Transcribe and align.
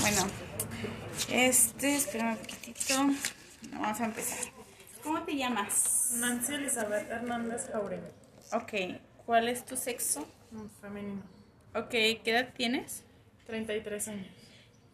Bueno, 0.00 0.26
este, 1.30 1.96
espera 1.96 2.30
un 2.30 2.36
poquitito. 2.38 2.94
Vamos 3.72 4.00
a 4.00 4.04
empezar. 4.04 4.38
¿Cómo 5.02 5.22
te 5.22 5.36
llamas? 5.36 6.12
Nancy 6.16 6.54
Elizabeth 6.54 7.10
Hernández 7.10 7.68
Jauregui. 7.70 8.08
Ok, 8.52 9.00
¿cuál 9.26 9.48
es 9.48 9.64
tu 9.64 9.76
sexo? 9.76 10.26
Femenino. 10.80 11.22
Ok, 11.74 11.90
¿qué 11.90 12.22
edad 12.24 12.52
tienes? 12.56 13.04
33 13.46 14.08
años. 14.08 14.26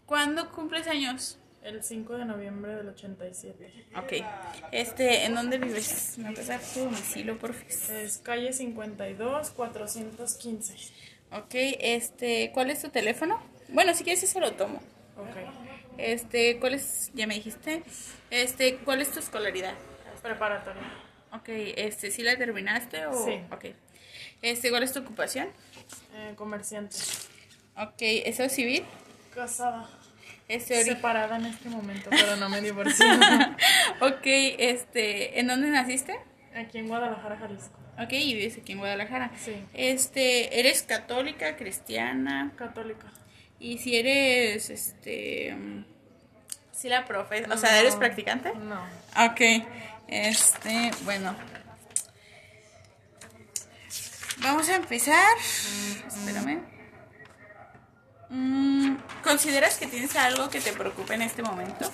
¿Cuándo 0.06 0.52
cumples 0.52 0.86
años? 0.86 1.38
El 1.62 1.82
5 1.82 2.18
de 2.18 2.24
noviembre 2.24 2.76
del 2.76 2.88
87. 2.88 3.86
Ok, 3.96 4.24
este, 4.70 5.24
¿en 5.24 5.34
dónde 5.34 5.58
vives? 5.58 6.16
¿Me 6.18 6.30
puedes 6.30 6.46
dar 6.46 6.60
tu 6.60 6.80
domicilio, 6.80 7.38
por 7.38 7.54
favor? 7.54 7.96
Es 7.96 8.18
calle 8.18 8.52
52, 8.52 9.50
415. 9.50 10.74
Ok, 11.32 11.54
este, 11.54 12.52
¿cuál 12.52 12.70
es 12.70 12.82
tu 12.82 12.90
teléfono? 12.90 13.40
Bueno, 13.68 13.94
si 13.94 14.04
quieres 14.04 14.22
ese 14.22 14.38
lo 14.38 14.52
tomo. 14.52 14.80
Ok. 15.16 15.36
Este, 15.98 16.58
¿cuál 16.58 16.74
es? 16.74 17.10
Ya 17.14 17.26
me 17.26 17.34
dijiste. 17.34 17.82
Este, 18.30 18.76
¿cuál 18.76 19.00
es 19.00 19.10
tu 19.10 19.18
escolaridad? 19.18 19.74
Preparatoria. 20.22 20.82
Ok, 21.32 21.48
este, 21.48 22.10
¿sí 22.10 22.22
la 22.22 22.36
terminaste 22.36 23.06
o? 23.06 23.24
Sí. 23.24 23.40
Ok. 23.50 23.66
Este, 24.42 24.70
¿cuál 24.70 24.82
es 24.82 24.92
tu 24.92 25.00
ocupación? 25.00 25.48
Eh, 26.14 26.34
comerciante. 26.36 26.96
Ok, 27.76 27.96
¿eso 27.98 28.48
civil? 28.48 28.84
Casada. 29.34 29.88
Este, 30.48 30.84
Separada 30.84 31.36
en 31.36 31.46
este 31.46 31.68
momento, 31.68 32.08
pero 32.10 32.36
no 32.36 32.48
me 32.48 32.60
divorcié. 32.60 33.04
ok, 34.00 34.22
este, 34.24 35.40
¿en 35.40 35.48
dónde 35.48 35.70
naciste? 35.70 36.18
Aquí 36.54 36.78
en 36.78 36.88
Guadalajara, 36.88 37.36
Jalisco. 37.36 37.76
Ok, 37.98 38.12
y 38.12 38.34
vives 38.34 38.58
aquí 38.58 38.72
en 38.72 38.78
Guadalajara. 38.78 39.30
Sí. 39.36 39.56
Este, 39.74 40.60
¿eres 40.60 40.82
católica, 40.82 41.56
cristiana? 41.56 42.52
Católica. 42.56 43.06
Y 43.58 43.78
si 43.78 43.96
eres, 43.96 44.68
este, 44.70 45.56
sí 46.72 46.88
la 46.88 47.04
profe, 47.04 47.44
o 47.50 47.56
sea, 47.56 47.78
¿eres 47.80 47.94
No. 47.94 48.00
practicante? 48.00 48.52
No. 48.54 48.80
Ok, 49.30 49.40
este, 50.08 50.90
bueno. 51.04 51.34
Vamos 54.38 54.68
a 54.68 54.76
empezar. 54.76 55.36
Espérame. 56.06 56.60
Mm, 58.28 58.96
¿Consideras 59.22 59.78
que 59.78 59.86
tienes 59.86 60.14
algo 60.16 60.50
que 60.50 60.60
te 60.60 60.72
preocupe 60.72 61.14
en 61.14 61.22
este 61.22 61.42
momento? 61.42 61.90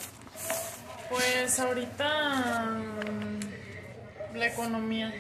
Pues 1.09 1.61
ahorita 1.61 2.65
mm, 2.65 4.35
la 4.37 4.47
economía. 4.47 5.13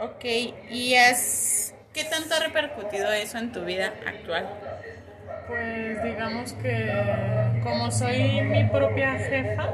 Ok, 0.00 0.24
¿y 0.70 0.94
has, 0.96 1.65
qué 1.96 2.04
tanto 2.04 2.34
ha 2.34 2.40
repercutido 2.40 3.10
eso 3.10 3.38
en 3.38 3.52
tu 3.52 3.64
vida 3.64 3.90
actual? 4.06 4.46
Pues 5.48 6.02
digamos 6.04 6.52
que 6.52 6.92
como 7.62 7.90
soy 7.90 8.42
mi 8.42 8.64
propia 8.64 9.12
jefa, 9.14 9.70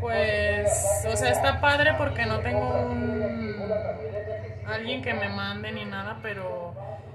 pues, 0.00 1.04
o 1.06 1.14
sea, 1.14 1.30
está 1.30 1.60
padre 1.60 1.94
porque 1.98 2.24
no 2.24 2.40
tengo 2.40 2.86
un 2.86 3.60
alguien 4.66 5.02
que 5.02 5.12
me 5.12 5.28
mande 5.28 5.70
ni 5.72 5.84
nada, 5.84 6.18
pero 6.22 6.74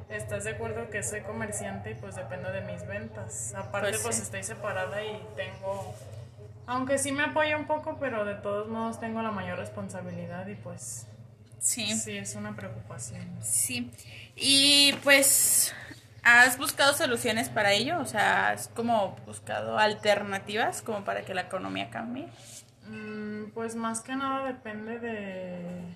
estás 0.09 0.43
de 0.43 0.51
acuerdo 0.51 0.91
que 0.91 1.01
soy 1.01 1.21
comerciante 1.21 1.91
y 1.91 1.95
pues 1.95 2.15
dependo 2.15 2.51
de 2.51 2.61
mis 2.61 2.85
ventas. 2.85 3.55
Aparte 3.55 3.89
Pues 3.89 4.01
pues, 4.03 4.15
sí. 4.17 4.21
estoy 4.21 4.43
separada 4.43 5.03
y 5.03 5.25
tengo, 5.35 5.95
aunque 6.67 6.99
sí 6.99 7.11
me 7.11 7.23
apoya 7.23 7.57
un 7.57 7.65
poco, 7.65 7.97
pero 7.99 8.25
de 8.25 8.35
todos 8.35 8.67
modos 8.67 8.99
tengo 8.99 9.23
la 9.23 9.31
mayor 9.31 9.57
responsabilidad 9.57 10.45
y 10.45 10.55
pues 10.55 11.07
Sí, 11.59 11.87
sí. 11.87 11.95
sí 11.95 12.17
es 12.17 12.35
una 12.35 12.55
preocupación. 12.55 13.27
Y 14.35 14.93
pues, 15.03 15.73
¿has 16.23 16.57
buscado 16.57 16.93
soluciones 16.93 17.49
para 17.49 17.73
ello? 17.73 17.99
O 17.99 18.05
sea, 18.05 18.49
¿has 18.49 18.67
como 18.69 19.15
buscado 19.25 19.77
alternativas 19.77 20.81
como 20.81 21.03
para 21.03 21.23
que 21.23 21.33
la 21.33 21.41
economía 21.41 21.89
cambie? 21.89 22.27
Mm, 22.87 23.51
Pues 23.53 23.75
más 23.75 24.01
que 24.01 24.15
nada 24.15 24.45
depende 24.47 24.99
de 24.99 25.95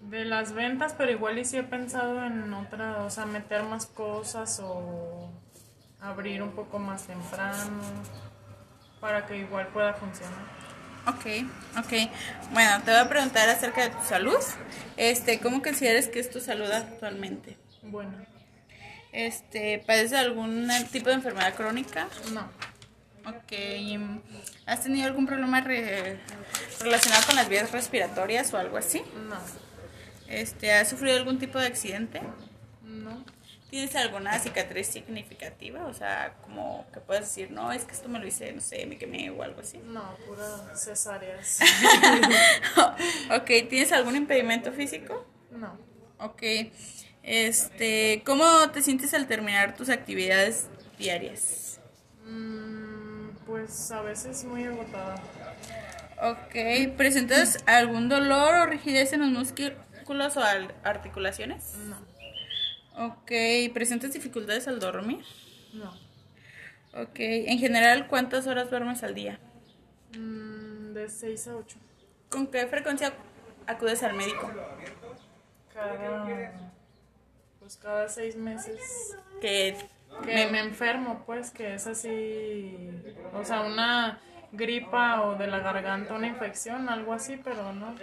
de 0.00 0.24
las 0.24 0.52
ventas, 0.52 0.94
pero 0.96 1.10
igual 1.10 1.38
y 1.38 1.44
sí 1.44 1.56
he 1.56 1.64
pensado 1.64 2.24
en 2.24 2.52
otra, 2.54 3.02
o 3.04 3.10
sea, 3.10 3.26
meter 3.26 3.64
más 3.64 3.86
cosas 3.86 4.60
o 4.62 5.30
abrir 6.00 6.42
un 6.42 6.52
poco 6.52 6.78
más 6.78 7.04
temprano 7.06 7.82
para 9.00 9.26
que 9.26 9.38
igual 9.38 9.68
pueda 9.68 9.94
funcionar. 9.94 10.57
Ok, 11.08 11.26
ok. 11.78 11.92
Bueno, 12.52 12.82
te 12.84 12.90
voy 12.90 13.00
a 13.00 13.08
preguntar 13.08 13.48
acerca 13.48 13.82
de 13.82 13.90
tu 13.90 14.04
salud. 14.06 14.36
Este, 14.96 15.40
¿cómo 15.40 15.62
consideras 15.62 16.08
que 16.08 16.20
es 16.20 16.30
tu 16.30 16.40
salud 16.40 16.70
actualmente? 16.70 17.56
Bueno, 17.82 18.12
Este, 19.12 19.82
¿padeces 19.86 20.10
de 20.10 20.18
algún 20.18 20.68
tipo 20.92 21.08
de 21.08 21.14
enfermedad 21.16 21.54
crónica? 21.54 22.08
no, 22.32 22.48
Ok. 23.26 23.52
¿Has 24.66 24.82
tenido 24.82 25.06
algún 25.06 25.26
problema 25.26 25.60
re- 25.60 26.18
relacionado 26.80 27.26
con 27.26 27.36
las 27.36 27.48
vías 27.48 27.70
respiratorias 27.72 28.52
o 28.54 28.58
algo 28.58 28.76
así? 28.78 29.02
no, 29.28 29.36
Este, 30.28 30.72
¿has 30.72 30.88
sufrido 30.90 31.16
algún 31.16 31.38
tipo 31.38 31.58
de 31.58 31.66
accidente? 31.66 32.20
no, 32.82 33.24
¿Tienes 33.70 33.94
alguna 33.96 34.38
cicatriz 34.38 34.86
significativa? 34.86 35.84
O 35.86 35.92
sea, 35.92 36.36
como 36.42 36.86
que 36.92 37.00
puedes 37.00 37.24
decir, 37.24 37.50
no, 37.50 37.70
es 37.70 37.84
que 37.84 37.92
esto 37.92 38.08
me 38.08 38.18
lo 38.18 38.26
hice, 38.26 38.50
no 38.52 38.62
sé, 38.62 38.86
me 38.86 38.96
quemé 38.96 39.30
o 39.30 39.42
algo 39.42 39.60
así. 39.60 39.78
no, 39.84 40.16
puras 40.26 40.62
cesáreas. 40.82 41.60
ok, 43.30 43.68
¿tienes 43.68 43.92
algún 43.92 44.16
impedimento 44.16 44.72
físico? 44.72 45.26
No, 45.50 45.76
Ok. 46.18 46.42
Este, 47.22 48.22
¿cómo 48.24 48.70
te 48.70 48.80
sientes 48.82 49.12
al 49.12 49.26
terminar 49.26 49.76
tus 49.76 49.90
actividades 49.90 50.66
diarias? 50.98 51.78
Mm, 52.24 53.28
pues 53.44 53.90
a 53.90 54.00
veces 54.00 54.44
muy 54.44 54.64
agotada. 54.64 55.16
Ok, 56.22 56.96
¿presentas 56.96 57.58
algún 57.66 58.08
dolor 58.08 58.54
o 58.54 58.66
rigidez 58.66 59.12
en 59.12 59.20
los 59.20 59.30
músculos 59.30 60.36
o 60.36 60.42
articulaciones? 60.84 61.74
No, 61.86 61.96
Ok, 62.98 63.30
¿presentas 63.72 64.12
dificultades 64.12 64.66
al 64.68 64.80
dormir? 64.80 65.24
no, 65.72 65.92
Ok, 66.94 67.16
en 67.20 67.58
general, 67.58 68.06
¿cuántas 68.08 68.46
horas 68.46 68.70
duermes 68.70 69.02
al 69.02 69.14
día? 69.14 69.38
Mm, 70.16 70.94
de 70.94 71.08
6 71.08 71.48
a 71.48 71.56
8. 71.56 71.76
¿Con 72.30 72.46
qué 72.48 72.66
frecuencia 72.66 73.12
acudes 73.66 74.02
al 74.02 74.14
médico? 74.14 74.50
cada 75.72 76.52
pues 77.60 77.76
cada 77.76 78.08
seis 78.08 78.34
meses 78.36 79.16
Que 79.40 79.76
que 80.24 80.46
me 80.48 80.58
enfermo 80.58 81.22
pues 81.26 81.50
que 81.50 81.74
es 81.74 81.86
así 81.86 82.90
o 83.32 83.44
sea 83.44 83.60
una 83.60 84.18
gripa 84.52 85.22
o 85.22 85.36
de 85.36 85.46
la 85.46 85.60
garganta 85.60 86.14
una 86.14 86.26
infección 86.26 86.88
algo 86.88 87.12
así 87.12 87.36
pero 87.36 87.72
no 87.74 87.94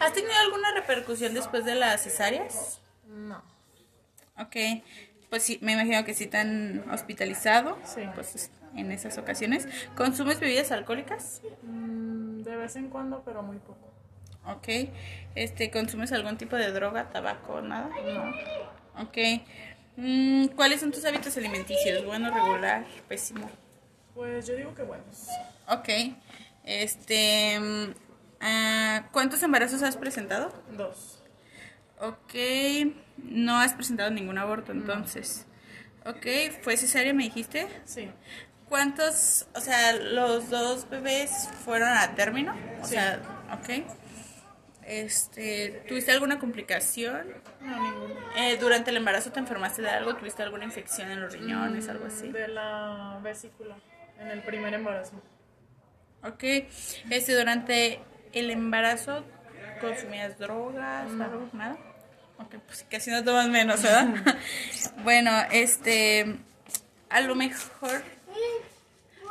¿Has 0.00 0.12
tenido 0.12 0.34
alguna 0.44 0.74
repercusión 0.74 1.32
después 1.32 1.64
de 1.64 1.76
las 1.76 2.02
cesáreas? 2.02 2.80
no 3.06 3.42
Ok, 4.44 4.82
pues 5.30 5.42
sí, 5.42 5.58
me 5.62 5.72
imagino 5.72 6.04
que 6.04 6.14
sí 6.14 6.28
han 6.32 6.84
hospitalizado. 6.90 7.78
Sí. 7.84 8.02
Pues 8.14 8.50
en 8.76 8.92
esas 8.92 9.18
ocasiones. 9.18 9.68
¿Consumes 9.96 10.40
bebidas 10.40 10.72
alcohólicas? 10.72 11.42
Mm, 11.62 12.42
de 12.42 12.56
vez 12.56 12.76
en 12.76 12.88
cuando 12.88 13.22
pero 13.24 13.42
muy 13.42 13.58
poco 13.58 13.92
Ok. 14.46 14.90
Este, 15.34 15.70
¿consumes 15.70 16.12
algún 16.12 16.36
tipo 16.36 16.56
de 16.56 16.72
droga, 16.72 17.10
tabaco, 17.10 17.60
nada? 17.60 17.88
no 18.04 19.02
Ok. 19.02 19.18
Mm, 19.96 20.46
¿Cuáles 20.48 20.80
son 20.80 20.90
tus 20.90 21.04
hábitos 21.04 21.36
alimenticios? 21.36 22.04
¿Bueno, 22.04 22.30
regular, 22.32 22.84
pésimo? 23.08 23.48
pues 24.14 24.46
yo 24.46 24.54
digo 24.56 24.74
que 24.74 24.82
bueno 24.82 25.04
Ok. 25.68 25.88
Este, 26.64 27.58
mm, 27.58 27.94
ah, 28.40 29.08
¿cuántos 29.12 29.42
embarazos 29.42 29.82
has 29.82 29.96
presentado? 29.96 30.52
dos 30.76 31.21
Ok. 32.02 32.34
No 33.18 33.58
has 33.58 33.74
presentado 33.74 34.10
ningún 34.10 34.38
aborto, 34.38 34.72
entonces. 34.72 35.46
Ok, 36.04 36.26
¿fue 36.62 36.76
cesárea, 36.76 37.14
me 37.14 37.22
dijiste? 37.24 37.68
sí 37.84 38.10
¿Cuántos, 38.68 39.46
o 39.54 39.60
sea, 39.60 39.92
los 39.92 40.50
dos 40.50 40.88
bebés 40.90 41.48
fueron 41.64 41.90
a 41.90 42.14
término? 42.14 42.54
O 42.80 42.84
Sí. 42.86 42.94
sea, 42.94 43.20
ok. 43.52 43.84
Este, 44.84 45.84
¿tuviste 45.86 46.10
alguna 46.10 46.38
complicación? 46.40 47.28
no 47.60 47.80
ninguno 47.82 48.14
Eh, 48.36 48.56
¿Durante 48.58 48.90
el 48.90 48.96
embarazo 48.96 49.30
te 49.30 49.38
enfermaste 49.38 49.82
de 49.82 49.90
algo? 49.90 50.16
¿Tuviste 50.16 50.42
alguna 50.42 50.64
infección 50.64 51.10
en 51.10 51.20
los 51.20 51.32
riñones, 51.32 51.88
algo 51.88 52.06
así? 52.06 52.28
de 52.32 52.48
la 52.48 53.20
vesícula 53.22 53.76
en 54.18 54.28
el 54.28 54.42
primer 54.42 54.74
embarazo 54.74 55.22
Ok. 56.24 56.42
Este, 57.10 57.34
¿durante 57.36 58.00
el 58.32 58.50
embarazo 58.50 59.24
consumías 59.80 60.38
drogas, 60.38 61.10
No. 61.10 61.24
algo? 61.24 61.48
¿Nada? 61.52 61.76
Ok, 62.42 62.56
pues 62.66 62.84
casi 62.90 63.10
no 63.10 63.22
tomas 63.24 63.48
menos, 63.48 63.82
¿verdad? 63.82 64.08
bueno, 65.04 65.30
este, 65.50 66.36
a 67.08 67.20
lo 67.20 67.34
mejor 67.34 68.02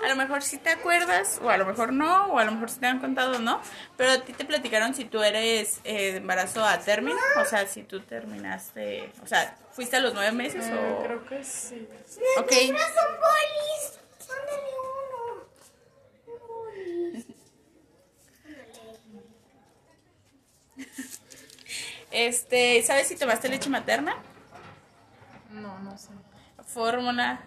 a 0.04 0.08
lo 0.10 0.16
mejor 0.16 0.42
sí 0.42 0.58
te 0.58 0.70
acuerdas, 0.72 1.40
o 1.44 1.50
a 1.50 1.58
lo 1.58 1.66
mejor 1.66 1.94
no, 1.94 2.26
o 2.28 2.40
a 2.40 2.46
lo 2.46 2.52
mejor 2.54 2.70
sí 2.72 2.80
te 2.80 2.88
han 2.88 3.00
contado 3.00 3.38
no, 3.40 3.62
pero 3.98 4.12
a 4.12 4.22
ti 4.24 4.34
te 4.34 4.46
platicaron 4.46 4.96
si 4.96 5.06
tú 5.06 5.22
eres 5.22 5.80
eh, 5.84 6.14
de 6.14 6.18
embarazo 6.18 6.66
a 6.66 6.80
término, 6.80 7.20
o 7.40 7.46
sea, 7.46 7.68
si 7.68 7.84
tú 7.84 8.00
terminaste, 8.00 9.12
o 9.24 9.28
sea, 9.28 9.56
fuiste 9.72 9.98
a 9.98 10.00
los 10.00 10.14
nueve 10.16 10.32
meses 10.32 10.66
Eh, 10.66 10.74
o... 10.74 11.04
creo 11.04 11.26
que 11.26 11.44
sí. 11.44 11.88
Ok, 12.38 12.52
son 12.52 13.20
bolis. 13.22 14.00
Uno. 15.14 15.46
Un 16.28 16.40
bolis. 17.16 17.26
este, 22.12 22.82
¿sabes 22.84 23.08
si 23.08 23.16
tomaste 23.16 23.50
leche 23.50 23.70
materna? 23.70 24.16
No, 25.52 25.80
no 25.80 25.98
sé. 25.98 26.10
Fórmula. 26.66 27.42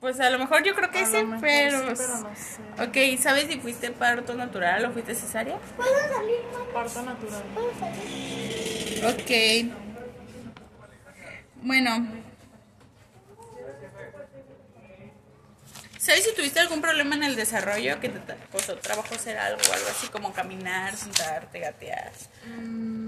Pues 0.00 0.20
a 0.20 0.30
lo 0.30 0.38
mejor 0.38 0.62
yo 0.62 0.74
creo 0.74 0.90
que 0.90 1.06
sí, 1.06 1.16
pero... 1.40 1.96
sí, 1.96 2.04
pero 2.04 2.18
no 2.20 2.36
sé. 2.36 3.14
Ok, 3.14 3.20
¿sabes 3.20 3.48
si 3.48 3.58
fuiste 3.58 3.90
parto 3.90 4.34
natural 4.34 4.84
o 4.84 4.92
fuiste 4.92 5.14
cesárea? 5.14 5.58
¿Puedo 5.76 5.90
salir, 5.90 6.40
mamá? 6.52 6.64
Parto 6.72 7.02
natural. 7.02 7.42
¿Puedo 7.54 7.72
salir? 7.78 9.04
Ok. 9.06 9.72
Bueno. 11.62 12.06
¿Sabes 15.98 16.24
si 16.24 16.34
tuviste 16.36 16.60
algún 16.60 16.80
problema 16.80 17.16
en 17.16 17.24
el 17.24 17.34
desarrollo 17.34 17.98
que 17.98 18.10
te 18.10 18.20
costó 18.52 18.76
trabajo 18.76 19.12
hacer 19.12 19.36
algo 19.38 19.60
algo 19.72 19.88
así 19.90 20.06
como 20.06 20.32
caminar, 20.32 20.96
sentarte, 20.96 21.58
gatear? 21.58 22.12
Mm, 22.46 23.05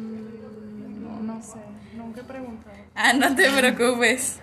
no, 1.38 1.42
sé. 1.44 1.58
Nunca 1.94 2.20
he 2.20 2.24
preguntado. 2.24 2.76
Ah, 2.94 3.12
no 3.12 3.34
te 3.34 3.50
preocupes. 3.50 4.40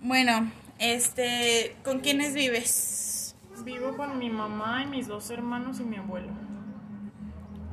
Bueno, 0.00 0.50
este, 0.78 1.76
¿con 1.84 2.00
quiénes 2.00 2.34
vives? 2.34 3.36
Vivo 3.64 3.96
con 3.96 4.18
mi 4.18 4.30
mamá 4.30 4.82
y 4.82 4.86
mis 4.86 5.06
dos 5.06 5.30
hermanos 5.30 5.80
y 5.80 5.84
mi 5.84 5.96
abuelo. 5.96 6.32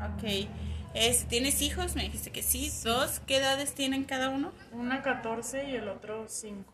Ok. 0.01 0.49
Este, 0.93 1.25
¿Tienes 1.27 1.61
hijos? 1.61 1.95
Me 1.95 2.03
dijiste 2.03 2.31
que 2.31 2.43
sí. 2.43 2.71
¿Dos? 2.83 3.21
¿Qué 3.25 3.37
edades 3.37 3.73
tienen 3.73 4.03
cada 4.03 4.29
uno? 4.29 4.51
Una 4.71 5.01
14 5.01 5.69
y 5.69 5.75
el 5.75 5.87
otro 5.89 6.25
5. 6.27 6.73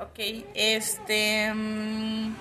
Ok, 0.00 0.18
este... 0.54 1.52
mm, 1.54 2.34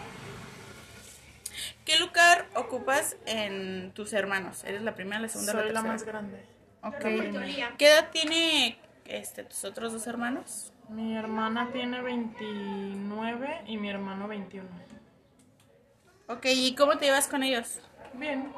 ¿Qué 1.86 1.98
lugar 2.00 2.48
ocupas 2.56 3.16
en 3.26 3.92
tus 3.94 4.12
hermanos? 4.14 4.64
¿Eres 4.66 4.82
la 4.82 4.94
primera, 4.96 5.20
la 5.22 5.30
segunda, 5.30 5.54
Soy 5.54 5.62
la 5.62 5.68
la 5.68 5.74
tercera? 5.74 5.94
más 5.94 6.04
grande. 6.04 6.57
Ok. 6.88 7.00
¿Qué 7.78 7.88
edad 7.88 8.10
tiene 8.12 8.78
este, 9.06 9.44
tus 9.44 9.64
otros 9.64 9.94
dos 9.94 10.08
hermanos? 10.08 10.74
Mi 10.90 11.16
hermana 11.16 11.70
tiene 11.72 12.02
29 12.02 13.62
y 13.68 13.78
mi 13.78 13.90
hermano 13.90 14.28
21. 14.28 14.68
Ok, 16.30 16.46
¿y 16.46 16.76
cómo 16.76 16.98
te 16.98 17.06
llevas 17.06 17.28
con 17.28 17.44
ellos? 17.44 17.80
Bien, 18.14 18.52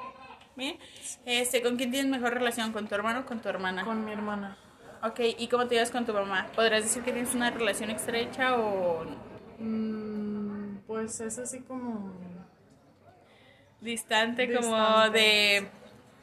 Bien. 0.56 0.78
Este, 1.26 1.62
¿Con 1.62 1.78
quién 1.78 1.92
tienes 1.92 2.12
mejor 2.12 2.34
relación? 2.34 2.72
¿Con 2.74 2.88
tu 2.88 2.96
hermano 2.96 3.22
o 3.22 3.26
con 3.26 3.40
tu 3.40 3.50
hermana? 3.50 3.84
con 3.84 4.04
mi 4.04 4.12
hermana. 4.12 4.58
Ok, 5.02 5.22
¿y 5.38 5.48
cómo 5.48 5.68
te 5.68 5.76
llevas 5.76 5.92
con 5.92 6.06
tu 6.06 6.14
mamá? 6.14 6.48
¿Podrías 6.56 6.84
decir 6.84 7.04
que 7.04 7.14
tienes 7.14 7.34
una 7.34 7.50
relación 7.52 7.90
estrecha 7.90 8.58
o 8.58 9.06
Mm, 9.60 10.78
pues 10.88 11.20
es 11.20 11.38
así 11.38 11.60
como... 11.62 12.14
distante, 13.82 14.54
como 14.54 15.10
de... 15.10 15.70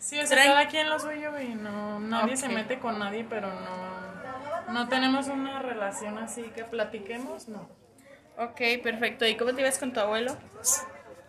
Sí, 0.07 0.21
o 0.21 0.25
sea, 0.25 0.41
cada 0.45 0.69
quien 0.69 0.89
lo 0.89 1.01
suyo 1.01 1.37
y 1.41 1.57
no, 1.57 1.99
nadie 1.99 2.37
se 2.37 2.49
mete 2.49 2.79
con 2.79 3.01
nadie, 3.01 3.27
pero 3.29 3.49
no, 3.53 4.73
no 4.73 4.89
tenemos 4.89 5.27
una 5.27 5.61
relación 5.61 6.17
así 6.19 6.43
que 6.55 6.63
platiquemos, 6.63 7.49
no. 7.49 7.69
Ok, 8.39 8.61
perfecto. 8.85 9.27
¿Y 9.27 9.37
cómo 9.37 9.51
te 9.51 9.63
llevas 9.63 9.81
con 9.81 9.93
tu 9.93 9.99
abuelo? 9.99 10.37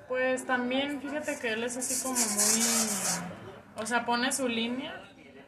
Pues 0.08 0.46
también, 0.46 1.02
fíjate 1.02 1.40
que 1.40 1.54
él 1.54 1.64
es 1.64 1.76
así 1.76 2.04
como 2.04 2.20
muy, 2.20 3.82
o 3.82 3.86
sea, 3.88 4.06
pone 4.06 4.32
su 4.32 4.48
línea. 4.48 4.94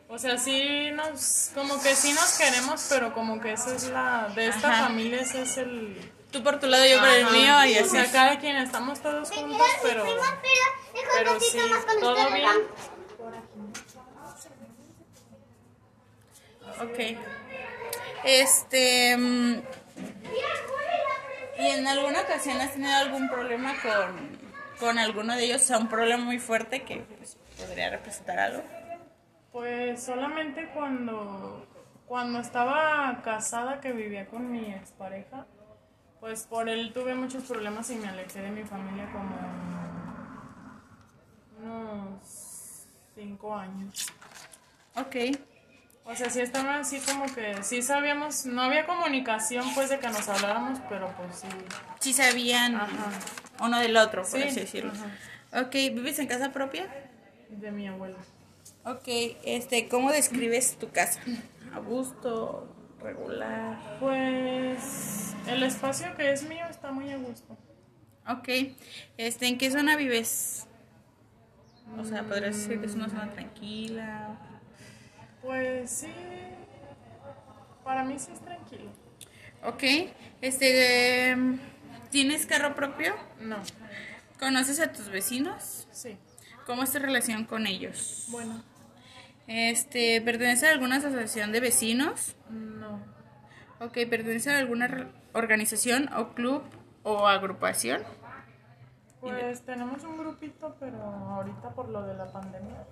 O 0.08 0.18
sea, 0.18 0.40
sí 0.40 0.90
nos, 0.96 1.52
como 1.54 1.80
que 1.84 1.94
sí 1.94 2.14
nos 2.14 2.36
queremos, 2.36 2.88
pero 2.90 3.14
como 3.14 3.40
que 3.40 3.52
esa 3.52 3.76
es 3.76 3.90
la, 3.90 4.30
de 4.34 4.48
esta 4.48 4.72
Ajá. 4.72 4.88
familia 4.88 5.22
ese 5.22 5.44
es 5.44 5.58
el... 5.58 6.12
Tú 6.32 6.42
por 6.42 6.60
tu 6.60 6.66
lado, 6.66 6.84
yo 6.84 6.98
por 6.98 7.10
el 7.10 7.30
mío 7.30 7.64
y 7.66 7.78
O 7.78 7.82
así. 7.82 7.90
sea, 7.90 8.12
cada 8.12 8.40
quien 8.40 8.56
estamos 8.56 9.02
todos 9.02 9.30
juntos, 9.30 9.68
pero, 9.84 10.04
pero 11.16 11.40
sí, 11.40 11.60
todo 12.00 12.32
bien. 12.32 12.50
Ok. 16.80 17.18
Este. 18.24 19.18
mm, 19.18 19.62
¿Y 21.60 21.68
en 21.68 21.88
alguna 21.88 22.22
ocasión 22.22 22.62
has 22.62 22.72
tenido 22.72 22.96
algún 22.96 23.30
problema 23.30 23.74
con, 23.82 24.40
con 24.80 24.98
alguno 24.98 25.36
de 25.36 25.44
ellos? 25.44 25.62
O 25.64 25.66
sea, 25.66 25.78
un 25.78 25.90
problema 25.90 26.24
muy 26.24 26.40
fuerte 26.40 26.84
que 26.84 27.02
pues, 27.02 27.38
podría 27.58 27.90
representar 27.90 28.40
algo. 28.40 28.64
Pues 29.52 30.02
solamente 30.02 30.70
cuando, 30.74 31.68
cuando 32.06 32.40
estaba 32.40 33.22
casada 33.24 33.82
que 33.82 33.92
vivía 33.92 34.28
con 34.28 34.50
mi 34.50 34.74
expareja, 34.74 35.48
pues 36.22 36.44
por 36.44 36.70
él 36.70 36.94
tuve 36.94 37.14
muchos 37.14 37.44
problemas 37.44 37.90
y 37.90 37.96
me 37.96 38.08
alejé 38.08 38.42
de 38.42 38.52
mi 38.52 38.64
familia 38.64 39.12
como 39.12 39.36
unos 41.62 42.88
cinco 43.16 43.54
años. 43.54 44.08
Ok. 44.96 45.16
O 46.12 46.16
sea, 46.16 46.30
sí 46.32 46.40
estaba 46.42 46.78
así 46.80 47.00
como 47.02 47.26
que, 47.34 47.62
sí 47.62 47.84
sabíamos, 47.84 48.46
no 48.48 48.64
había 48.64 48.88
comunicación 48.88 49.64
pues 49.76 49.90
de 49.90 50.00
que 50.00 50.08
nos 50.08 50.28
habláramos, 50.28 50.80
pero 50.90 51.14
pues 51.16 51.36
sí. 51.42 51.48
Sí 52.00 52.14
sabían 52.14 52.76
Ajá. 52.76 53.12
uno 53.62 53.78
del 53.80 53.96
otro, 53.96 54.24
por 54.24 54.32
Sí, 54.42 54.48
así 54.48 54.62
decirlo. 54.62 54.92
ajá. 54.92 55.62
Ok, 55.68 55.72
¿vives 55.74 56.18
en 56.18 56.26
casa 56.28 56.52
propia? 56.52 56.88
De 57.50 57.72
mi 57.72 57.88
abuela. 57.88 58.18
Ok, 58.86 59.08
este, 59.44 59.88
¿cómo 59.88 60.12
describes 60.12 60.78
tu 60.80 60.90
casa? 60.90 61.20
¿A 61.76 61.80
gusto? 61.80 62.76
¿Regular? 63.02 63.78
Pues 64.00 65.34
el 65.48 65.62
espacio 65.62 66.16
que 66.18 66.32
es 66.32 66.42
mío 66.44 66.66
está 66.70 66.92
muy 66.92 67.12
a 67.12 67.18
gusto. 67.18 67.56
Ok, 68.28 68.50
este, 69.18 69.48
¿en 69.48 69.58
qué 69.60 69.70
zona 69.70 69.96
vives? 69.96 70.66
O 72.00 72.04
sea, 72.04 72.24
podrías 72.24 72.56
decir 72.58 72.80
que 72.80 72.88
es 72.88 72.96
una 72.96 73.10
zona 73.10 73.32
tranquila. 73.32 74.38
Pues 75.42 75.90
sí, 75.90 76.14
para 77.84 78.04
mí 78.04 78.20
sí 78.20 78.32
es 78.34 78.40
tranquilo. 78.42 78.90
Ok, 79.64 79.84
este, 80.42 81.30
em, 81.32 81.60
¿tienes 82.12 82.46
carro 82.46 82.76
propio? 82.76 83.14
No, 83.40 83.58
¿Conoces 84.40 84.80
a 84.80 84.92
tus 84.94 85.10
vecinos? 85.10 85.88
sí, 85.92 86.18
¿Cómo 86.66 86.84
es 86.84 86.92
tu 86.92 87.00
relación 87.00 87.46
con 87.46 87.68
ellos? 87.68 88.28
bueno, 88.30 88.62
Este, 89.48 90.22
¿pertenece 90.22 90.68
a 90.68 90.72
alguna 90.72 90.98
asociación 90.98 91.52
de 91.52 91.60
vecinos? 91.60 92.36
no, 92.50 93.00
Ok, 93.82 93.94
¿pertenece 94.10 94.52
a 94.52 94.60
alguna 94.60 95.10
organización 95.34 96.12
o 96.14 96.34
club 96.34 96.64
o 97.04 97.28
agrupación? 97.28 98.04
pues 99.22 99.62
tenemos 99.64 100.02
un 100.06 100.18
grupito, 100.18 100.76
pero 100.80 100.98
ahorita 101.04 101.72
por 101.72 101.90
lo 101.90 102.04
de 102.04 102.14
la 102.14 102.32
pandemia. 102.32 102.86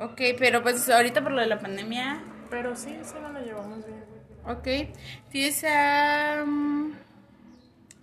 Ok, 0.00 0.20
pero 0.38 0.62
pues 0.62 0.88
ahorita 0.88 1.22
por 1.22 1.32
lo 1.32 1.40
de 1.40 1.46
la 1.46 1.58
pandemia, 1.58 2.20
Pero 2.50 2.74
sí, 2.76 2.96
sí 3.02 3.14
nos 3.20 3.32
la 3.32 3.40
llevamos 3.40 3.84
bien. 3.84 4.04
ok. 4.46 4.96
¿Tienes 5.30 5.64
a... 5.64 6.44
mm, 6.46 6.92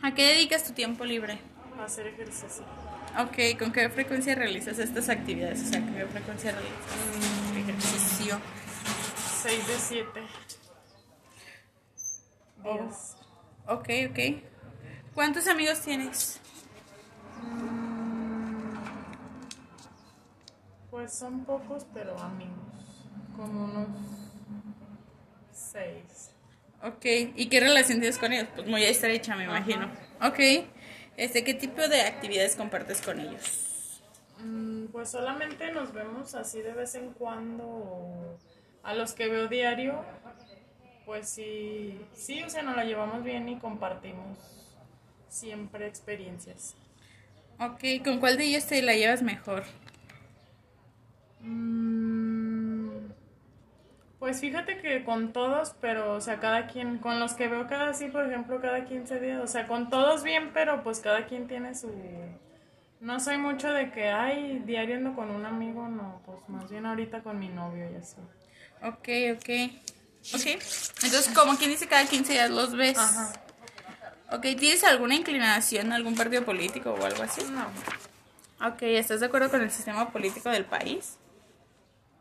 ¿A 0.03 0.13
qué 0.13 0.23
dedicas 0.33 0.63
tu 0.63 0.73
tiempo 0.73 1.05
libre? 1.05 1.39
Hacer 1.79 2.07
ejercicio. 2.07 2.63
Ok, 3.19 3.57
¿con 3.57 3.71
qué 3.71 3.89
frecuencia 3.89 4.35
realizas 4.35 4.77
estas 4.79 5.07
actividades? 5.09 5.61
O 5.63 5.65
sea, 5.67 5.79
¿con 5.81 5.93
qué 5.95 6.05
frecuencia 6.05 6.51
realizas 6.51 7.57
ejercicio? 7.57 8.39
6 9.43 9.67
de 9.67 9.73
7 9.79 10.21
Oh. 12.67 12.89
Ok, 13.67 13.89
ok. 14.09 14.19
¿Cuántos 15.13 15.47
amigos 15.47 15.81
tienes? 15.81 16.39
Pues 20.95 21.11
son 21.11 21.43
pocos, 21.43 21.85
pero 21.93 22.17
amigos. 22.17 22.55
Como 23.35 23.65
unos 23.65 23.89
6. 25.51 26.31
Ok, 26.81 27.05
¿y 27.35 27.47
qué 27.47 27.59
relación 27.59 27.99
tienes 27.99 28.17
con 28.17 28.31
ellos? 28.31 28.47
Pues 28.55 28.65
muy 28.65 28.81
estrecha, 28.81 29.35
me 29.35 29.43
imagino. 29.43 29.91
Ok, 30.21 30.39
este, 31.17 31.43
¿qué 31.43 31.53
tipo 31.53 31.85
de 31.85 31.99
actividades 31.99 32.55
compartes 32.55 33.01
con 33.01 33.19
ellos? 33.19 34.01
Mm, 34.39 34.85
Pues 34.85 35.09
solamente 35.09 35.69
nos 35.73 35.91
vemos 35.91 36.33
así 36.33 36.61
de 36.61 36.71
vez 36.71 36.95
en 36.95 37.11
cuando. 37.11 38.39
A 38.81 38.93
los 38.93 39.11
que 39.11 39.27
veo 39.27 39.49
diario, 39.49 40.01
pues 41.05 41.27
sí, 41.27 41.99
sí, 42.13 42.41
o 42.41 42.49
sea, 42.49 42.63
nos 42.63 42.77
la 42.77 42.85
llevamos 42.85 43.21
bien 43.21 43.49
y 43.49 43.59
compartimos 43.59 44.37
siempre 45.27 45.87
experiencias. 45.87 46.73
Ok, 47.59 47.83
¿con 48.01 48.21
cuál 48.21 48.37
de 48.37 48.45
ellos 48.45 48.65
te 48.65 48.81
la 48.81 48.93
llevas 48.93 49.23
mejor? 49.23 49.65
Mm, 51.45 53.09
Pues 54.19 54.39
fíjate 54.41 54.79
que 54.79 55.03
con 55.03 55.33
todos, 55.33 55.75
pero, 55.81 56.13
o 56.13 56.21
sea, 56.21 56.39
cada 56.39 56.65
quien, 56.67 56.97
con 56.97 57.19
los 57.19 57.33
que 57.33 57.47
veo 57.47 57.67
cada 57.67 57.93
sí, 57.93 58.07
por 58.07 58.25
ejemplo, 58.25 58.59
cada 58.59 58.85
15 58.85 59.19
días, 59.19 59.39
o 59.43 59.47
sea, 59.47 59.67
con 59.67 59.89
todos 59.89 60.23
bien, 60.23 60.51
pero 60.53 60.83
pues 60.83 60.99
cada 60.99 61.25
quien 61.27 61.47
tiene 61.47 61.75
su... 61.75 61.91
No 63.01 63.19
soy 63.19 63.37
mucho 63.37 63.71
de 63.71 63.91
que, 63.91 64.09
ay, 64.09 64.63
diario 64.65 64.95
ando 64.97 65.13
con 65.13 65.29
un 65.29 65.45
amigo, 65.45 65.87
no, 65.87 66.21
pues 66.25 66.39
más 66.47 66.71
bien 66.71 66.85
ahorita 66.87 67.21
con 67.21 67.37
mi 67.37 67.49
novio 67.49 67.87
y 67.91 67.95
así. 67.97 68.15
Ok, 68.81 69.37
ok. 69.37 69.71
Ok. 70.33 70.45
Entonces, 71.03 71.29
como 71.35 71.55
quien 71.57 71.69
dice, 71.69 71.87
cada 71.87 72.05
15 72.05 72.33
días 72.33 72.49
los 72.49 72.75
ves. 72.75 72.97
Ajá. 72.97 73.31
Ok, 74.31 74.41
¿tienes 74.57 74.83
alguna 74.83 75.13
inclinación 75.13 75.91
a 75.91 75.95
algún 75.95 76.15
partido 76.15 76.43
político 76.43 76.91
o 76.99 77.05
algo 77.05 77.21
así? 77.21 77.43
No. 77.51 77.67
Ok, 78.67 78.81
¿estás 78.81 79.19
de 79.19 79.27
acuerdo 79.27 79.51
con 79.51 79.61
el 79.61 79.69
sistema 79.69 80.09
político 80.09 80.49
del 80.49 80.65
país? 80.65 81.17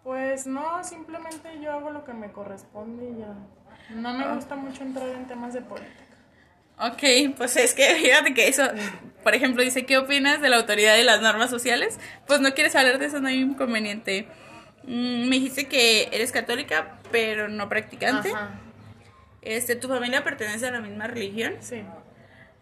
Pues 0.05 0.47
no, 0.47 0.85
simplemente 0.85 1.59
yo 1.61 1.73
hago 1.73 1.91
lo 1.91 2.05
que 2.05 2.13
me 2.13 2.31
corresponde 2.31 3.07
y 3.11 3.21
ya. 3.21 3.35
No 3.97 4.13
me 4.15 4.35
gusta 4.35 4.55
mucho 4.55 4.83
entrar 4.83 5.09
en 5.09 5.27
temas 5.27 5.55
de 5.55 5.63
política. 5.63 6.05
Ok, 6.79 7.37
pues 7.37 7.57
es 7.57 7.75
que 7.75 7.87
fíjate 7.97 8.35
que 8.35 8.49
eso, 8.49 8.65
por 9.23 9.35
ejemplo, 9.35 9.63
dice, 9.63 9.87
¿qué 9.87 9.97
opinas 9.97 10.41
de 10.41 10.49
la 10.49 10.57
autoridad 10.57 10.95
de 10.95 11.05
las 11.05 11.23
normas 11.23 11.49
sociales? 11.51 11.99
Pues 12.27 12.41
no 12.41 12.53
quieres 12.53 12.77
hablar 12.77 12.99
de 12.99 13.07
eso, 13.07 13.21
no 13.21 13.29
hay 13.29 13.41
inconveniente. 13.41 14.29
Mm, 14.83 15.29
me 15.29 15.37
dijiste 15.37 15.67
que 15.67 16.09
eres 16.13 16.33
católica, 16.33 16.99
pero 17.11 17.49
no 17.49 17.69
practicante. 17.69 18.31
Ajá. 18.31 18.51
Este, 19.41 19.77
¿tu 19.77 19.89
familia 19.89 20.25
pertenece 20.25 20.67
a 20.67 20.71
la 20.71 20.81
misma 20.81 21.07
religión? 21.07 21.57
Sí. 21.61 21.83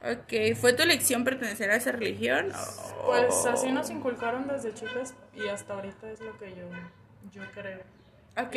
Ok, 0.05 0.57
¿fue 0.61 0.73
tu 0.73 0.83
elección 0.83 1.23
pertenecer 1.23 1.71
a 1.71 1.77
esa 1.77 1.93
religión? 1.93 2.53
Pues 3.07 3.47
así 3.47 3.71
nos 3.71 3.89
inculcaron 3.89 4.49
desde 4.49 4.75
chicas 4.75 5.15
y 5.35 5.49
hasta 5.49 5.75
ahorita 5.75 6.11
es 6.11 6.21
lo 6.21 6.37
que 6.39 6.51
yo, 6.51 6.67
yo 7.33 7.43
creo. 7.53 7.81
Ok. 8.37 8.53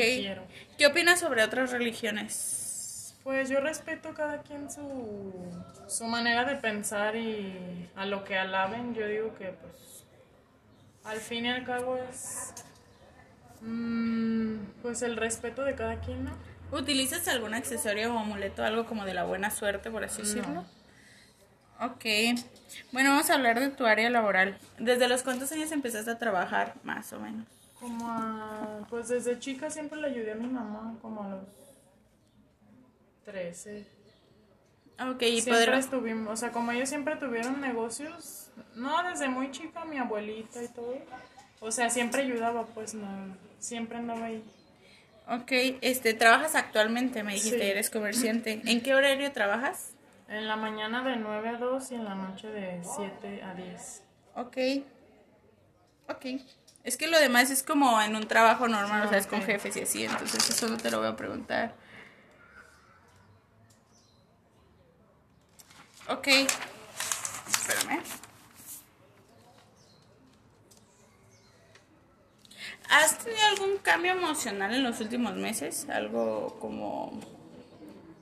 ¿Qué 0.78 0.88
opinas 0.88 1.20
sobre 1.20 1.44
otras 1.44 1.72
religiones? 1.72 3.16
Pues 3.24 3.50
yo 3.50 3.60
respeto 3.60 4.14
cada 4.14 4.44
quien 4.44 4.70
su, 4.70 5.34
su 5.88 6.06
manera 6.06 6.46
de 6.46 6.56
pensar 6.56 7.16
y 7.16 7.90
a 7.96 8.06
lo 8.06 8.24
que 8.24 8.38
alaben, 8.38 8.94
yo 8.94 9.08
digo 9.08 9.36
que 9.36 9.48
pues 9.48 10.06
al 11.04 11.18
fin 11.18 11.46
y 11.46 11.50
al 11.50 11.64
cabo 11.64 11.98
es 11.98 12.54
mm, 13.62 14.58
pues 14.82 15.02
el 15.02 15.18
respeto 15.18 15.64
de 15.64 15.76
cada 15.76 16.00
quien, 16.02 16.26
¿no? 16.26 16.32
¿Utilizas 16.72 17.28
algún 17.28 17.54
accesorio 17.54 18.14
o 18.14 18.20
amuleto, 18.20 18.64
algo 18.64 18.86
como 18.86 19.06
de 19.06 19.14
la 19.14 19.24
buena 19.24 19.50
suerte, 19.50 19.90
por 19.90 20.04
así 20.04 20.22
decirlo? 20.22 20.66
Ok. 21.80 22.06
Bueno, 22.92 23.12
vamos 23.12 23.30
a 23.30 23.36
hablar 23.36 23.60
de 23.60 23.70
tu 23.70 23.86
área 23.86 24.10
laboral. 24.10 24.58
¿Desde 24.80 25.08
los 25.08 25.24
cuántos 25.24 25.52
años 25.52 25.72
empezaste 25.72 26.12
a 26.12 26.18
trabajar, 26.18 26.74
más 26.84 27.12
o 27.14 27.20
menos? 27.20 27.46
Como 27.80 28.10
a, 28.10 28.86
pues 28.90 29.10
desde 29.10 29.38
chica 29.40 29.70
siempre 29.70 30.00
le 30.00 30.08
ayudé 30.08 30.32
a 30.32 30.36
mi 30.36 30.48
mamá, 30.48 30.98
como 31.02 31.24
a 31.24 31.30
los 31.30 31.44
13. 33.26 33.86
Ok, 35.10 35.22
y 35.24 35.42
siempre 35.42 35.78
estuvimos, 35.78 36.32
o 36.32 36.36
sea, 36.38 36.52
como 36.52 36.72
ellos 36.72 36.88
siempre 36.88 37.18
tuvieron 37.18 37.60
negocios, 37.60 38.50
no, 38.76 39.04
desde 39.04 39.28
muy 39.28 39.52
chica, 39.52 39.84
mi 39.84 39.98
abuelita 39.98 40.64
y 40.64 40.70
todo. 40.70 40.96
O 41.60 41.70
sea, 41.72 41.90
siempre 41.90 42.22
ayudaba, 42.22 42.66
pues 42.68 42.94
no, 42.94 43.08
siempre 43.60 43.98
andaba 43.98 44.26
ahí. 44.28 44.44
Ok, 45.28 45.52
este, 45.82 46.14
trabajas 46.14 46.56
actualmente, 46.56 47.24
me 47.24 47.34
dijiste, 47.34 47.60
Sí. 47.60 47.66
eres 47.66 47.90
comerciante. 47.90 48.62
¿En 48.66 48.82
qué 48.82 48.94
horario 48.94 49.32
trabajas? 49.34 49.92
En 50.30 50.48
la 50.48 50.56
mañana 50.56 51.04
de 51.04 51.18
9 51.18 51.50
a 51.50 51.58
2 51.58 51.92
y 51.92 51.96
en 51.96 52.06
la 52.06 52.16
noche 52.16 52.48
de 52.48 52.82
7 52.84 53.44
a 53.44 53.54
10. 53.54 54.04
Ok. 54.36 54.58
Ok. 56.08 56.26
Es 56.86 56.98
que 56.98 57.08
lo 57.08 57.20
demás 57.20 57.50
es 57.50 57.64
como 57.64 58.00
en 58.00 58.16
un 58.16 58.28
trabajo 58.28 58.68
normal, 58.68 59.08
o 59.08 59.10
sea, 59.10 59.18
es 59.18 59.26
con 59.26 59.42
jefes 59.42 59.76
y 59.76 59.82
así, 59.82 60.06
entonces 60.06 60.48
eso 60.52 60.70
no 60.70 60.78
te 60.78 60.92
lo 60.92 61.00
voy 61.00 61.08
a 61.08 61.16
preguntar. 61.16 61.74
Ok. 66.08 66.28
Espérame. 67.48 68.04
¿Has 72.88 73.18
tenido 73.18 73.42
algún 73.48 73.78
cambio 73.80 74.12
emocional 74.12 74.76
en 74.76 74.84
los 74.84 75.00
últimos 75.00 75.34
meses? 75.34 75.90
Algo 75.90 76.60
como 76.60 77.20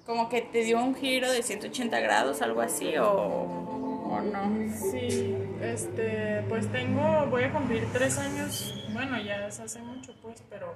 como 0.05 0.29
que 0.29 0.41
te 0.41 0.63
dio 0.63 0.79
un 0.79 0.95
giro 0.95 1.29
de 1.29 1.43
180 1.43 1.99
grados, 1.99 2.41
algo 2.41 2.61
así 2.61 2.95
o, 2.97 3.09
o 3.11 4.21
no. 4.21 4.73
Sí, 4.73 5.35
este, 5.63 6.43
pues 6.49 6.71
tengo, 6.71 7.25
voy 7.27 7.43
a 7.43 7.51
cumplir 7.51 7.87
tres 7.91 8.17
años, 8.17 8.85
bueno, 8.91 9.19
ya 9.21 9.47
es 9.47 9.59
hace 9.59 9.79
mucho, 9.79 10.13
pues, 10.21 10.43
pero 10.49 10.75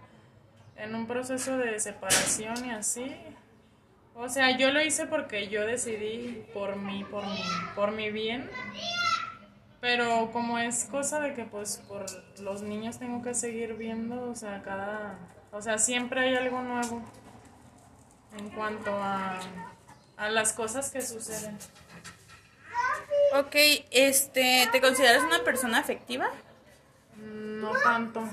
en 0.77 0.95
un 0.95 1.07
proceso 1.07 1.57
de 1.57 1.79
separación 1.79 2.65
y 2.65 2.71
así. 2.71 3.15
O 4.15 4.29
sea, 4.29 4.57
yo 4.57 4.71
lo 4.71 4.81
hice 4.81 5.05
porque 5.05 5.47
yo 5.47 5.65
decidí 5.65 6.45
por 6.53 6.75
mí, 6.75 7.03
por 7.03 7.25
mi, 7.25 7.43
por 7.75 7.91
mi 7.91 8.11
bien. 8.11 8.49
Pero 9.79 10.31
como 10.31 10.57
es 10.57 10.85
cosa 10.85 11.19
de 11.19 11.35
que 11.35 11.45
pues 11.45 11.83
por 11.87 12.05
los 12.41 12.63
niños 12.63 12.97
tengo 12.97 13.21
que 13.21 13.35
seguir 13.35 13.75
viendo, 13.75 14.29
o 14.29 14.35
sea, 14.35 14.63
cada, 14.63 15.19
o 15.51 15.61
sea, 15.61 15.77
siempre 15.77 16.21
hay 16.21 16.35
algo 16.35 16.61
nuevo 16.61 17.03
en 18.39 18.49
cuanto 18.49 18.91
a, 18.91 19.39
a 20.17 20.29
las 20.29 20.53
cosas 20.53 20.89
que 20.89 21.01
suceden. 21.01 21.57
Ok, 23.33 23.55
este, 23.91 24.67
¿te 24.71 24.81
consideras 24.81 25.23
una 25.23 25.43
persona 25.43 25.79
afectiva? 25.79 26.29
No 27.15 27.71
tanto. 27.83 28.23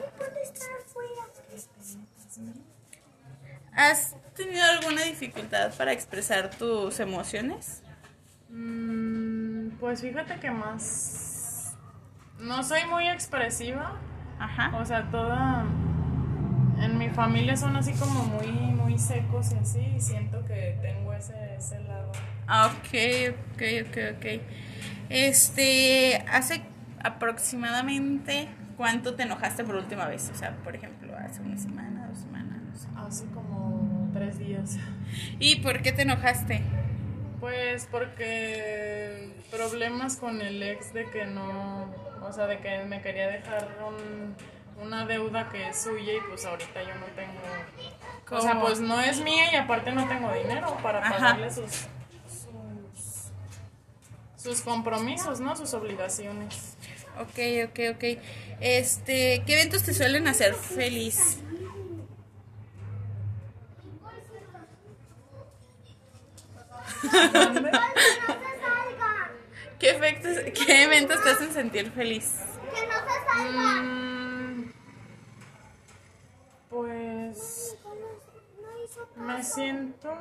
¿Has 3.72 4.14
tenido 4.34 4.64
alguna 4.64 5.02
dificultad 5.02 5.74
para 5.74 5.92
expresar 5.92 6.50
tus 6.50 7.00
emociones? 7.00 7.82
Mm, 8.48 9.70
pues 9.80 10.00
fíjate 10.00 10.38
que 10.38 10.50
más... 10.50 11.76
No 12.38 12.62
soy 12.62 12.84
muy 12.86 13.08
expresiva. 13.08 13.98
Ajá. 14.38 14.76
O 14.76 14.84
sea, 14.84 15.10
toda... 15.10 15.64
En 16.80 16.98
mi 16.98 17.08
familia 17.08 17.56
son 17.56 17.76
así 17.76 17.92
como 17.94 18.24
muy, 18.24 18.48
muy 18.48 18.98
secos 18.98 19.52
y 19.52 19.56
así. 19.56 19.80
Y 19.96 20.00
siento 20.00 20.44
que 20.44 20.78
tengo 20.82 21.12
ese, 21.12 21.56
ese 21.56 21.80
lado. 21.80 22.12
Ok, 22.48 23.34
ok, 23.54 23.62
ok, 23.88 23.96
ok. 24.16 24.42
Este, 25.10 26.24
hace 26.30 26.62
aproximadamente 27.02 28.48
cuánto 28.76 29.14
te 29.14 29.24
enojaste 29.24 29.64
por 29.64 29.76
última 29.76 30.06
vez? 30.06 30.30
O 30.32 30.36
sea, 30.36 30.56
por 30.64 30.74
ejemplo, 30.74 31.14
hace 31.16 31.40
una 31.42 31.58
semana, 31.58 32.06
dos 32.08 32.18
semanas, 32.18 32.58
no 32.62 32.76
sé. 32.76 32.88
Hace 32.96 33.26
como 33.32 34.10
tres 34.12 34.38
días. 34.38 34.76
¿Y 35.38 35.56
por 35.60 35.82
qué 35.82 35.92
te 35.92 36.02
enojaste? 36.02 36.62
Pues 37.40 37.86
porque 37.90 39.30
problemas 39.50 40.16
con 40.16 40.40
el 40.40 40.62
ex 40.62 40.92
de 40.94 41.04
que 41.10 41.26
no, 41.26 41.92
o 42.22 42.32
sea, 42.32 42.46
de 42.46 42.58
que 42.60 42.84
me 42.84 43.02
quería 43.02 43.28
dejar 43.28 43.68
un- 43.86 44.34
una 44.82 45.04
deuda 45.06 45.48
que 45.50 45.68
es 45.68 45.82
suya 45.82 46.14
y 46.14 46.20
pues 46.28 46.44
ahorita 46.46 46.82
yo 46.82 46.94
no 46.96 47.06
tengo, 47.14 47.40
o 48.30 48.40
sea, 48.40 48.52
¿Cómo? 48.54 48.62
pues 48.66 48.80
no 48.80 49.00
es 49.00 49.20
mía 49.22 49.52
y 49.52 49.56
aparte 49.56 49.92
no 49.92 50.08
tengo 50.08 50.32
dinero 50.32 50.76
para 50.82 50.98
Ajá. 51.00 51.10
pagarle 51.10 51.50
sus, 51.52 51.86
sus 54.44 54.60
compromisos, 54.60 55.40
¿no? 55.40 55.56
Sus 55.56 55.72
obligaciones. 55.72 56.76
Ok, 57.18 57.70
ok, 57.70 57.96
ok. 57.96 58.04
Este, 58.60 59.42
¿qué 59.46 59.54
eventos 59.54 59.84
te 59.84 59.94
suelen 59.94 60.28
hacer 60.28 60.54
feliz? 60.54 61.38
¡No 67.04 67.10
se 67.10 67.70
salga! 67.70 67.80
¿Qué, 69.78 69.90
efectos, 69.90 70.36
¿Qué 70.66 70.84
eventos 70.84 71.24
te 71.24 71.30
hacen 71.30 71.50
sentir 71.50 71.90
feliz? 71.90 72.40
¡Que 72.74 72.86
no 72.86 72.96
se 72.98 73.16
salga! 73.26 73.82
Mm, 73.82 74.72
pues 76.68 77.78
No 78.60 78.84
hizo 78.84 79.08
Me 79.16 79.42
siento 79.42 80.12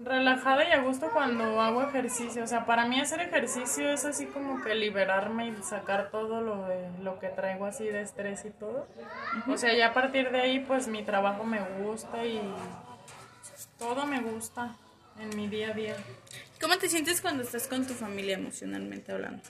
relajada 0.00 0.68
y 0.68 0.72
a 0.72 0.82
gusto 0.82 1.10
cuando 1.12 1.60
hago 1.60 1.82
ejercicio. 1.82 2.44
O 2.44 2.46
sea, 2.46 2.66
para 2.66 2.86
mí 2.86 3.00
hacer 3.00 3.20
ejercicio 3.20 3.90
es 3.90 4.04
así 4.04 4.26
como 4.26 4.62
que 4.62 4.74
liberarme 4.74 5.48
y 5.48 5.62
sacar 5.62 6.10
todo 6.10 6.40
lo, 6.40 6.66
de, 6.66 6.88
lo 7.02 7.18
que 7.18 7.28
traigo 7.28 7.66
así 7.66 7.84
de 7.84 8.02
estrés 8.02 8.44
y 8.44 8.50
todo. 8.50 8.86
O 9.48 9.56
sea, 9.56 9.74
ya 9.74 9.88
a 9.88 9.94
partir 9.94 10.30
de 10.30 10.40
ahí 10.40 10.60
pues 10.60 10.88
mi 10.88 11.02
trabajo 11.02 11.44
me 11.44 11.60
gusta 11.82 12.24
y 12.24 12.40
todo 13.78 14.06
me 14.06 14.20
gusta 14.20 14.76
en 15.18 15.36
mi 15.36 15.48
día 15.48 15.70
a 15.70 15.74
día. 15.74 15.96
¿Cómo 16.60 16.76
te 16.76 16.88
sientes 16.88 17.20
cuando 17.20 17.42
estás 17.42 17.68
con 17.68 17.86
tu 17.86 17.94
familia 17.94 18.36
emocionalmente 18.36 19.12
hablando? 19.12 19.42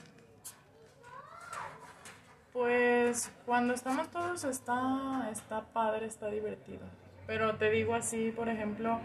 Pues 2.53 3.31
cuando 3.45 3.73
estamos 3.73 4.09
todos 4.09 4.43
está, 4.43 5.29
está 5.31 5.61
padre, 5.61 6.07
está 6.07 6.27
divertido. 6.27 6.81
Pero 7.25 7.55
te 7.55 7.69
digo 7.69 7.93
así, 7.93 8.31
por 8.31 8.49
ejemplo, 8.49 8.99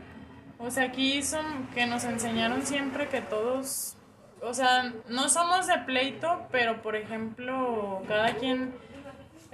o 0.59 0.71
sea, 0.71 0.85
aquí 0.85 1.23
son 1.23 1.69
que 1.75 1.87
nos 1.87 2.05
enseñaron 2.05 2.65
siempre 2.65 3.09
que 3.09 3.21
todos, 3.21 3.97
o 4.41 4.55
sea, 4.55 4.93
no 5.09 5.29
somos 5.29 5.67
de 5.67 5.79
pleito, 5.79 6.47
pero 6.51 6.83
por 6.83 6.97
ejemplo, 6.97 8.03
cada 8.07 8.35
quien 8.37 8.75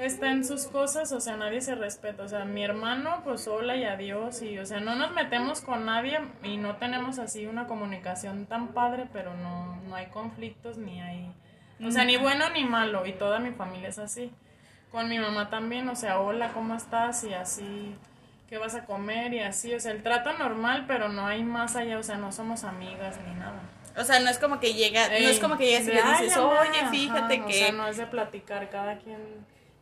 está 0.00 0.30
en 0.30 0.44
sus 0.44 0.66
cosas, 0.66 1.12
o 1.12 1.20
sea, 1.20 1.36
nadie 1.36 1.60
se 1.60 1.74
respeta. 1.74 2.22
O 2.22 2.28
sea, 2.28 2.44
mi 2.44 2.64
hermano, 2.64 3.20
pues 3.24 3.46
hola 3.46 3.76
y 3.76 3.84
adiós. 3.84 4.42
Y, 4.42 4.58
o 4.58 4.66
sea, 4.66 4.80
no 4.80 4.94
nos 4.94 5.12
metemos 5.12 5.60
con 5.60 5.84
nadie 5.84 6.18
y 6.42 6.56
no 6.56 6.76
tenemos 6.76 7.18
así 7.18 7.46
una 7.46 7.66
comunicación 7.66 8.46
tan 8.46 8.68
padre, 8.68 9.06
pero 9.12 9.34
no, 9.36 9.76
no 9.82 9.94
hay 9.94 10.06
conflictos 10.06 10.78
ni 10.78 11.00
hay. 11.00 11.32
O 11.84 11.90
sea, 11.90 12.04
ni 12.04 12.16
bueno 12.16 12.48
ni 12.50 12.64
malo. 12.64 13.06
Y 13.06 13.12
toda 13.12 13.38
mi 13.38 13.52
familia 13.52 13.88
es 13.88 13.98
así. 13.98 14.32
Con 14.90 15.08
mi 15.08 15.18
mamá 15.18 15.50
también, 15.50 15.88
o 15.88 15.94
sea, 15.94 16.20
hola, 16.20 16.52
¿cómo 16.52 16.74
estás? 16.74 17.22
Y 17.24 17.32
así, 17.32 17.94
¿qué 18.50 18.58
vas 18.58 18.74
a 18.74 18.84
comer? 18.84 19.32
Y 19.32 19.38
así, 19.40 19.72
o 19.74 19.80
sea, 19.80 19.92
el 19.92 20.02
trato 20.02 20.32
normal, 20.34 20.84
pero 20.86 21.08
no 21.08 21.26
hay 21.26 21.44
más 21.44 21.76
allá, 21.76 21.98
o 21.98 22.02
sea, 22.02 22.16
no 22.16 22.32
somos 22.32 22.64
amigas 22.64 23.16
ni 23.26 23.32
nada. 23.38 23.62
O 23.96 24.04
sea, 24.04 24.18
no 24.20 24.28
es 24.28 24.38
como 24.38 24.60
que 24.60 24.74
llega, 24.74 25.08
no 25.08 25.14
es 25.14 25.38
como 25.38 25.56
que 25.56 25.66
llegas 25.66 25.86
y 25.88 25.92
le 25.92 26.00
"Ay, 26.02 26.24
dices, 26.24 26.36
mamá", 26.38 26.60
oye, 26.60 26.86
fíjate 26.90 27.34
ajá, 27.36 27.46
que... 27.46 27.54
O 27.54 27.66
sea, 27.66 27.72
no 27.72 27.86
es 27.86 27.96
de 27.96 28.06
platicar, 28.06 28.68
cada 28.68 28.98
quien. 28.98 29.18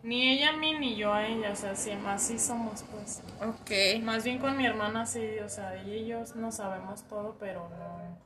Ni 0.03 0.31
ella 0.31 0.51
a 0.51 0.53
mí, 0.53 0.79
ni 0.79 0.97
yo 0.97 1.13
a 1.13 1.27
ella, 1.27 1.51
o 1.51 1.57
sea, 1.57 1.75
sí, 1.75 1.91
así 2.07 2.39
somos, 2.39 2.85
pues. 2.93 3.23
Ok. 3.41 4.03
Más 4.03 4.23
bien 4.23 4.39
con 4.39 4.57
mi 4.57 4.67
hermana 4.67 5.07
sí, 5.07 5.39
o 5.45 5.49
sea, 5.49 5.75
ella 5.75 5.95
y 5.95 6.07
yo 6.07 6.23
no 6.37 6.53
sabemos 6.53 7.03
todo, 7.09 7.37
pero 7.41 7.69
no. 7.71 8.19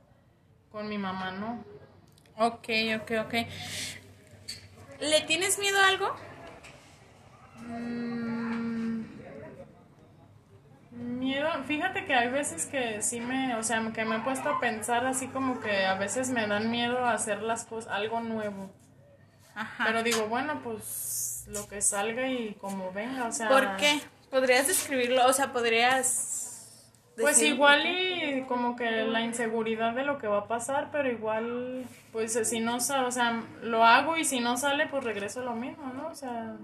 Con 0.71 0.87
mi 0.89 0.97
mamá 0.97 1.31
no. 1.31 1.63
Ok, 2.37 2.69
ok, 3.01 3.11
ok. 3.25 3.33
¿Le 4.99 5.21
tienes 5.21 5.57
miedo 5.59 5.79
a 5.79 5.87
algo? 5.87 6.15
Mm, 7.67 8.32
Miedo, 10.95 11.49
fíjate 11.65 12.05
que 12.05 12.13
hay 12.13 12.29
veces 12.29 12.67
que 12.67 13.01
sí 13.01 13.19
me, 13.19 13.55
o 13.55 13.63
sea, 13.63 13.81
que 13.93 14.05
me 14.05 14.17
he 14.17 14.19
puesto 14.19 14.49
a 14.49 14.59
pensar 14.59 15.05
así 15.07 15.27
como 15.27 15.59
que 15.59 15.85
a 15.85 15.95
veces 15.95 16.29
me 16.29 16.45
dan 16.45 16.69
miedo 16.69 16.99
a 16.99 17.13
hacer 17.13 17.41
las 17.41 17.65
cosas, 17.65 17.91
algo 17.91 18.19
nuevo. 18.21 18.71
Ajá. 19.55 19.85
Pero 19.85 20.03
digo, 20.03 20.27
bueno, 20.27 20.61
pues 20.63 21.45
lo 21.47 21.67
que 21.67 21.81
salga 21.81 22.27
y 22.27 22.53
como 22.55 22.91
venga, 22.91 23.25
o 23.25 23.31
sea. 23.31 23.49
¿Por 23.49 23.75
qué? 23.77 24.01
¿Podrías 24.29 24.67
describirlo? 24.67 25.25
O 25.27 25.33
sea, 25.33 25.51
podrías... 25.51 26.41
Pues 27.15 27.41
igual 27.43 27.85
y 27.85 28.43
como 28.47 28.75
que 28.75 29.03
la 29.03 29.21
inseguridad 29.21 29.93
de 29.93 30.03
lo 30.03 30.17
que 30.17 30.27
va 30.27 30.39
a 30.39 30.47
pasar, 30.47 30.89
pero 30.91 31.11
igual, 31.11 31.85
pues 32.11 32.39
si 32.47 32.59
no 32.59 32.79
sale, 32.79 33.05
o 33.05 33.11
sea, 33.11 33.43
lo 33.61 33.85
hago 33.85 34.17
y 34.17 34.25
si 34.25 34.39
no 34.39 34.57
sale, 34.57 34.87
pues 34.87 35.03
regreso 35.03 35.41
a 35.41 35.43
lo 35.43 35.53
mismo, 35.53 35.93
¿no? 35.93 36.07
O 36.07 36.15
sea, 36.15 36.55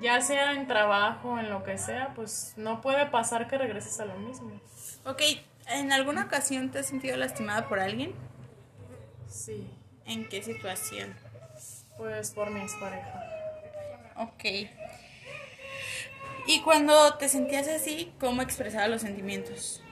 ya 0.00 0.20
sea 0.20 0.52
en 0.52 0.66
trabajo, 0.66 1.38
en 1.38 1.50
lo 1.50 1.62
que 1.64 1.78
sea, 1.78 2.12
pues 2.14 2.54
no 2.56 2.80
puede 2.80 3.06
pasar 3.06 3.48
que 3.48 3.58
regreses 3.58 4.00
a 4.00 4.04
lo 4.04 4.14
mismo. 4.16 4.52
Ok, 5.04 5.22
¿en 5.68 5.92
alguna 5.92 6.24
ocasión 6.24 6.70
te 6.70 6.80
has 6.80 6.86
sentido 6.86 7.16
lastimada 7.16 7.68
por 7.68 7.80
alguien? 7.80 8.14
Sí, 9.28 9.70
¿En 10.06 10.28
qué 10.28 10.42
situación? 10.42 11.14
pues 11.96 12.30
por 12.30 12.50
mi 12.50 12.60
expareja. 12.60 13.22
Ok. 14.16 14.44
Y 16.46 16.60
cuando 16.62 17.14
te 17.18 17.28
sentías 17.28 17.68
así, 17.68 18.10
¿cómo 18.18 18.40
expresaba 18.40 18.88
los 18.88 19.02
sentimientos? 19.02 19.82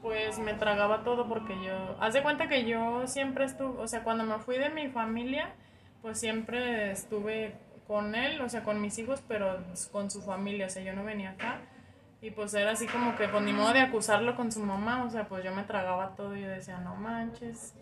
Pues 0.00 0.38
me 0.38 0.54
tragaba 0.54 1.04
todo 1.04 1.28
porque 1.28 1.54
yo, 1.62 1.96
haz 2.00 2.14
de 2.14 2.22
cuenta 2.22 2.48
que 2.48 2.64
yo 2.64 3.06
siempre 3.06 3.44
estuve, 3.44 3.78
o 3.78 3.86
sea, 3.86 4.02
cuando 4.04 4.24
me 4.24 4.38
fui 4.38 4.56
de 4.56 4.70
mi 4.70 4.88
familia, 4.88 5.54
pues 6.00 6.18
siempre 6.18 6.92
estuve 6.92 7.54
con 7.88 8.14
él, 8.14 8.40
o 8.42 8.48
sea, 8.48 8.62
con 8.62 8.80
mis 8.80 8.98
hijos, 8.98 9.24
pero 9.26 9.64
con 9.90 10.10
su 10.10 10.20
familia, 10.20 10.66
o 10.66 10.70
sea, 10.70 10.82
yo 10.82 10.92
no 10.92 11.02
venía 11.04 11.30
acá. 11.30 11.62
Y 12.20 12.30
pues 12.32 12.52
era 12.52 12.72
así 12.72 12.86
como 12.86 13.16
que, 13.16 13.28
pues 13.28 13.42
ni 13.42 13.52
modo 13.52 13.72
de 13.72 13.80
acusarlo 13.80 14.36
con 14.36 14.52
su 14.52 14.60
mamá, 14.60 15.04
o 15.04 15.10
sea, 15.10 15.26
pues 15.26 15.42
yo 15.42 15.54
me 15.54 15.62
tragaba 15.62 16.14
todo 16.14 16.36
y 16.36 16.42
yo 16.42 16.48
decía, 16.48 16.78
no 16.78 16.96
manches, 16.96 17.74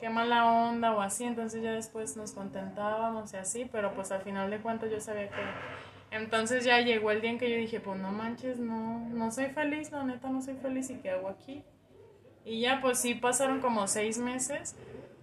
qué 0.00 0.08
mala 0.10 0.46
onda 0.50 0.92
o 0.92 1.00
así, 1.00 1.24
entonces 1.24 1.62
ya 1.62 1.72
después 1.72 2.16
nos 2.16 2.32
contentábamos 2.32 3.32
y 3.34 3.36
así, 3.36 3.68
pero 3.70 3.94
pues 3.94 4.10
al 4.10 4.22
final 4.22 4.50
de 4.50 4.58
cuentas 4.58 4.90
yo 4.90 5.00
sabía 5.00 5.28
que... 5.28 5.42
Entonces 6.10 6.64
ya 6.64 6.80
llegó 6.80 7.10
el 7.10 7.20
día 7.20 7.30
en 7.30 7.38
que 7.38 7.50
yo 7.50 7.56
dije, 7.56 7.80
pues 7.80 7.98
no 8.00 8.10
manches, 8.10 8.58
no, 8.58 8.98
no 9.10 9.30
soy 9.30 9.46
feliz, 9.46 9.92
la 9.92 10.02
neta 10.02 10.28
no 10.28 10.42
soy 10.42 10.56
feliz 10.56 10.90
y 10.90 10.96
qué 10.96 11.10
hago 11.10 11.28
aquí. 11.28 11.62
Y 12.44 12.60
ya 12.60 12.80
pues 12.80 12.98
sí 12.98 13.14
pasaron 13.14 13.60
como 13.60 13.86
seis 13.86 14.18
meses 14.18 14.74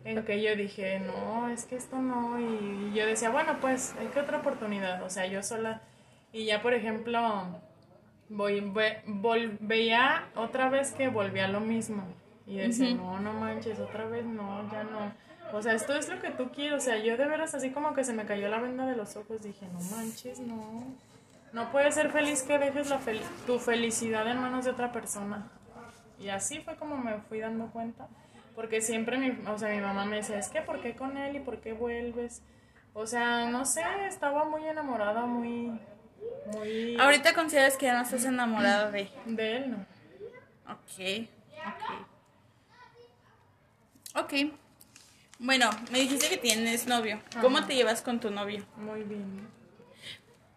en 0.06 0.24
que 0.26 0.42
yo 0.42 0.56
dije, 0.56 1.00
no, 1.00 1.50
es 1.50 1.66
que 1.66 1.76
esto 1.76 1.98
no, 2.00 2.40
y 2.40 2.94
yo 2.94 3.06
decía, 3.06 3.30
bueno, 3.30 3.58
pues 3.62 3.94
hay 4.00 4.08
que 4.08 4.20
otra 4.20 4.38
oportunidad, 4.40 5.04
o 5.04 5.10
sea, 5.10 5.26
yo 5.28 5.44
sola, 5.44 5.82
y 6.32 6.46
ya 6.46 6.62
por 6.62 6.74
ejemplo, 6.74 7.60
voy, 8.30 8.62
ve- 8.62 9.02
vol- 9.06 9.58
veía 9.60 10.28
otra 10.36 10.70
vez 10.70 10.92
que 10.94 11.10
volvía 11.10 11.48
lo 11.48 11.60
mismo, 11.60 12.04
y 12.48 12.58
decía, 12.58 12.96
no, 12.96 13.20
no 13.20 13.34
manches, 13.34 13.80
otra 13.80 14.06
vez 14.06 14.26
no, 14.26 14.72
ya 14.72 14.84
no, 14.84 15.12
o 15.52 15.62
sea, 15.62 15.74
esto 15.74 15.96
es 15.96 16.08
lo 16.10 16.20
que 16.22 16.32
tú 16.32 16.50
quieres, 16.52 16.82
o 16.82 16.86
sea, 16.86 16.98
yo 16.98 17.18
de 17.18 17.28
veras 17.28 17.54
así 17.54 17.72
como 17.72 17.94
que 17.94 18.04
se 18.04 18.14
me 18.14 18.26
cayó 18.26 18.48
la 18.50 18.60
venda 18.60 18.86
de 18.86 18.96
los 18.96 19.16
ojos, 19.16 19.42
dije, 19.42 19.68
no 19.74 19.80
manches, 19.96 20.40
no, 20.40 20.84
no 21.52 21.72
puedes 21.72 21.96
ser 21.96 22.12
feliz 22.12 22.44
que 22.44 22.58
dejes 22.60 22.90
la 22.90 23.00
fel- 23.00 23.22
tu 23.46 23.60
felicidad 23.60 24.28
en 24.28 24.40
manos 24.40 24.66
de 24.66 24.72
otra 24.72 24.92
persona. 24.92 25.50
Y 26.20 26.30
así 26.30 26.60
fue 26.60 26.76
como 26.76 26.98
me 26.98 27.18
fui 27.22 27.40
dando 27.40 27.68
cuenta. 27.68 28.08
Porque 28.60 28.82
siempre 28.82 29.18
mi, 29.18 29.32
o 29.48 29.58
sea, 29.58 29.70
mi 29.70 29.80
mamá 29.80 30.04
me 30.04 30.18
decía, 30.18 30.38
es 30.38 30.50
que 30.50 30.62
¿por 30.62 30.82
qué 30.82 30.94
con 30.94 31.16
él 31.16 31.38
y 31.38 31.40
por 31.40 31.62
qué 31.62 31.72
vuelves? 31.72 32.42
O 32.94 33.08
sea, 33.08 33.50
no 33.50 33.64
sé, 33.64 33.82
estaba 34.06 34.44
muy 34.44 34.68
enamorada, 34.68 35.26
muy, 35.26 35.80
muy... 36.54 36.98
Ahorita 37.00 37.34
consideras 37.34 37.78
que 37.78 37.86
ya 37.86 37.94
no 37.94 38.02
estás 38.02 38.26
enamorada 38.26 38.92
de... 38.92 39.10
De 39.28 39.56
él, 39.56 39.72
no. 39.72 39.78
Ok, 40.74 41.30
ok. 41.68 41.84
Ok. 44.26 44.34
Bueno, 45.40 45.70
me 45.90 46.00
dijiste 46.00 46.28
que 46.28 46.36
tienes 46.36 46.86
novio. 46.86 47.22
¿Cómo 47.40 47.66
te 47.66 47.76
llevas 47.76 48.02
con 48.02 48.20
tu 48.20 48.30
novio? 48.30 48.66
Muy 48.76 49.04
bien. 49.04 49.48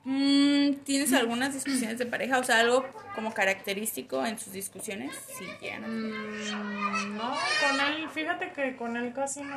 Mm, 0.05 0.75
¿Tienes 0.85 1.13
algunas 1.13 1.55
discusiones 1.55 1.99
de 1.99 2.07
pareja? 2.07 2.39
O 2.39 2.45
sea, 2.45 2.61
algo 2.61 2.85
como 3.15 3.33
característico 3.33 4.25
en 4.27 4.39
sus 4.39 4.53
discusiones. 4.53 5.15
Sí, 5.39 5.47
ya 5.61 5.79
no. 5.79 5.89
Mm, 5.89 7.17
no, 7.17 7.31
con 7.31 7.81
él, 7.81 8.09
fíjate 8.11 8.53
que 8.53 8.77
con 8.77 8.97
él 8.97 9.13
casi 9.13 9.43
no... 9.43 9.57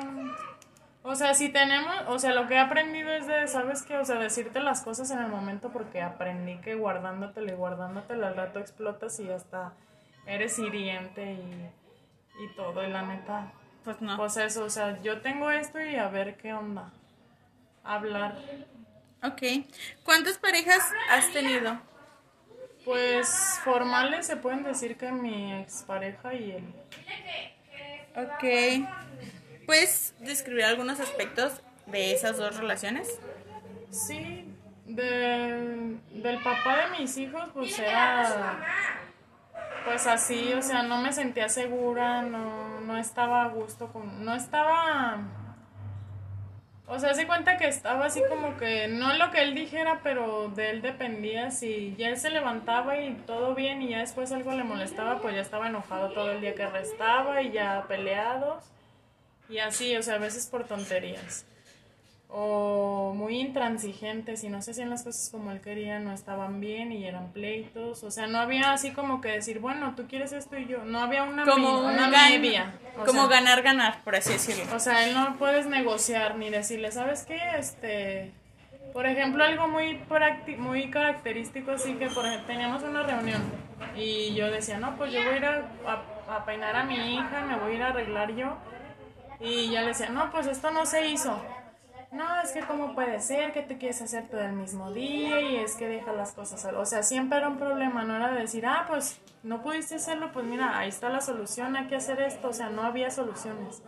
O 1.07 1.15
sea, 1.15 1.35
si 1.35 1.49
tenemos, 1.49 1.93
o 2.07 2.17
sea, 2.17 2.33
lo 2.33 2.47
que 2.47 2.55
he 2.55 2.59
aprendido 2.59 3.11
es 3.11 3.27
de, 3.27 3.47
¿sabes 3.47 3.83
qué? 3.83 3.97
O 3.97 4.05
sea, 4.05 4.15
decirte 4.15 4.59
las 4.59 4.81
cosas 4.81 5.11
en 5.11 5.19
el 5.19 5.27
momento 5.27 5.69
porque 5.69 6.01
aprendí 6.01 6.57
que 6.57 6.73
guardándotelo 6.73 7.51
y 7.51 7.55
guardándotelo 7.55 8.25
al 8.25 8.35
rato 8.35 8.59
explotas 8.59 9.19
y 9.19 9.29
hasta 9.29 9.73
eres 10.25 10.57
hiriente 10.57 11.33
y, 11.33 12.43
y 12.43 12.55
todo, 12.55 12.83
y 12.83 12.89
la 12.89 13.03
neta. 13.03 13.51
Pues 13.83 14.01
no. 14.01 14.17
Pues 14.17 14.37
eso, 14.37 14.65
o 14.65 14.69
sea, 14.71 14.99
yo 15.03 15.21
tengo 15.21 15.51
esto 15.51 15.79
y 15.79 15.95
a 15.95 16.07
ver 16.07 16.37
qué 16.37 16.53
onda. 16.53 16.91
Hablar. 17.83 18.35
Ok. 19.27 19.65
¿Cuántas 20.03 20.37
parejas 20.37 20.83
has 21.09 21.31
tenido? 21.31 21.79
Pues 22.83 23.27
formales 23.63 24.27
se 24.27 24.37
pueden 24.37 24.63
decir 24.63 24.97
que 24.97 25.11
mi 25.11 25.53
expareja 25.53 26.33
y 26.33 26.51
él. 26.51 26.73
Ok. 28.15 28.87
¿Puedes 29.65 30.13
describir 30.19 30.65
algunos 30.65 30.99
aspectos 30.99 31.61
de 31.87 32.13
esas 32.13 32.37
dos 32.37 32.57
relaciones? 32.57 33.19
Sí, 33.89 34.45
del, 34.85 35.99
del 36.11 36.43
papá 36.43 36.85
de 36.85 36.99
mis 36.99 37.17
hijos, 37.17 37.49
pues 37.53 37.79
era 37.79 38.63
pues 39.85 40.07
así, 40.07 40.51
o 40.53 40.61
sea, 40.61 40.81
no 40.81 41.01
me 41.01 41.13
sentía 41.13 41.47
segura, 41.47 42.23
no, 42.23 42.81
no 42.81 42.97
estaba 42.97 43.43
a 43.43 43.47
gusto 43.49 43.87
con, 43.93 44.25
no 44.25 44.33
estaba, 44.33 45.19
o 46.87 46.99
sea, 46.99 47.13
se 47.13 47.25
cuenta 47.25 47.57
que 47.57 47.67
estaba 47.67 48.05
así 48.05 48.21
como 48.29 48.57
que, 48.57 48.87
no 48.87 49.13
lo 49.13 49.31
que 49.31 49.41
él 49.41 49.55
dijera, 49.55 50.01
pero 50.03 50.49
de 50.49 50.69
él 50.69 50.81
dependía, 50.81 51.51
si 51.51 51.95
ya 51.97 52.09
él 52.09 52.17
se 52.17 52.29
levantaba 52.29 52.97
y 52.99 53.13
todo 53.25 53.55
bien 53.55 53.81
y 53.81 53.89
ya 53.89 53.99
después 53.99 54.31
algo 54.31 54.51
le 54.51 54.63
molestaba, 54.63 55.19
pues 55.21 55.35
ya 55.35 55.41
estaba 55.41 55.67
enojado 55.67 56.11
todo 56.11 56.31
el 56.31 56.41
día 56.41 56.53
que 56.53 56.67
restaba 56.67 57.41
y 57.41 57.51
ya 57.51 57.85
peleados. 57.87 58.63
Y 59.49 59.59
así, 59.59 59.95
o 59.95 60.03
sea, 60.03 60.15
a 60.15 60.19
veces 60.19 60.47
por 60.47 60.65
tonterías 60.65 61.45
o 62.29 63.13
muy 63.15 63.39
intransigentes 63.39 64.43
y 64.43 64.49
no 64.49 64.61
se 64.61 64.71
hacían 64.71 64.89
las 64.89 65.03
cosas 65.03 65.29
como 65.31 65.51
él 65.51 65.61
quería, 65.61 65.99
no 65.99 66.11
estaban 66.11 66.59
bien 66.59 66.91
y 66.91 67.05
eran 67.05 67.31
pleitos, 67.31 68.03
o 68.03 68.11
sea, 68.11 68.27
no 68.27 68.39
había 68.39 68.71
así 68.73 68.91
como 68.91 69.21
que 69.21 69.29
decir, 69.29 69.59
bueno, 69.59 69.93
tú 69.95 70.05
quieres 70.07 70.31
esto 70.33 70.57
y 70.57 70.65
yo, 70.65 70.83
no 70.83 70.99
había 70.99 71.23
una, 71.23 71.43
Como, 71.45 71.81
me- 71.83 71.93
una 71.93 72.09
gan- 72.09 72.31
media. 72.31 72.73
o 72.99 73.05
como 73.05 73.27
sea, 73.27 73.39
ganar, 73.39 73.61
ganar, 73.61 74.03
por 74.03 74.15
así 74.15 74.33
decirlo. 74.33 74.63
o 74.75 74.79
sea, 74.79 75.07
él 75.07 75.13
no 75.13 75.37
puedes 75.37 75.67
negociar 75.67 76.35
ni 76.35 76.49
decirle, 76.49 76.91
¿sabes 76.91 77.23
qué? 77.25 77.39
Este, 77.57 78.31
por 78.91 79.05
ejemplo, 79.05 79.43
algo 79.43 79.67
muy 79.67 80.01
muy 80.57 80.89
característico, 80.89 81.71
así 81.71 81.93
que, 81.95 82.07
por 82.09 82.25
ejemplo, 82.25 82.47
teníamos 82.47 82.83
una 82.83 83.03
reunión 83.03 83.41
y 83.95 84.33
yo 84.33 84.49
decía, 84.51 84.77
no, 84.79 84.95
pues 84.97 85.13
yo 85.13 85.19
voy 85.23 85.33
a 85.33 85.37
ir 85.37 85.45
a, 85.45 85.65
a- 85.87 86.35
a 86.37 86.45
peinar 86.45 86.75
a 86.75 86.83
mi 86.83 86.95
hija, 87.15 87.41
me 87.47 87.55
voy 87.57 87.73
a 87.73 87.75
ir 87.75 87.83
a 87.83 87.87
arreglar 87.89 88.35
yo. 88.35 88.57
Y 89.39 89.69
ya 89.69 89.81
le 89.81 89.87
decía, 89.89 90.09
no, 90.09 90.31
pues 90.31 90.47
esto 90.47 90.71
no 90.71 90.85
se 90.85 91.07
hizo. 91.07 91.39
No, 92.15 92.41
es 92.41 92.51
que 92.53 92.61
cómo 92.61 92.95
puede 92.95 93.19
ser 93.19 93.51
que 93.51 93.61
te 93.61 93.77
quieres 93.77 94.01
hacer 94.01 94.27
todo 94.29 94.41
el 94.41 94.53
mismo 94.53 94.91
día 94.91 95.41
y 95.41 95.57
es 95.57 95.75
que 95.75 95.87
deja 95.87 96.13
las 96.13 96.31
cosas. 96.31 96.65
O 96.73 96.85
sea, 96.85 97.03
siempre 97.03 97.37
era 97.37 97.49
un 97.49 97.57
problema, 97.57 98.03
no 98.03 98.15
era 98.15 98.31
de 98.31 98.39
decir, 98.39 98.65
ah, 98.65 98.85
pues 98.87 99.19
no 99.43 99.61
pudiste 99.61 99.95
hacerlo, 99.95 100.31
pues 100.31 100.45
mira, 100.45 100.77
ahí 100.77 100.89
está 100.89 101.09
la 101.09 101.19
solución, 101.19 101.75
hay 101.75 101.87
que 101.87 101.97
hacer 101.97 102.21
esto. 102.21 102.49
O 102.49 102.53
sea, 102.53 102.69
no 102.69 102.83
había 102.83 103.11
soluciones. 103.11 103.83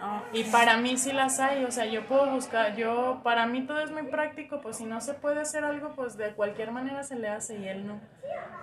Ah, 0.00 0.22
Y 0.32 0.44
para 0.44 0.76
mí 0.76 0.96
sí 0.96 1.12
las 1.12 1.40
hay, 1.40 1.64
o 1.64 1.70
sea, 1.70 1.84
yo 1.86 2.06
puedo 2.06 2.30
buscar, 2.30 2.76
yo, 2.76 3.20
para 3.24 3.46
mí 3.46 3.66
todo 3.66 3.80
es 3.80 3.90
muy 3.90 4.04
práctico, 4.04 4.60
pues 4.60 4.76
si 4.76 4.84
no 4.84 5.00
se 5.00 5.14
puede 5.14 5.40
hacer 5.40 5.64
algo, 5.64 5.92
pues 5.94 6.16
de 6.16 6.32
cualquier 6.34 6.70
manera 6.72 7.02
se 7.02 7.16
le 7.16 7.28
hace 7.28 7.58
y 7.58 7.68
él 7.68 7.86
no. 7.86 8.00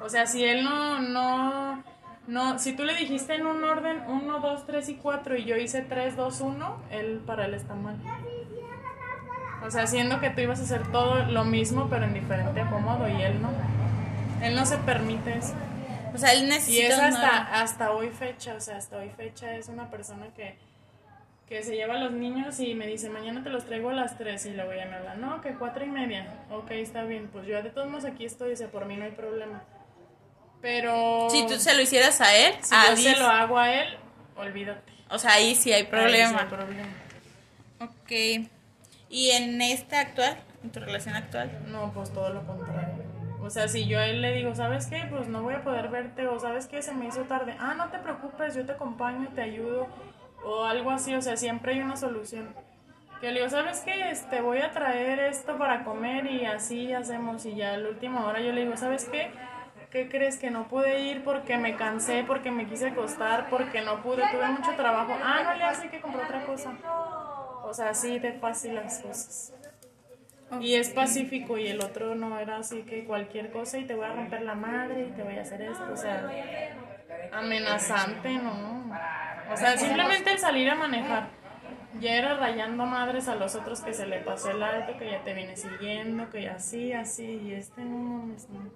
O 0.02 0.10
sea, 0.10 0.28
si 0.28 0.44
él 0.46 0.64
no, 0.64 1.02
no, 1.02 1.84
no, 2.28 2.58
si 2.58 2.74
tú 2.74 2.84
le 2.84 2.96
dijiste 2.96 3.36
en 3.36 3.46
un 3.46 3.64
orden 3.64 4.04
1, 4.08 4.40
2, 4.40 4.66
3 4.66 4.90
y 4.90 4.96
4 4.96 5.36
y 5.38 5.46
yo 5.46 5.58
hice 5.58 5.82
3, 5.82 6.16
2, 6.16 6.42
1, 6.42 6.84
él, 6.92 7.24
para 7.26 7.46
él 7.46 7.54
está 7.54 7.76
mal. 7.76 7.98
O 9.66 9.72
sea, 9.72 9.88
siendo 9.88 10.20
que 10.20 10.30
tú 10.30 10.42
ibas 10.42 10.60
a 10.60 10.64
hacer 10.64 10.92
todo 10.92 11.24
lo 11.26 11.44
mismo, 11.44 11.88
pero 11.90 12.06
en 12.06 12.14
diferente 12.14 12.62
acomodo 12.62 13.08
y 13.08 13.22
él 13.22 13.42
no. 13.42 13.50
Él 14.42 14.56
no 14.56 14.66
se 14.66 14.78
permite 14.78 15.38
eso. 15.38 15.54
O 16.14 16.18
sea, 16.18 16.34
él 16.34 16.44
Y 16.46 16.50
necesita 16.50 16.88
es 16.88 16.98
una- 16.98 17.08
hasta, 17.08 17.62
hasta 17.62 17.92
hoy 17.92 18.10
fecha, 18.10 18.54
o 18.56 18.60
sea, 18.62 18.78
hasta 18.78 18.98
hoy 18.98 19.10
fecha 19.10 19.56
es 19.56 19.68
una 19.68 19.90
persona 19.90 20.28
que, 20.36 20.56
que 21.48 21.62
se 21.64 21.76
lleva 21.76 21.96
a 21.96 21.98
los 21.98 22.12
niños 22.12 22.60
y 22.60 22.74
me 22.76 22.88
dice, 22.88 23.10
mañana 23.10 23.44
te 23.44 23.50
los 23.50 23.66
traigo 23.66 23.90
a 23.90 23.94
las 23.94 24.18
3 24.18 24.46
y 24.46 24.52
le 24.52 24.64
voy 24.66 24.80
a 24.80 24.86
me 24.86 24.96
habla, 24.96 25.16
no, 25.16 25.42
que 25.42 25.54
cuatro 25.56 25.84
y 25.84 25.90
media, 25.90 26.28
ok, 26.52 26.72
está 26.72 27.04
bien, 27.04 27.28
pues 27.34 27.46
yo 27.48 27.62
de 27.62 27.70
todos 27.70 27.90
modos 27.90 28.06
aquí 28.06 28.24
estoy, 28.26 28.54
o 28.54 28.56
sea, 28.58 28.68
por 28.68 28.86
mí 28.86 28.96
no 28.96 29.04
hay 29.06 29.12
problema. 29.12 29.62
Pero 30.62 31.28
Si 31.30 31.46
tú 31.48 31.56
se 31.60 31.74
lo 31.76 31.82
hicieras 31.82 32.22
a 32.22 32.36
él, 32.36 32.56
si 32.62 32.74
a 32.74 32.90
yo 32.92 32.96
se 32.98 33.10
Liz, 33.10 33.20
lo 33.20 33.28
hago 33.28 33.58
a 33.60 33.72
él, 33.74 33.98
olvídate. 34.38 34.92
o 35.10 35.20
sea, 35.20 35.34
ahí 35.34 35.56
sí 35.56 35.72
hay 35.74 35.82
Ahí 35.84 35.88
problema. 35.88 36.30
sí 36.30 36.36
hay 36.40 36.46
problema. 36.50 36.88
Ok. 37.82 38.50
¿Y 39.10 39.32
en 39.32 39.62
esta 39.62 40.00
actual, 40.00 40.38
en 40.64 40.72
tu 40.72 40.80
relación 40.80 41.16
actual? 41.16 41.52
No, 41.68 41.92
pues 41.94 42.12
todo 42.12 42.30
lo 42.30 42.46
contrario. 42.46 43.04
O 43.42 43.50
sea, 43.50 43.68
si 43.68 43.86
yo 43.86 44.00
a 44.00 44.08
él 44.08 44.22
le 44.22 44.32
digo, 44.34 44.56
¿sabes 44.56 44.88
qué? 44.88 45.06
Pues 45.10 45.28
no 45.28 45.44
voy 45.44 45.54
a 45.54 45.64
poder 45.64 45.90
verte, 45.90 46.26
o 46.28 46.40
¿sabes 46.40 46.66
qué? 46.66 46.82
Se 46.82 46.94
me 46.94 47.06
hizo 47.06 47.22
tarde. 47.24 47.56
Ah, 47.60 47.76
no 47.76 47.90
te 47.90 48.00
preocupes, 48.00 48.56
yo 48.56 48.66
te 48.66 48.72
acompaño, 48.72 49.30
te 49.36 49.42
ayudo, 49.44 49.88
o 50.44 50.66
algo 50.66 50.90
así, 50.90 51.14
o 51.14 51.22
sea, 51.22 51.38
siempre 51.38 51.74
hay 51.74 51.82
una 51.82 51.96
solución. 51.96 52.50
Que 53.22 53.32
le 53.32 53.40
digo, 53.40 53.50
¿sabes 53.50 53.82
qué? 53.82 54.10
Este, 54.10 54.42
voy 54.42 54.60
a 54.60 54.72
traer 54.72 55.20
esto 55.20 55.58
para 55.58 55.84
comer 55.84 56.26
y 56.26 56.46
así 56.46 56.92
hacemos. 56.92 57.46
Y 57.46 57.56
ya 57.56 57.74
a 57.74 57.78
la 57.78 57.90
última 57.90 58.26
hora 58.26 58.40
yo 58.42 58.52
le 58.52 58.62
digo, 58.62 58.76
¿sabes 58.78 59.06
qué? 59.06 59.32
¿Qué 59.92 60.10
crees 60.10 60.38
que 60.38 60.52
no 60.52 60.68
pude 60.68 61.02
ir 61.02 61.24
porque 61.24 61.58
me 61.58 61.76
cansé, 61.76 62.26
porque 62.28 62.52
me 62.52 62.68
quise 62.68 62.88
acostar, 62.88 63.50
porque 63.50 63.82
no 63.82 64.02
pude, 64.02 64.24
tuve 64.32 64.48
mucho 64.50 64.76
trabajo? 64.76 65.16
Ah, 65.24 65.42
no 65.44 65.54
le 65.54 65.64
hace 65.64 65.90
que 65.90 66.02
compré 66.02 66.24
otra 66.24 66.46
cosa. 66.46 66.74
O 67.68 67.74
sea, 67.74 67.90
así 67.90 68.20
de 68.20 68.34
fácil 68.34 68.76
las 68.76 69.00
cosas. 69.00 69.54
Y 70.62 70.76
es 70.76 70.90
pacífico 70.90 71.58
y 71.58 71.68
el 71.68 71.82
otro 71.82 72.14
no 72.16 72.40
era 72.40 72.58
así 72.58 72.84
que 72.84 73.04
cualquier 73.06 73.52
cosa 73.52 73.80
y 73.80 73.86
te 73.86 73.96
voy 73.96 74.06
a 74.06 74.14
romper 74.14 74.44
la 74.44 74.54
madre 74.54 75.08
y 75.10 75.12
te 75.12 75.24
voy 75.24 75.38
a 75.38 75.42
hacer 75.42 75.62
esto, 75.64 75.84
o 75.92 75.98
sea, 75.98 76.30
amenazante, 77.34 78.30
¿no? 78.34 78.92
O 79.52 79.58
sea, 79.58 79.76
simplemente 79.78 80.32
el 80.32 80.40
salir 80.40 80.70
a 80.70 80.76
manejar. 80.76 81.30
Ya 82.00 82.14
era 82.16 82.36
rayando 82.36 82.86
madres 82.86 83.28
a 83.28 83.36
los 83.36 83.56
otros 83.56 83.82
que 83.82 83.94
se 83.94 84.06
le 84.06 84.20
pasó 84.20 84.52
el 84.52 84.62
alto, 84.62 84.98
que 84.98 85.10
ya 85.12 85.24
te 85.24 85.34
viene 85.34 85.56
siguiendo, 85.56 86.30
que 86.30 86.50
así, 86.50 86.94
así, 86.94 87.42
y 87.44 87.54
este 87.54 87.82
no 87.84 87.98
mames, 87.98 88.50
no. 88.50 88.70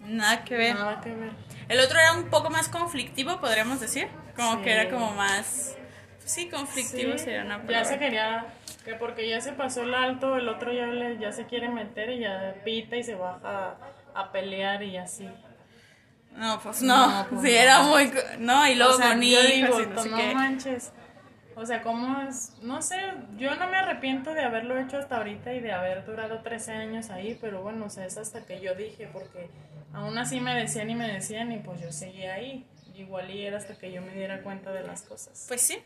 Nada 0.00 0.44
que 0.44 0.56
ver. 0.56 0.74
Nada 0.74 1.00
que 1.00 1.12
ver. 1.14 1.32
El 1.68 1.80
otro 1.80 1.98
era 1.98 2.14
un 2.14 2.30
poco 2.30 2.48
más 2.48 2.68
conflictivo, 2.68 3.40
podríamos 3.40 3.80
decir. 3.80 4.08
Como 4.36 4.54
Sí. 4.56 4.62
que 4.62 4.72
era 4.72 4.88
como 4.88 5.12
más... 5.12 5.76
Sí, 6.30 6.48
conflictivo 6.48 7.12
Sí, 7.12 7.18
sería 7.18 7.42
una 7.44 7.58
ya 7.58 7.66
palabra. 7.66 7.84
se 7.84 7.98
quería, 7.98 8.46
que 8.84 8.94
porque 8.94 9.28
ya 9.28 9.40
se 9.40 9.52
pasó 9.52 9.82
el 9.82 9.94
alto, 9.94 10.36
el 10.36 10.48
otro 10.48 10.72
ya, 10.72 10.86
le, 10.86 11.18
ya 11.18 11.32
se 11.32 11.46
quiere 11.46 11.68
meter 11.68 12.10
y 12.10 12.20
ya 12.20 12.54
pita 12.64 12.96
y 12.96 13.02
se 13.02 13.14
baja 13.14 13.40
a, 14.14 14.20
a 14.20 14.32
pelear 14.32 14.82
y 14.82 14.96
así. 14.96 15.28
No, 16.32 16.60
pues 16.62 16.82
no. 16.82 17.22
No, 17.22 17.28
pues 17.28 17.42
sí, 17.42 17.48
no. 17.48 17.54
era 17.54 17.82
muy... 17.82 18.12
No, 18.38 18.66
y 18.68 18.74
luego 18.76 18.94
o 18.94 18.96
sea, 18.96 19.08
con 19.10 19.22
yo 19.22 19.40
hijos 19.42 19.78
digo, 19.78 19.80
y 19.82 19.86
no 19.86 20.02
sé 20.02 20.08
no 20.10 20.16
qué. 20.16 20.34
manches. 20.34 20.92
O 21.56 21.66
sea, 21.66 21.82
¿cómo 21.82 22.22
es? 22.22 22.54
No 22.62 22.80
sé, 22.80 22.96
yo 23.36 23.54
no 23.56 23.68
me 23.68 23.76
arrepiento 23.76 24.32
de 24.32 24.42
haberlo 24.42 24.78
hecho 24.78 24.96
hasta 24.98 25.16
ahorita 25.18 25.52
y 25.52 25.60
de 25.60 25.72
haber 25.72 26.06
durado 26.06 26.40
13 26.40 26.72
años 26.72 27.10
ahí, 27.10 27.36
pero 27.40 27.60
bueno, 27.62 27.86
o 27.86 27.90
sea, 27.90 28.06
es 28.06 28.16
hasta 28.16 28.46
que 28.46 28.60
yo 28.60 28.74
dije, 28.74 29.08
porque 29.12 29.50
aún 29.92 30.16
así 30.16 30.40
me 30.40 30.54
decían 30.54 30.88
y 30.88 30.94
me 30.94 31.08
decían 31.12 31.52
y 31.52 31.58
pues 31.58 31.80
yo 31.82 31.92
seguía 31.92 32.34
ahí. 32.34 32.64
Igual 32.94 33.30
y 33.30 33.44
era 33.46 33.56
hasta 33.58 33.74
que 33.78 33.92
yo 33.92 34.00
me 34.02 34.12
diera 34.12 34.42
cuenta 34.42 34.72
de 34.72 34.82
las 34.82 35.02
cosas. 35.02 35.46
Pues 35.48 35.60
sí. 35.62 35.78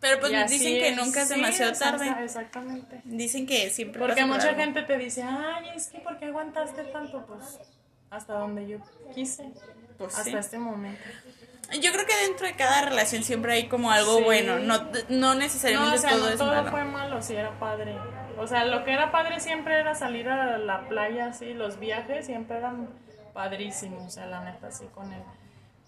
Pero 0.00 0.18
pues 0.20 0.32
así 0.34 0.58
dicen 0.58 0.82
que 0.82 0.92
nunca 0.96 1.22
es 1.22 1.28
sí, 1.28 1.34
demasiado 1.34 1.72
exacta- 1.72 1.98
tarde. 2.06 2.24
Exactamente. 2.24 3.00
Dicen 3.04 3.46
que 3.46 3.68
siempre 3.70 4.00
Porque 4.00 4.24
mucha 4.24 4.48
algo. 4.48 4.60
gente 4.60 4.82
te 4.82 4.96
dice, 4.96 5.22
ay, 5.22 5.70
es 5.76 5.88
que 5.88 5.98
¿por 5.98 6.18
qué 6.18 6.26
aguantaste 6.26 6.84
tanto? 6.84 7.26
Pues 7.26 7.58
hasta 8.10 8.32
donde 8.34 8.66
yo 8.66 8.78
quise, 9.14 9.50
Pues 9.98 10.16
hasta 10.16 10.30
sí. 10.30 10.36
este 10.36 10.58
momento. 10.58 11.02
Yo 11.80 11.92
creo 11.92 12.04
que 12.06 12.16
dentro 12.26 12.46
de 12.46 12.54
cada 12.54 12.82
relación 12.82 13.22
siempre 13.22 13.52
hay 13.52 13.68
como 13.68 13.92
algo 13.92 14.16
Sí. 14.18 14.24
bueno. 14.24 14.58
No, 14.58 14.78
no 14.84 14.90
No, 15.10 15.34
necesariamente 15.34 15.96
o 15.96 16.00
sea, 16.00 16.10
todo 16.10 16.20
no 16.24 16.28
es 16.30 16.38
todo 16.38 16.48
malo. 16.54 16.70
fue 16.70 16.84
malo, 16.84 17.22
sí 17.22 17.36
era 17.36 17.56
padre. 17.60 17.94
O 18.38 18.46
sea, 18.46 18.64
lo 18.64 18.84
que 18.84 18.92
era 18.92 19.12
padre 19.12 19.38
siempre 19.38 19.78
era 19.78 19.94
salir 19.94 20.28
a 20.28 20.56
la 20.58 20.88
playa, 20.88 21.26
así, 21.26 21.52
los 21.52 21.78
viajes 21.78 22.24
siempre 22.26 22.56
eran 22.56 22.88
padrísimos, 23.34 24.02
o 24.04 24.10
sea, 24.10 24.26
la 24.26 24.42
neta, 24.42 24.70
sí, 24.72 24.86
con 24.94 25.12
él. 25.12 25.22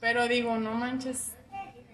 Pero 0.01 0.29
digo, 0.29 0.57
no 0.59 0.72
manches, 0.75 1.33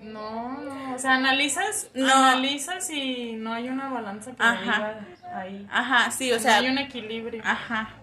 no, 0.00 0.58
no, 0.62 0.94
o 0.94 0.98
sea, 0.98 1.14
analizas, 1.14 1.90
No. 1.94 2.12
analizas 2.12 2.88
y 2.90 3.34
no 3.34 3.52
hay 3.52 3.68
una 3.68 3.88
balanza 3.88 4.32
que 4.32 4.42
Ajá. 4.42 5.00
ahí. 5.34 5.66
Ajá, 5.70 6.10
sí, 6.10 6.32
o 6.32 6.38
sea... 6.38 6.60
no 6.60 6.66
hay 6.66 6.72
un 6.72 6.78
equilibrio. 6.78 7.42
Ajá. 7.44 7.94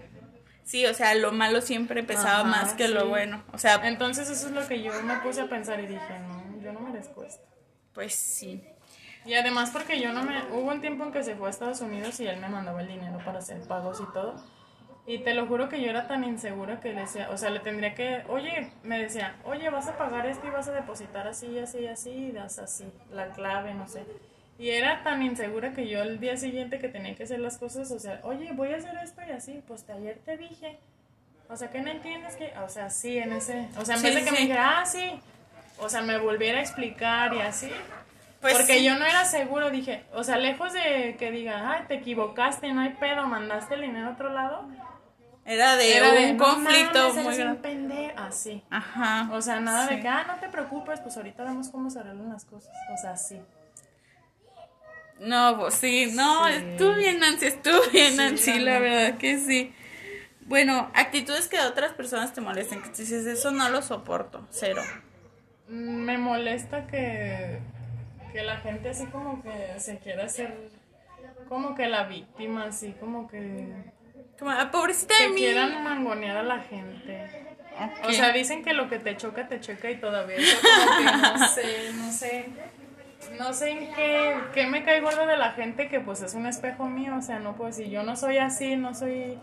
Sí, 0.63 0.85
o 0.87 0.93
sea, 0.93 1.13
lo 1.15 1.31
malo 1.31 1.61
siempre 1.61 2.03
pesaba 2.03 2.39
Ajá, 2.39 2.43
más 2.49 2.73
que 2.73 2.87
lo 2.87 3.07
bueno. 3.07 3.43
O 3.53 3.57
sea, 3.57 3.75
Entonces 3.87 4.29
eso 4.29 4.47
es 4.47 4.53
lo 4.53 4.67
que 4.67 4.81
yo 4.81 4.91
me 5.03 5.15
puse 5.17 5.41
a 5.41 5.47
pensar 5.47 5.79
y 5.79 5.85
dije, 5.87 6.19
no, 6.27 6.59
yo 6.61 6.73
no 6.73 6.79
merezco 6.79 7.23
esto. 7.23 7.43
pues 7.93 8.15
sí. 8.15 8.63
Y 9.25 9.33
además 9.35 9.71
porque 9.71 9.99
yo 9.99 10.11
no 10.13 10.23
me... 10.23 10.37
Hubo 10.51 10.71
un 10.71 10.81
tiempo 10.81 11.03
en 11.03 11.11
que 11.11 11.23
se 11.23 11.35
fue 11.35 11.47
a 11.47 11.51
Estados 11.51 11.81
Unidos 11.81 12.19
y 12.19 12.27
él 12.27 12.39
me 12.39 12.47
mandaba 12.49 12.81
el 12.81 12.87
dinero 12.87 13.19
para 13.25 13.39
hacer 13.39 13.59
pagos 13.67 13.99
y 14.01 14.13
todo. 14.13 14.35
Y 15.07 15.19
te 15.19 15.35
lo 15.35 15.45
juro 15.45 15.69
que 15.69 15.79
yo 15.81 15.89
era 15.91 16.07
tan 16.07 16.23
insegura 16.23 16.79
que 16.79 16.91
le 16.93 17.01
decía, 17.01 17.29
o 17.29 17.37
sea, 17.37 17.51
le 17.51 17.59
tendría 17.59 17.93
que, 17.93 18.23
oye, 18.27 18.71
me 18.83 18.97
decía, 18.97 19.35
oye, 19.43 19.69
vas 19.69 19.87
a 19.87 19.97
pagar 19.97 20.25
esto 20.25 20.47
y 20.47 20.49
vas 20.49 20.67
a 20.67 20.71
depositar 20.71 21.27
así, 21.27 21.59
así, 21.59 21.85
así, 21.87 22.09
y 22.09 22.31
das 22.31 22.57
así, 22.57 22.91
la 23.11 23.27
clave, 23.29 23.75
no 23.75 23.87
sé. 23.87 24.03
Y 24.57 24.69
era 24.71 25.03
tan 25.03 25.21
insegura 25.21 25.73
que 25.73 25.87
yo 25.87 26.01
el 26.01 26.19
día 26.19 26.37
siguiente 26.37 26.79
que 26.79 26.87
tenía 26.89 27.13
que 27.15 27.23
hacer 27.23 27.39
las 27.39 27.57
cosas, 27.59 27.91
o 27.91 27.99
sea, 27.99 28.19
oye, 28.23 28.51
voy 28.53 28.73
a 28.73 28.77
hacer 28.77 28.95
esto 29.03 29.21
y 29.27 29.31
así, 29.31 29.61
pues 29.67 29.87
ayer 29.89 30.17
te 30.25 30.37
dije. 30.37 30.79
O 31.49 31.55
sea, 31.55 31.69
que 31.69 31.81
no 31.81 31.91
entiendes 31.91 32.35
que, 32.35 32.51
o 32.57 32.69
sea, 32.69 32.89
sí, 32.89 33.19
en 33.19 33.33
ese, 33.33 33.67
o 33.77 33.85
sea, 33.85 33.95
en 33.95 34.01
Sí, 34.01 34.07
vez 34.07 34.15
de 34.15 34.21
que 34.23 34.27
sí. 34.29 34.33
me 34.33 34.39
dijera, 34.39 34.79
ah, 34.79 34.85
sí, 34.87 35.19
o 35.77 35.87
sea, 35.87 36.01
me 36.01 36.17
volviera 36.17 36.57
a 36.57 36.61
explicar 36.61 37.31
y 37.35 37.41
así, 37.41 37.69
Pues 38.45 38.57
porque 38.57 38.77
sí. 38.79 38.83
yo 38.85 38.95
no 38.97 39.05
era 39.05 39.25
seguro, 39.25 39.71
dije, 39.71 40.05
o 40.13 40.23
sea, 40.23 40.37
lejos 40.37 40.71
de 40.73 41.15
que 41.17 41.31
diga, 41.31 41.71
ay, 41.71 41.85
te 41.87 41.95
equivocaste, 41.95 42.71
no 42.73 42.81
hay 42.81 42.89
pedo, 42.89 43.25
mandaste 43.25 43.73
el 43.73 43.81
dinero 43.81 44.09
a 44.09 44.11
otro 44.11 44.29
lado. 44.31 44.65
Era 45.45 45.75
de 45.75 45.97
Era 45.97 46.09
un 46.31 46.37
"No 46.37 46.43
conflicto 46.43 47.13
muy 47.15 47.35
grande. 47.37 47.59
pendejo", 47.61 48.19
Así. 48.19 48.63
Ajá. 48.69 49.29
O 49.31 49.41
sea, 49.41 49.59
nada 49.59 49.87
Sí. 49.87 49.95
de 49.95 50.01
que, 50.01 50.07
ah, 50.07 50.25
no 50.27 50.35
te 50.39 50.49
preocupes, 50.49 50.99
pues 51.01 51.17
ahorita 51.17 51.43
vemos 51.43 51.69
cómo 51.69 51.89
se 51.89 51.99
arreglan 51.99 52.29
las 52.29 52.45
cosas. 52.45 52.71
O 52.93 52.97
sea, 52.97 53.15
sí. 53.17 53.39
No, 55.19 55.57
pues 55.59 55.75
sí, 55.75 56.11
no, 56.13 56.45
Sí. 56.47 56.53
estuvo 56.55 56.93
bien 56.95 57.19
Nancy, 57.19 57.45
estuvo 57.45 57.79
bien 57.91 58.11
Sí, 58.11 58.17
Nancy, 58.17 58.59
la 58.59 58.79
verdad 58.79 59.17
que 59.17 59.37
sí. 59.39 59.73
Bueno, 60.41 60.91
actitudes 60.93 61.47
que 61.47 61.59
otras 61.61 61.93
personas 61.93 62.33
te 62.33 62.41
molesten, 62.41 62.81
que 62.81 62.89
tú 62.89 62.97
dices, 62.97 63.25
eso 63.25 63.51
no 63.51 63.69
lo 63.69 63.81
soporto, 63.81 64.45
cero. 64.51 64.83
Me 65.67 66.17
molesta 66.19 66.85
que, 66.85 67.59
que 68.35 68.43
la 68.43 68.57
gente 68.57 68.89
así 68.89 69.05
como 69.05 69.41
que 69.41 69.79
se 69.79 69.97
quiera 69.99 70.25
hacer 70.25 70.53
como 71.47 71.73
que 71.73 71.87
la 71.87 72.03
víctima, 72.03 72.65
así 72.65 72.91
como 72.99 73.29
que, 73.29 73.73
Como, 74.37 74.51
ah, 74.51 74.69
pobrecita 74.71 75.13
de 75.13 75.19
que 75.27 75.29
mí. 75.29 75.37
quieran 75.37 75.83
mangonear 75.83 76.35
a 76.37 76.43
la 76.43 76.59
gente. 76.59 77.45
O 78.03 78.11
sea, 78.11 78.31
dicen 78.33 78.61
que 78.63 78.73
lo 78.73 78.89
que 78.89 78.99
te 78.99 79.15
choca, 79.15 79.47
te 79.47 79.61
choca 79.61 79.89
y 79.89 79.97
todavía 80.01 80.37
yo 80.37 80.57
como 80.61 80.97
que 80.97 81.17
no 81.17 81.47
sé, 81.55 81.91
no 81.93 82.11
sé. 82.11 82.45
No 83.39 83.53
sé 83.53 83.69
en 83.71 83.93
qué, 83.93 84.37
qué 84.53 84.67
me 84.67 84.83
cae 84.83 84.99
gordo 84.99 85.25
de 85.25 85.37
la 85.37 85.51
gente 85.53 85.87
que 85.87 86.01
pues 86.01 86.21
es 86.21 86.33
un 86.33 86.45
espejo 86.45 86.85
mío, 86.85 87.15
o 87.17 87.21
sea, 87.21 87.39
no 87.39 87.55
pues 87.55 87.77
si 87.77 87.89
yo 87.89 88.03
no 88.03 88.17
soy 88.17 88.37
así, 88.37 88.75
no 88.75 88.93
soy... 88.93 89.39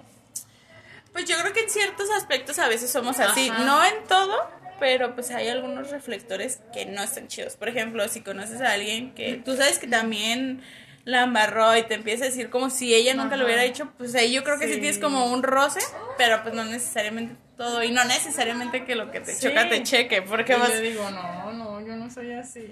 Pues 1.13 1.25
yo 1.25 1.37
creo 1.41 1.53
que 1.53 1.61
en 1.61 1.71
ciertos 1.71 2.11
aspectos 2.11 2.59
a 2.59 2.69
veces 2.69 2.91
somos 2.91 3.21
así, 3.21 3.49
Ajá. 3.49 3.65
no 3.65 3.85
en 3.85 4.05
todo, 4.05 4.51
pero 4.83 5.15
pues 5.15 5.31
hay 5.31 5.47
algunos 5.47 5.91
reflectores 5.93 6.59
que 6.75 6.87
no 6.87 7.05
están 7.05 7.29
chidos. 7.29 7.55
Por 7.55 7.69
ejemplo, 7.69 8.09
si 8.09 8.21
conoces 8.21 8.61
a 8.61 8.73
alguien 8.73 9.15
que 9.15 9.35
tú 9.45 9.57
sabes 9.57 9.79
que 9.79 9.87
también 9.87 10.61
la 11.05 11.23
embarró 11.23 11.77
y 11.77 11.85
te 11.85 11.95
empieza 11.95 12.25
a 12.25 12.29
decir 12.29 12.51
como 12.51 12.69
si 12.69 12.93
ella 12.93 13.15
nunca 13.15 13.37
lo 13.37 13.45
Ajá. 13.45 13.45
hubiera 13.45 13.65
hecho, 13.65 13.93
pues 13.97 14.13
ahí 14.17 14.33
yo 14.33 14.43
creo 14.43 14.59
que 14.59 14.67
sí. 14.67 14.75
Sí. 14.75 14.81
tienes 14.81 14.99
como 14.99 15.27
un 15.27 15.45
roce, 15.45 15.79
pero 16.19 16.43
pues 16.43 16.53
no 16.53 16.65
necesariamente 16.65 17.37
todo 17.57 17.85
y 17.85 17.93
no 17.93 18.05
necesariamente 18.07 18.85
que 18.85 18.97
lo 18.97 19.13
que 19.13 19.21
te 19.21 19.33
Sí. 19.37 19.47
choca 19.47 19.69
te 19.69 19.85
cheque, 19.85 20.21
porque 20.23 20.57
vas, 20.57 20.73
yo 20.73 20.81
digo, 20.81 21.09
no, 21.13 21.53
no, 21.53 21.81
yo 21.87 21.95
no 21.95 22.11
soy 22.11 22.33
así, 22.33 22.67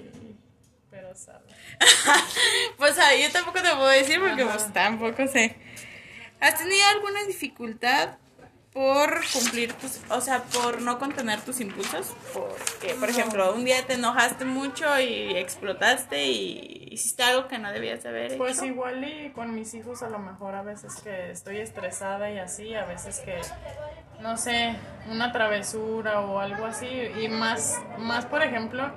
pero 0.91 1.15
sabes. 1.15 1.55
pues 2.77 2.99
ahí 2.99 3.23
yo 3.23 3.31
tampoco 3.31 3.63
te 3.63 3.69
puedo 3.71 3.87
decir 3.87 4.19
porque 4.19 4.43
Ajá. 4.43 4.53
pues 4.55 4.73
tampoco 4.73 5.29
sé. 5.29 5.55
¿Has 6.41 6.59
tenido 6.59 6.89
alguna 6.89 7.23
dificultad 7.25 8.17
por 8.73 9.21
cumplir 9.33 9.73
tus, 9.73 10.01
o 10.11 10.21
sea, 10.21 10.45
por 10.45 10.81
no 10.81 10.99
contener 11.01 11.41
tus 11.41 11.61
impulsos, 11.61 12.15
porque, 12.33 12.95
por 12.95 13.11
ejemplo, 13.11 13.53
un 13.53 13.65
día 13.65 13.85
te 13.85 13.95
enojaste 13.95 14.45
mucho 14.45 14.87
y 15.01 15.37
explotaste 15.37 16.25
y 16.25 16.89
hiciste 16.93 17.25
algo 17.25 17.49
que 17.49 17.59
no 17.59 17.73
debías 17.73 18.03
de 18.05 18.09
haber 18.11 18.37
Pues 18.39 18.59
hecho. 18.59 18.67
igual 18.67 19.03
y 19.05 19.31
con 19.31 19.55
mis 19.55 19.75
hijos 19.75 20.03
a 20.05 20.09
lo 20.09 20.21
mejor 20.21 20.55
a 20.55 20.63
veces 20.63 20.95
que 21.03 21.33
estoy 21.33 21.59
estresada 21.59 22.31
y 22.31 22.39
así, 22.39 22.75
a 22.75 22.85
veces 22.85 23.19
que, 23.21 23.41
no 24.21 24.37
sé, 24.37 24.77
una 25.11 25.33
travesura 25.33 26.21
o 26.21 26.39
algo 26.39 26.65
así. 26.67 26.87
Y 27.21 27.29
más, 27.29 27.81
más 27.99 28.25
por 28.27 28.43
ejemplo, 28.43 28.89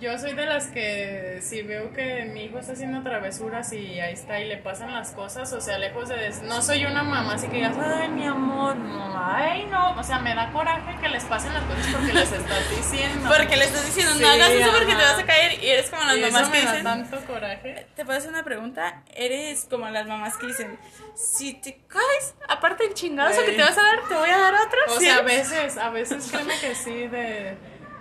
yo 0.00 0.18
soy 0.18 0.32
de 0.34 0.46
las 0.46 0.66
que 0.68 1.38
si 1.42 1.62
veo 1.62 1.92
que 1.92 2.24
mi 2.26 2.44
hijo 2.44 2.58
está 2.58 2.72
haciendo 2.72 3.02
travesuras 3.02 3.72
y 3.72 4.00
ahí 4.00 4.12
está 4.12 4.40
y 4.40 4.48
le 4.48 4.56
pasan 4.56 4.92
las 4.92 5.10
cosas, 5.12 5.52
o 5.52 5.60
sea, 5.60 5.78
lejos 5.78 6.08
de... 6.08 6.16
des- 6.16 6.42
No 6.42 6.60
soy 6.62 6.84
una 6.84 7.02
mamá 7.02 7.34
así 7.34 7.46
que 7.48 7.56
digas, 7.56 7.76
ay, 7.78 8.08
mi 8.08 8.26
amor, 8.26 8.76
no, 8.76 9.14
ay, 9.16 9.66
no. 9.70 9.98
O 9.98 10.02
sea, 10.02 10.18
me 10.18 10.34
da 10.34 10.50
coraje 10.52 10.96
que 11.00 11.08
les 11.08 11.24
pasen 11.24 11.52
las 11.54 11.62
cosas 11.64 11.86
porque 11.92 12.12
les 12.12 12.32
estás 12.32 12.70
diciendo. 12.76 13.30
Porque 13.36 13.56
le 13.56 13.64
estás 13.64 13.84
diciendo, 13.86 14.12
Sí, 14.14 14.20
no 14.22 14.28
hagas 14.28 14.50
eso 14.50 14.70
porque 14.72 14.94
te 14.94 15.02
vas 15.02 15.18
a 15.18 15.24
caer 15.26 15.62
y 15.62 15.68
eres 15.68 15.90
como 15.90 16.02
las 16.04 16.16
Y 16.16 16.20
mamás 16.20 16.42
eso 16.42 16.52
que 16.52 16.58
me 16.58 16.64
da 16.64 16.70
dicen... 16.72 16.84
tanto 16.84 17.20
coraje. 17.26 17.86
Te 17.94 18.04
puedo 18.04 18.18
hacer 18.18 18.30
una 18.30 18.44
pregunta. 18.44 19.02
Eres 19.14 19.66
como 19.70 19.88
las 19.90 20.06
mamás 20.06 20.36
que 20.36 20.46
dicen, 20.48 20.78
si 21.14 21.54
te 21.54 21.78
caes, 21.88 22.34
aparte 22.48 22.84
del 22.84 22.94
chingazo 22.94 23.44
que 23.44 23.52
te 23.52 23.62
vas 23.62 23.76
a 23.78 23.82
dar, 23.82 24.08
te 24.08 24.14
voy 24.14 24.30
a 24.30 24.38
dar 24.38 24.54
otro. 24.54 24.78
O 24.88 24.98
¿sí? 24.98 25.04
sea, 25.06 25.16
a 25.18 25.22
veces, 25.22 25.76
a 25.78 25.90
veces 25.90 26.28
créeme 26.30 26.54
que 26.60 26.74
sí, 26.74 27.06
de... 27.08 27.56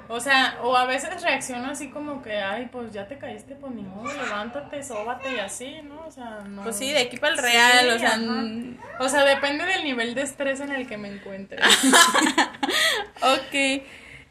O 0.09 0.19
sea, 0.19 0.59
o 0.61 0.75
a 0.75 0.85
veces 0.85 1.21
reacciono 1.23 1.69
así 1.69 1.89
como 1.89 2.21
que, 2.21 2.37
ay, 2.37 2.67
pues 2.71 2.91
ya 2.91 3.07
te 3.07 3.17
caíste, 3.17 3.55
pues 3.55 3.73
ni 3.73 3.83
modo, 3.83 4.11
levántate, 4.13 4.83
sóbate 4.83 5.31
y 5.35 5.39
así, 5.39 5.81
¿no? 5.83 6.05
O 6.05 6.11
sea, 6.11 6.41
no... 6.41 6.63
Pues 6.63 6.75
sí, 6.75 6.91
de 6.91 6.99
aquí 6.99 7.17
para 7.17 7.33
el 7.33 7.39
real, 7.39 7.89
o 7.89 7.99
sea, 7.99 8.15
n- 8.15 8.77
O 8.99 9.07
sea, 9.07 9.23
depende 9.23 9.63
del 9.65 9.83
nivel 9.85 10.13
de 10.13 10.23
estrés 10.23 10.59
en 10.59 10.71
el 10.71 10.87
que 10.87 10.97
me 10.97 11.07
encuentre. 11.07 11.59
ok. 13.21 13.83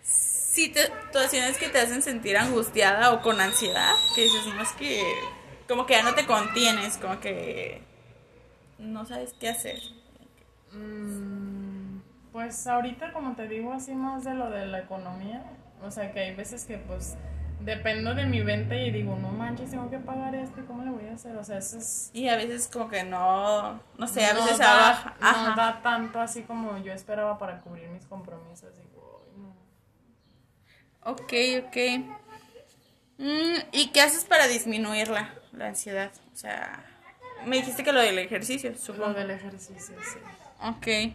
Situaciones 0.02 1.56
que 1.56 1.68
te 1.70 1.80
hacen 1.80 2.02
sentir 2.02 2.36
angustiada 2.36 3.12
o 3.12 3.22
con 3.22 3.40
ansiedad, 3.40 3.94
que 4.14 4.22
dices, 4.24 4.46
no 4.54 4.62
es 4.62 4.72
que, 4.72 5.02
como 5.66 5.86
que 5.86 5.94
ya 5.94 6.02
no 6.02 6.14
te 6.14 6.26
contienes, 6.26 6.98
como 6.98 7.18
que 7.20 7.80
no 8.78 9.06
sabes 9.06 9.32
qué 9.40 9.48
hacer. 9.48 9.80
Mm, 10.72 12.00
pues 12.32 12.66
ahorita, 12.66 13.12
como 13.14 13.34
te 13.34 13.48
digo, 13.48 13.72
así 13.72 13.94
más 13.94 14.24
de 14.24 14.34
lo 14.34 14.50
de 14.50 14.66
la 14.66 14.80
economía. 14.80 15.42
O 15.82 15.90
sea, 15.90 16.12
que 16.12 16.20
hay 16.20 16.34
veces 16.34 16.64
que 16.64 16.78
pues 16.78 17.16
dependo 17.60 18.14
de 18.14 18.26
mi 18.26 18.40
venta 18.42 18.74
y 18.76 18.90
digo, 18.90 19.16
no 19.16 19.28
manches, 19.30 19.70
tengo 19.70 19.88
que 19.88 19.98
pagar 19.98 20.34
esto 20.34 20.64
cómo 20.66 20.82
le 20.84 20.90
voy 20.90 21.06
a 21.08 21.14
hacer. 21.14 21.36
O 21.36 21.44
sea, 21.44 21.58
eso 21.58 21.78
es... 21.78 22.10
Y 22.12 22.28
a 22.28 22.36
veces 22.36 22.68
como 22.72 22.88
que 22.88 23.04
no, 23.04 23.80
no 23.98 24.06
sé, 24.08 24.24
a 24.26 24.34
no 24.34 24.42
veces 24.42 24.58
da, 24.58 24.88
abajo. 24.88 25.10
no 25.20 25.26
Ajá. 25.28 25.54
da 25.56 25.82
tanto 25.82 26.20
así 26.20 26.42
como 26.42 26.78
yo 26.78 26.92
esperaba 26.92 27.38
para 27.38 27.60
cubrir 27.60 27.88
mis 27.90 28.04
compromisos. 28.06 28.70
Digo, 28.76 29.24
"Ay, 29.24 29.40
no". 29.40 29.56
Ok, 31.10 31.32
ok. 31.66 31.76
Mm, 33.18 33.60
¿Y 33.72 33.90
qué 33.92 34.00
haces 34.00 34.24
para 34.24 34.48
disminuirla, 34.48 35.32
la 35.52 35.66
ansiedad? 35.68 36.10
O 36.32 36.36
sea, 36.36 36.84
me 37.46 37.56
dijiste 37.56 37.84
que 37.84 37.92
lo 37.92 38.00
del 38.00 38.18
ejercicio, 38.18 38.70
Lo 38.72 38.78
supongo. 38.78 39.14
del 39.14 39.30
ejercicio, 39.30 39.76
sí. 40.00 40.18
Ok. 40.60 41.14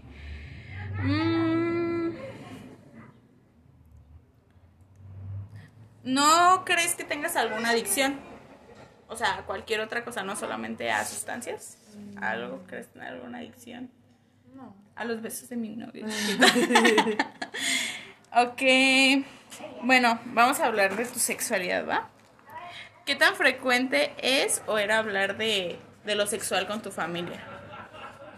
Mm. 1.03 1.46
¿No 6.08 6.63
crees 6.63 6.96
que 6.96 7.04
tengas 7.04 7.36
alguna 7.36 7.72
adicción? 7.72 8.17
O 9.10 9.17
sea, 9.17 9.43
cualquier 9.46 9.82
otra 9.82 10.06
cosa, 10.06 10.24
no 10.24 10.38
solamente 10.38 10.89
a 10.89 11.04
sustancias. 11.04 11.78
¿Algo? 12.22 12.63
¿Crees 12.65 12.88
tener 12.88 13.10
alguna 13.10 13.39
adicción? 13.39 13.91
No. 14.56 14.74
A 14.96 15.04
los 15.04 15.22
besos 15.22 15.50
de 15.50 15.58
mi 15.58 15.76
novio. 15.76 16.06
ok. 18.34 18.62
Bueno, 19.82 20.17
vamos 20.28 20.62
a 20.62 20.67
hablar 20.67 20.96
de 20.96 21.04
tu 21.04 21.20
sexualidad, 21.20 21.86
¿va? 21.86 22.08
¿Qué 23.06 23.17
tan 23.17 23.36
frecuente 23.36 24.13
es 24.22 24.63
o 24.65 24.78
era 24.78 25.00
hablar 25.00 25.36
de, 25.36 25.78
de 26.06 26.15
lo 26.15 26.26
sexual 26.26 26.67
con 26.67 26.82
tu 26.82 26.89
familia? 26.89 27.43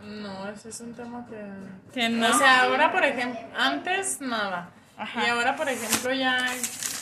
No, 0.03 0.49
ese 0.49 0.69
es 0.69 0.81
un 0.81 0.95
tema 0.95 1.27
que... 1.27 1.93
Que 1.93 2.09
no. 2.09 2.31
O 2.31 2.33
sea, 2.33 2.63
ahora, 2.63 2.91
por 2.91 3.05
ejemplo, 3.05 3.39
antes 3.55 4.21
nada. 4.21 4.71
Ajá. 4.97 5.23
Y 5.23 5.29
ahora, 5.29 5.55
por 5.55 5.69
ejemplo, 5.69 6.11
ya 6.13 6.47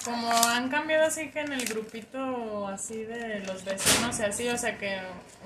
como 0.07 0.31
han 0.31 0.69
cambiado 0.69 1.05
así 1.05 1.29
que 1.29 1.41
en 1.41 1.51
el 1.53 1.65
grupito 1.65 2.67
así 2.67 3.03
de 3.03 3.39
los 3.41 3.63
vecinos 3.65 4.19
y 4.19 4.23
así, 4.23 4.47
o 4.49 4.57
sea 4.57 4.77
que 4.77 4.99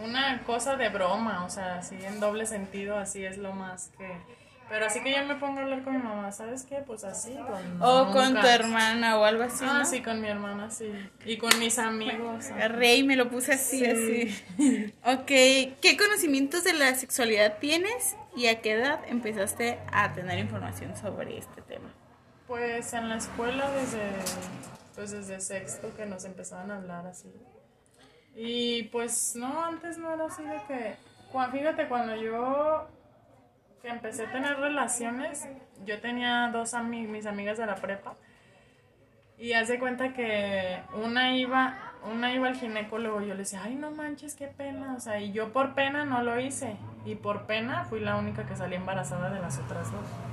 una 0.04 0.44
cosa 0.44 0.76
de 0.76 0.90
broma, 0.90 1.44
o 1.46 1.50
sea, 1.50 1.80
así 1.80 1.96
en 2.04 2.20
doble 2.20 2.46
sentido, 2.46 2.98
así 2.98 3.26
es 3.26 3.38
lo 3.38 3.54
más 3.54 3.90
que... 3.98 4.10
Pero 4.70 4.86
así 4.86 5.02
que 5.04 5.12
yo 5.12 5.26
me 5.26 5.36
pongo 5.36 5.60
a 5.60 5.64
hablar 5.64 5.84
con 5.84 5.98
mi 5.98 6.02
mamá, 6.02 6.32
¿sabes 6.32 6.64
qué? 6.64 6.78
Pues 6.78 7.04
así, 7.04 7.34
con... 7.36 7.82
O 7.82 8.10
con 8.14 8.40
tu 8.40 8.48
hermana 8.48 9.18
o 9.20 9.26
algo 9.26 9.44
así, 9.44 9.66
Ah, 9.68 9.80
¿no? 9.80 9.86
sí, 9.86 10.02
con 10.02 10.22
mi 10.22 10.30
hermana, 10.30 10.70
sí. 10.72 10.90
Y 11.26 11.36
con 11.38 11.60
mis 11.60 11.78
amigos. 11.78 12.46
Rey, 12.70 13.04
me 13.04 13.18
lo 13.18 13.30
puse 13.30 13.52
así, 13.56 13.80
Sí. 13.80 13.86
así. 14.58 14.94
Ok, 15.04 15.26
¿qué 15.82 15.98
conocimientos 16.00 16.64
de 16.64 16.72
la 16.72 16.96
sexualidad 16.96 17.58
tienes 17.60 18.16
y 18.34 18.48
a 18.48 18.62
qué 18.62 18.72
edad 18.72 19.02
empezaste 19.10 19.78
a 19.92 20.14
tener 20.14 20.40
información 20.40 20.96
sobre 20.96 21.38
este 21.38 21.62
tema? 21.64 21.90
Pues 22.52 22.92
en 22.92 23.08
la 23.08 23.16
escuela 23.16 23.72
desde, 23.72 24.12
pues 24.94 25.12
desde 25.12 25.40
sexto 25.40 25.96
que 25.96 26.06
nos 26.06 26.26
empezaban 26.26 26.70
a 26.70 26.80
hablar 26.80 27.08
así. 27.08 27.32
Y 28.36 28.84
pues 28.92 29.38
no, 29.38 29.64
antes 29.64 29.98
no 29.98 30.14
era 30.14 30.26
así 30.26 30.44
de 30.44 30.62
que, 30.68 30.96
fíjate, 31.50 31.88
cuando 31.88 32.14
yo 32.18 32.90
que 33.82 33.88
empecé 33.88 34.26
a 34.26 34.32
tener 34.34 34.58
relaciones, 34.58 35.48
yo 35.86 36.02
tenía 36.02 36.50
dos 36.52 36.74
ami 36.74 37.08
mis 37.08 37.26
amigas 37.26 37.58
de 37.58 37.68
la 37.68 37.76
prepa. 37.76 38.16
Y 39.38 39.54
haz 39.54 39.70
de 39.70 39.80
cuenta 39.80 40.12
que 40.12 40.84
una 40.94 41.38
iba, 41.38 41.94
una 42.04 42.34
iba 42.34 42.50
al 42.50 42.58
ginecólogo 42.58 43.22
y 43.22 43.28
yo 43.28 43.34
le 43.34 43.44
decía, 43.44 43.62
ay 43.64 43.76
no 43.76 43.92
manches, 43.92 44.36
qué 44.36 44.48
pena. 44.48 44.96
O 44.98 45.00
sea, 45.00 45.22
y 45.22 45.32
yo 45.32 45.54
por 45.54 45.74
pena 45.74 46.04
no 46.04 46.22
lo 46.22 46.38
hice. 46.38 46.76
Y 47.06 47.16
por 47.16 47.46
pena 47.46 47.86
fui 47.86 48.02
la 48.02 48.18
única 48.18 48.46
que 48.46 48.58
salí 48.58 48.76
embarazada 48.76 49.30
de 49.30 49.40
las 49.40 49.58
otras 49.58 49.90
dos. 49.90 50.31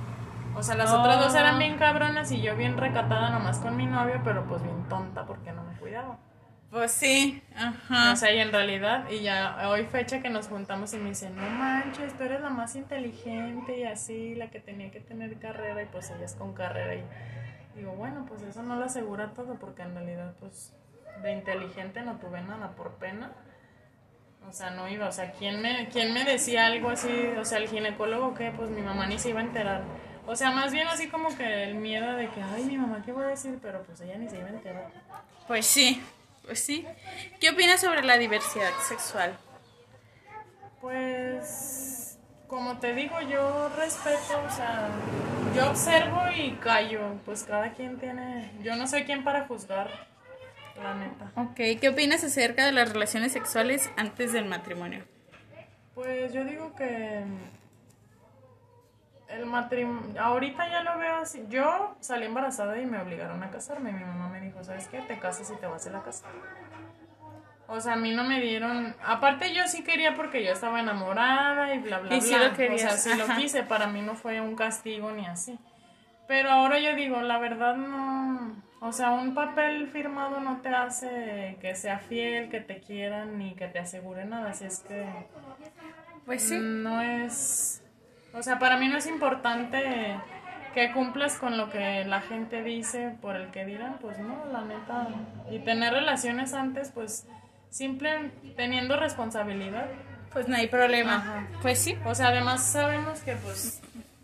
O 0.55 0.63
sea, 0.63 0.75
las 0.75 0.91
otras 0.91 1.19
dos 1.19 1.35
eran 1.35 1.57
bien 1.57 1.77
cabronas 1.77 2.31
y 2.31 2.41
yo 2.41 2.55
bien 2.55 2.77
recatada 2.77 3.29
nomás 3.29 3.59
con 3.59 3.77
mi 3.77 3.85
novio, 3.85 4.21
pero 4.23 4.45
pues 4.45 4.61
bien 4.61 4.87
tonta 4.89 5.25
porque 5.25 5.51
no 5.51 5.63
me 5.63 5.75
cuidaba. 5.77 6.17
Pues 6.71 6.91
sí, 6.91 7.41
ajá. 7.55 8.13
O 8.13 8.15
sea, 8.15 8.31
y 8.31 8.39
en 8.39 8.51
realidad, 8.51 9.09
y 9.09 9.21
ya 9.21 9.69
hoy 9.69 9.85
fecha 9.85 10.21
que 10.21 10.29
nos 10.29 10.47
juntamos 10.47 10.93
y 10.93 10.97
me 10.97 11.09
dicen, 11.09 11.35
no 11.35 11.49
manches, 11.49 12.15
tú 12.15 12.23
eres 12.23 12.41
la 12.41 12.49
más 12.49 12.75
inteligente 12.75 13.79
y 13.79 13.83
así, 13.85 14.35
la 14.35 14.51
que 14.51 14.59
tenía 14.59 14.91
que 14.91 14.99
tener 14.99 15.39
carrera 15.39 15.81
y 15.81 15.87
pues 15.87 16.11
ella 16.11 16.25
es 16.25 16.35
con 16.35 16.53
carrera 16.53 16.93
y 16.95 17.03
digo, 17.75 17.93
bueno, 17.93 18.25
pues 18.27 18.43
eso 18.43 18.61
no 18.61 18.75
lo 18.75 18.85
asegura 18.85 19.33
todo 19.33 19.55
porque 19.55 19.81
en 19.81 19.95
realidad 19.95 20.33
pues 20.39 20.75
de 21.23 21.33
inteligente 21.33 22.01
no 22.03 22.17
tuve 22.17 22.41
nada 22.41 22.71
por 22.75 22.91
pena. 22.95 23.31
O 24.47 24.53
sea, 24.53 24.69
no 24.69 24.87
iba, 24.87 25.07
o 25.07 25.11
sea, 25.11 25.31
¿quién 25.31 25.61
me, 25.61 25.89
quién 25.89 26.13
me 26.13 26.23
decía 26.23 26.67
algo 26.67 26.89
así? 26.89 27.27
O 27.39 27.45
sea, 27.45 27.57
el 27.57 27.67
ginecólogo, 27.67 28.33
¿qué? 28.35 28.51
Pues 28.55 28.69
mi 28.69 28.81
mamá 28.81 29.05
ni 29.07 29.19
se 29.19 29.29
iba 29.29 29.39
a 29.39 29.43
enterar. 29.43 29.81
O 30.25 30.35
sea, 30.35 30.51
más 30.51 30.71
bien 30.71 30.87
así 30.87 31.07
como 31.07 31.35
que 31.35 31.63
el 31.63 31.75
miedo 31.75 32.15
de 32.15 32.29
que, 32.29 32.41
ay, 32.41 32.63
mi 32.63 32.77
mamá, 32.77 33.01
¿qué 33.03 33.11
voy 33.11 33.23
a 33.23 33.27
decir? 33.27 33.57
Pero 33.61 33.81
pues 33.83 34.01
ella 34.01 34.17
ni 34.17 34.29
se 34.29 34.37
iba 34.37 34.47
a 34.47 34.51
enterar. 34.51 34.91
Pues 35.47 35.65
sí, 35.65 36.01
pues 36.45 36.63
sí. 36.63 36.85
¿Qué 37.39 37.49
opinas 37.49 37.81
sobre 37.81 38.03
la 38.03 38.17
diversidad 38.17 38.71
sexual? 38.87 39.37
Pues, 40.81 42.17
como 42.47 42.77
te 42.79 42.93
digo, 42.93 43.19
yo 43.21 43.69
respeto, 43.75 44.41
o 44.47 44.49
sea, 44.49 44.87
yo 45.55 45.69
observo 45.69 46.21
y 46.35 46.51
callo, 46.53 47.15
pues 47.25 47.43
cada 47.43 47.73
quien 47.73 47.99
tiene, 47.99 48.51
yo 48.63 48.75
no 48.75 48.87
soy 48.87 49.03
quien 49.03 49.23
para 49.23 49.45
juzgar, 49.45 49.89
la 50.81 50.93
neta. 50.93 51.31
Ok, 51.35 51.79
¿qué 51.81 51.89
opinas 51.89 52.23
acerca 52.23 52.65
de 52.65 52.71
las 52.71 52.93
relaciones 52.93 53.33
sexuales 53.33 53.89
antes 53.97 54.31
del 54.31 54.45
matrimonio? 54.45 55.03
Pues 55.95 56.31
yo 56.31 56.45
digo 56.45 56.73
que 56.75 57.23
el 59.29 59.45
matrimonio, 59.45 60.21
ahorita 60.21 60.67
ya 60.69 60.83
lo 60.83 60.97
veo 60.97 61.17
así, 61.17 61.45
yo 61.49 61.95
salí 61.99 62.25
embarazada 62.25 62.77
y 62.79 62.85
me 62.85 62.99
obligaron 62.99 63.41
a 63.43 63.49
casarme, 63.51 63.91
mi 63.91 64.03
mamá 64.03 64.29
me 64.29 64.41
dijo, 64.41 64.63
¿sabes 64.63 64.87
qué? 64.87 64.99
Te 65.01 65.19
casas 65.19 65.51
y 65.51 65.55
te 65.59 65.67
vas 65.67 65.85
a 65.87 65.91
la 65.91 66.01
casa. 66.03 66.25
O 67.67 67.79
sea, 67.79 67.93
a 67.93 67.97
mí 67.97 68.11
no 68.15 68.23
me 68.23 68.41
dieron. 68.41 68.95
Aparte, 69.05 69.53
yo 69.53 69.67
sí 69.67 69.83
quería 69.83 70.15
porque 70.15 70.43
yo 70.43 70.51
estaba 70.53 70.79
enamorada 70.79 71.71
y 71.75 71.77
bla, 71.77 71.99
bla, 71.99 72.15
Y 72.15 72.21
sí 72.21 72.35
lo 72.35 72.51
querías, 72.55 72.93
O 72.93 72.97
sea, 72.97 72.97
sí 72.97 73.21
ajá. 73.21 73.33
lo 73.35 73.39
quise. 73.39 73.61
Para 73.61 73.85
mí 73.85 74.01
no 74.01 74.15
fue 74.15 74.41
un 74.41 74.55
castigo 74.55 75.11
ni 75.11 75.27
así. 75.27 75.59
Pero 76.27 76.49
ahora 76.49 76.79
yo 76.79 76.95
digo, 76.95 77.21
la 77.21 77.37
verdad 77.37 77.75
no. 77.75 78.55
O 78.81 78.91
sea, 78.91 79.11
un 79.11 79.35
papel 79.35 79.87
firmado 79.87 80.39
no 80.39 80.61
te 80.61 80.69
hace 80.69 81.57
que 81.61 81.75
sea 81.75 81.99
fiel, 81.99 82.49
que 82.49 82.59
te 82.59 82.79
quieran 82.79 83.37
ni 83.37 83.53
que 83.53 83.67
te 83.67 83.77
asegure 83.77 84.25
nada. 84.25 84.49
Así 84.49 84.65
es 84.65 84.79
que 84.79 85.05
Pues 86.25 86.49
sí. 86.49 86.57
no 86.59 86.99
es. 87.03 87.78
O 88.33 88.43
sea, 88.43 88.59
para 88.59 88.77
mí 88.77 88.87
no 88.87 88.97
es 88.97 89.07
importante 89.07 90.17
que 90.73 90.91
cumplas 90.91 91.37
con 91.37 91.57
lo 91.57 91.69
que 91.69 92.05
la 92.05 92.21
gente 92.21 92.61
dice 92.63 93.15
por 93.21 93.35
el 93.35 93.49
que 93.51 93.65
dirán, 93.65 93.97
pues 93.99 94.19
no, 94.19 94.45
la 94.51 94.61
neta. 94.61 95.07
Y 95.49 95.59
tener 95.59 95.93
relaciones 95.93 96.53
antes, 96.53 96.91
pues 96.91 97.25
simple 97.69 98.31
teniendo 98.55 98.95
responsabilidad. 98.97 99.87
Pues 100.31 100.47
no 100.47 100.55
hay 100.55 100.67
problema. 100.67 101.15
Ajá. 101.15 101.47
Pues 101.61 101.79
sí. 101.79 101.97
O 102.05 102.13
sea, 102.13 102.27
además 102.27 102.63
sabemos 102.63 103.19
que 103.21 103.35
pues 103.35 103.81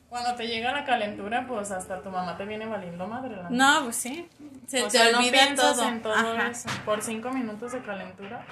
Cuando 0.07 0.35
te 0.35 0.47
llega 0.47 0.71
la 0.71 0.85
calentura, 0.85 1.45
pues 1.47 1.71
hasta 1.71 2.01
tu 2.01 2.09
mamá 2.09 2.37
te 2.37 2.45
viene 2.45 2.67
valiendo 2.67 3.07
madre. 3.07 3.35
la 3.35 3.49
No, 3.49 3.85
pues 3.85 3.95
sí. 3.95 4.29
Se 4.67 4.83
o 4.83 4.85
te 4.85 4.91
sea, 4.91 5.11
no 5.11 5.17
olvida 5.17 5.31
piensas 5.31 5.75
todo. 5.75 5.87
en 5.89 6.01
todo 6.01 6.37
eso 6.41 6.69
por 6.85 7.01
cinco 7.01 7.31
minutos 7.31 7.71
de 7.71 7.81
calentura 7.81 8.45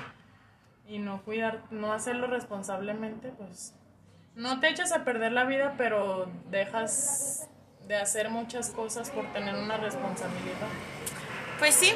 y 0.87 0.97
no 0.97 1.21
cuidar, 1.21 1.61
no 1.71 1.93
hacerlo 1.93 2.27
responsablemente, 2.27 3.29
pues 3.29 3.75
no 4.35 4.59
te 4.59 4.69
echas 4.69 4.91
a 4.91 5.03
perder 5.03 5.31
la 5.31 5.43
vida, 5.45 5.75
pero 5.77 6.29
dejas 6.49 7.47
de 7.87 7.95
hacer 7.97 8.29
muchas 8.29 8.69
cosas 8.69 9.09
por 9.09 9.31
tener 9.33 9.55
una 9.55 9.77
responsabilidad. 9.77 10.67
Pues 11.59 11.75
sí. 11.75 11.93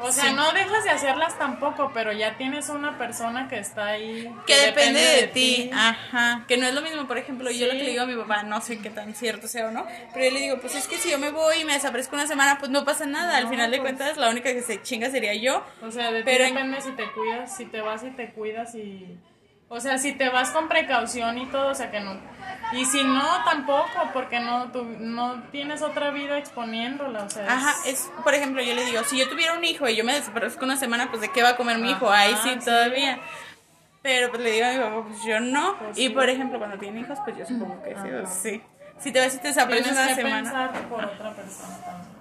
O 0.00 0.10
sea, 0.10 0.32
no 0.32 0.50
dejas 0.52 0.82
de 0.82 0.90
hacerlas 0.90 1.38
tampoco, 1.38 1.92
pero 1.94 2.10
ya 2.12 2.36
tienes 2.36 2.68
una 2.70 2.98
persona 2.98 3.48
que 3.48 3.60
está 3.60 3.86
ahí. 3.86 4.34
Que 4.48 4.56
depende 4.56 4.98
de 5.00 5.28
ti. 5.28 5.70
Ajá. 5.72 6.44
Que 6.48 6.56
no 6.56 6.66
es 6.66 6.74
lo 6.74 6.82
mismo, 6.82 7.06
por 7.06 7.18
ejemplo, 7.18 7.48
yo 7.52 7.66
lo 7.66 7.72
que 7.74 7.84
le 7.84 7.90
digo 7.90 8.02
a 8.02 8.06
mi 8.06 8.16
papá, 8.16 8.42
no 8.42 8.60
sé 8.60 8.80
qué 8.80 8.90
tan 8.90 9.14
cierto 9.14 9.46
sea 9.46 9.68
o 9.68 9.70
no, 9.70 9.86
pero 10.12 10.24
yo 10.24 10.32
le 10.32 10.40
digo, 10.40 10.58
pues 10.60 10.74
es 10.74 10.88
que 10.88 10.96
si 10.96 11.08
yo 11.10 11.18
me 11.20 11.30
voy 11.30 11.58
y 11.60 11.64
me 11.64 11.74
desaparezco 11.74 12.16
una 12.16 12.26
semana, 12.26 12.58
pues 12.58 12.72
no 12.72 12.84
pasa 12.84 13.06
nada. 13.06 13.36
Al 13.36 13.48
final 13.48 13.70
de 13.70 13.76
pues. 13.76 13.90
cuentas, 13.94 14.16
la 14.16 14.28
única 14.30 14.52
que 14.52 14.62
se 14.62 14.82
chinga 14.82 15.08
sería 15.08 15.34
yo. 15.34 15.64
O 15.82 15.90
sea, 15.92 16.10
de 16.10 16.24
Pero 16.24 16.44
ti 16.46 16.50
en- 16.50 16.54
depende 16.56 16.80
si 16.80 16.90
te 16.92 17.08
cuidas, 17.12 17.56
si 17.56 17.66
te 17.66 17.80
vas 17.80 18.02
y 18.02 18.10
te 18.10 18.30
cuidas 18.32 18.74
y... 18.74 19.16
O 19.74 19.80
sea, 19.80 19.96
si 19.96 20.12
te 20.12 20.28
vas 20.28 20.50
con 20.50 20.68
precaución 20.68 21.38
y 21.38 21.46
todo, 21.46 21.68
o 21.68 21.74
sea 21.74 21.90
que 21.90 21.98
no... 21.98 22.20
Y 22.72 22.84
si 22.84 23.04
no, 23.04 23.42
tampoco, 23.42 24.10
porque 24.12 24.38
no, 24.38 24.70
tú, 24.70 24.84
no 24.84 25.42
tienes 25.44 25.80
otra 25.80 26.10
vida 26.10 26.36
exponiéndola, 26.36 27.24
o 27.24 27.30
sea... 27.30 27.50
Ajá, 27.50 27.72
es, 27.86 28.12
por 28.22 28.34
ejemplo, 28.34 28.62
yo 28.62 28.74
le 28.74 28.84
digo, 28.84 29.02
si 29.04 29.16
yo 29.18 29.30
tuviera 29.30 29.54
un 29.54 29.64
hijo 29.64 29.88
y 29.88 29.96
yo 29.96 30.04
me 30.04 30.12
desaparezco 30.12 30.62
una 30.66 30.76
semana, 30.76 31.08
pues 31.08 31.22
de 31.22 31.30
qué 31.30 31.42
va 31.42 31.50
a 31.50 31.56
comer 31.56 31.78
mi 31.78 31.90
hijo, 31.90 32.06
Ajá, 32.06 32.20
ahí 32.20 32.34
sí, 32.42 32.50
sí. 32.50 32.66
todavía. 32.66 33.18
Pero 34.02 34.28
pues 34.28 34.42
le 34.42 34.50
digo 34.50 34.66
a 34.66 34.72
mi 34.72 34.78
papá, 34.78 35.08
pues 35.08 35.24
yo 35.24 35.40
no. 35.40 35.78
Pues, 35.78 35.96
y 35.98 36.08
sí. 36.08 36.08
por 36.10 36.28
ejemplo, 36.28 36.58
cuando 36.58 36.76
tiene 36.76 37.00
hijos, 37.00 37.18
pues 37.24 37.38
yo 37.38 37.46
supongo 37.46 37.82
que 37.82 37.94
sí, 37.94 38.08
pues, 38.10 38.28
sí. 38.28 38.62
Si 38.98 39.10
te 39.10 39.20
vas 39.20 39.34
y 39.34 39.38
te 39.38 39.48
desapareces 39.48 39.84
Tienes 39.86 40.04
una 40.04 40.16
que 40.16 40.22
semana. 40.22 40.42
pensar 40.42 40.88
por 40.90 41.02
otra 41.02 41.32
persona 41.32 41.78
también. 41.82 42.12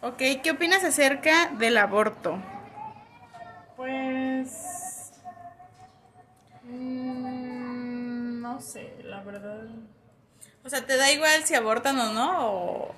Ok, 0.00 0.42
¿qué 0.42 0.50
opinas 0.50 0.82
acerca 0.82 1.50
del 1.52 1.78
aborto? 1.78 2.36
Pues... 3.76 4.29
no 8.60 8.66
sé, 8.66 8.94
la 9.04 9.22
verdad... 9.22 9.62
O 10.62 10.68
sea, 10.68 10.84
¿te 10.84 10.98
da 10.98 11.10
igual 11.10 11.44
si 11.44 11.54
abortan 11.54 11.98
o 11.98 12.12
no? 12.12 12.46
O... 12.46 12.94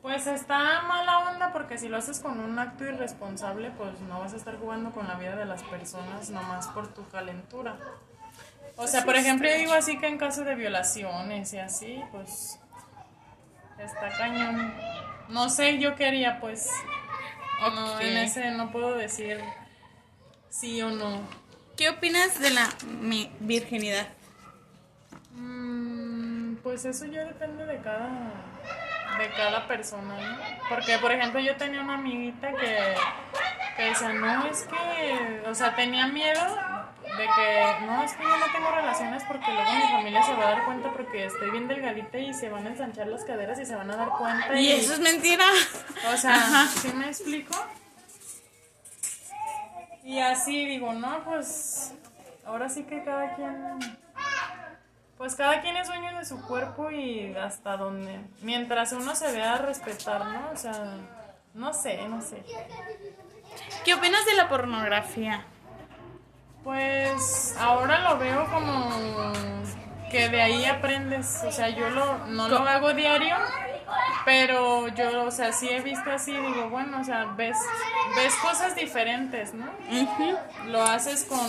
Pues 0.00 0.28
está 0.28 0.82
mala 0.82 1.30
onda 1.30 1.52
porque 1.52 1.76
si 1.76 1.88
lo 1.88 1.96
haces 1.96 2.20
con 2.20 2.38
un 2.38 2.56
acto 2.56 2.84
irresponsable, 2.84 3.72
pues 3.72 3.98
no 4.02 4.20
vas 4.20 4.32
a 4.32 4.36
estar 4.36 4.56
jugando 4.56 4.92
con 4.92 5.08
la 5.08 5.16
vida 5.16 5.34
de 5.34 5.44
las 5.44 5.64
personas 5.64 6.30
nomás 6.30 6.68
por 6.68 6.86
tu 6.94 7.04
calentura. 7.08 7.76
O 8.76 8.86
sea, 8.86 9.04
por 9.04 9.16
ejemplo, 9.16 9.48
yo 9.48 9.56
digo 9.56 9.72
así 9.72 9.98
que 9.98 10.06
en 10.06 10.18
caso 10.18 10.44
de 10.44 10.54
violaciones 10.54 11.52
y 11.52 11.58
así, 11.58 12.00
pues 12.12 12.60
está 13.80 14.08
cañón. 14.16 14.72
No 15.30 15.50
sé, 15.50 15.80
yo 15.80 15.96
quería 15.96 16.38
pues 16.38 16.70
no, 17.74 17.94
Ok. 17.94 18.02
en 18.02 18.18
ese 18.18 18.52
no 18.52 18.70
puedo 18.70 18.94
decir 18.94 19.40
sí 20.48 20.80
o 20.80 20.90
no. 20.90 21.22
¿Qué 21.76 21.88
opinas 21.88 22.38
de 22.38 22.50
la 22.50 22.68
mi 23.00 23.32
virginidad? 23.40 24.06
Pues 26.74 26.86
eso 26.86 27.04
ya 27.04 27.24
depende 27.24 27.64
de 27.66 27.78
cada 27.82 28.08
de 29.16 29.30
cada 29.36 29.68
persona, 29.68 30.16
¿no? 30.16 30.38
Porque 30.68 30.98
por 30.98 31.12
ejemplo 31.12 31.38
yo 31.38 31.54
tenía 31.54 31.80
una 31.80 31.94
amiguita 31.94 32.50
que, 32.50 32.96
que 33.76 33.82
decía, 33.84 34.12
no, 34.12 34.44
es 34.46 34.64
que, 34.64 35.48
o 35.48 35.54
sea, 35.54 35.76
tenía 35.76 36.08
miedo 36.08 36.40
de 37.16 37.26
que, 37.36 37.86
no, 37.86 38.02
es 38.02 38.12
que 38.14 38.24
yo 38.24 38.36
no 38.38 38.46
tengo 38.52 38.72
relaciones 38.72 39.22
porque 39.22 39.52
luego 39.52 39.72
mi 39.72 39.82
familia 39.82 40.22
se 40.24 40.34
va 40.34 40.48
a 40.48 40.50
dar 40.50 40.64
cuenta 40.64 40.90
porque 40.90 41.26
estoy 41.26 41.52
bien 41.52 41.68
delgadita 41.68 42.18
y 42.18 42.34
se 42.34 42.48
van 42.48 42.66
a 42.66 42.70
ensanchar 42.70 43.06
las 43.06 43.24
caderas 43.24 43.60
y 43.60 43.66
se 43.66 43.76
van 43.76 43.92
a 43.92 43.96
dar 43.96 44.08
cuenta. 44.08 44.58
Y 44.58 44.72
eso 44.72 44.94
es 44.94 44.98
mentira. 44.98 45.46
O 46.12 46.16
sea, 46.16 46.34
Ajá. 46.34 46.66
¿sí 46.66 46.92
me 46.92 47.06
explico? 47.06 47.54
Y 50.02 50.18
así 50.18 50.66
digo, 50.66 50.92
no, 50.92 51.22
pues 51.22 51.94
ahora 52.44 52.68
sí 52.68 52.82
que 52.82 53.04
cada 53.04 53.36
quien, 53.36 53.78
pues 55.18 55.34
cada 55.36 55.60
quien 55.60 55.76
es 55.76 55.88
dueño 55.88 56.16
de 56.18 56.24
su 56.24 56.40
cuerpo 56.42 56.90
y 56.90 57.34
hasta 57.36 57.76
donde, 57.76 58.20
mientras 58.42 58.92
uno 58.92 59.14
se 59.14 59.32
vea 59.32 59.54
a 59.54 59.58
respetar, 59.58 60.24
¿no? 60.26 60.50
O 60.52 60.56
sea, 60.56 60.96
no 61.54 61.72
sé, 61.72 62.08
no 62.08 62.20
sé. 62.20 62.42
¿Qué 63.84 63.94
opinas 63.94 64.24
de 64.26 64.34
la 64.34 64.48
pornografía? 64.48 65.44
Pues 66.64 67.54
ahora 67.60 68.00
lo 68.00 68.18
veo 68.18 68.46
como 68.50 68.90
que 70.10 70.28
de 70.28 70.42
ahí 70.42 70.64
aprendes, 70.64 71.42
o 71.44 71.52
sea, 71.52 71.68
yo 71.68 71.90
lo, 71.90 72.26
no 72.26 72.48
lo 72.48 72.58
hago 72.58 72.92
diario, 72.94 73.36
pero 74.24 74.88
yo, 74.88 75.24
o 75.24 75.30
sea, 75.30 75.52
sí 75.52 75.68
he 75.68 75.80
visto 75.80 76.10
así, 76.10 76.32
digo, 76.32 76.70
bueno, 76.70 77.00
o 77.00 77.04
sea, 77.04 77.26
ves, 77.36 77.56
ves 78.16 78.34
cosas 78.36 78.74
diferentes, 78.76 79.52
¿no? 79.54 79.66
Lo 80.66 80.82
haces 80.82 81.24
con, 81.24 81.46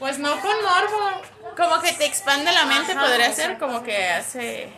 pues 0.00 0.18
no 0.18 0.40
con 0.40 0.56
morbo, 0.62 1.22
Como 1.56 1.80
que 1.82 1.92
te 1.92 2.06
expande 2.06 2.50
la 2.52 2.64
mente, 2.64 2.92
Ajá, 2.92 3.02
podría 3.02 3.32
ser 3.32 3.58
como 3.58 3.82
que 3.82 4.08
hace... 4.08 4.72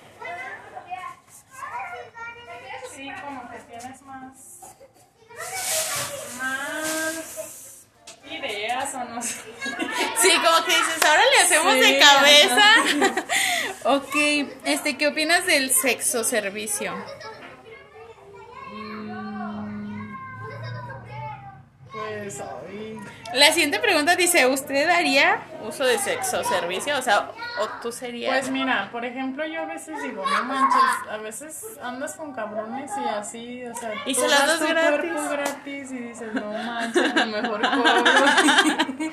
sí, 2.95 3.09
como 3.25 3.49
que 3.49 3.59
tienes 3.61 4.03
más, 4.03 4.61
más 6.39 7.87
ideas 8.29 8.95
o 8.95 9.05
no 9.05 9.23
sé. 9.23 9.41
Sí, 10.21 10.31
como 10.45 10.65
que 10.65 10.73
dices, 10.73 11.03
ahora 11.05 11.23
le 11.37 11.43
hacemos 11.45 11.75
de 11.75 11.99
cabeza. 11.99 13.25
ok, 13.97 14.15
este, 14.65 14.99
¿qué 14.99 15.07
opinas 15.07 15.47
del 15.47 15.71
sexo 15.71 16.25
servicio? 16.25 16.93
Ay, 22.69 22.99
La 23.35 23.47
siguiente 23.53 23.79
pregunta 23.81 24.15
dice, 24.17 24.47
¿usted 24.47 24.89
haría 24.89 25.41
uso 25.67 25.85
de 25.85 25.99
sexo 25.99 26.43
servicio? 26.45 26.97
O 26.99 27.03
sea, 27.03 27.31
¿o 27.61 27.69
tú 27.83 27.91
serías? 27.93 28.31
Pues 28.33 28.51
mira, 28.51 28.89
por 28.93 29.05
ejemplo, 29.05 29.45
yo 29.47 29.63
a 29.63 29.65
veces 29.67 30.01
digo, 30.03 30.25
no 30.25 30.45
manches, 30.45 30.81
a 31.11 31.17
veces 31.19 31.65
andas 31.83 32.15
con 32.17 32.33
cabrones 32.35 32.91
y 32.97 33.09
así, 33.09 33.65
o 33.67 33.75
sea, 33.75 33.93
Y 34.07 34.15
se 34.15 34.29
las 34.29 34.47
das 34.47 34.61
gratis. 34.69 35.11
cuerpo 35.13 35.29
gratis 35.31 35.93
y 35.93 35.97
dices, 35.99 36.35
no 36.35 36.53
manches, 36.53 37.13
a 37.17 37.25
lo 37.27 37.43
mejor 37.43 37.61
cobro. 37.63 38.05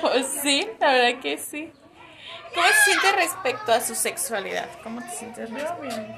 Pues 0.00 0.26
sí, 0.42 0.68
la 0.80 0.92
verdad 0.92 1.20
que 1.20 1.38
sí. 1.38 1.72
¿Cómo 2.54 2.66
se 2.66 2.74
siente 2.84 3.12
respecto 3.12 3.72
a 3.72 3.80
su 3.80 3.94
sexualidad? 3.94 4.66
¿Cómo 4.82 5.00
te 5.00 5.08
sientes? 5.10 5.48
Yo 5.50 5.76
bien, 5.80 6.14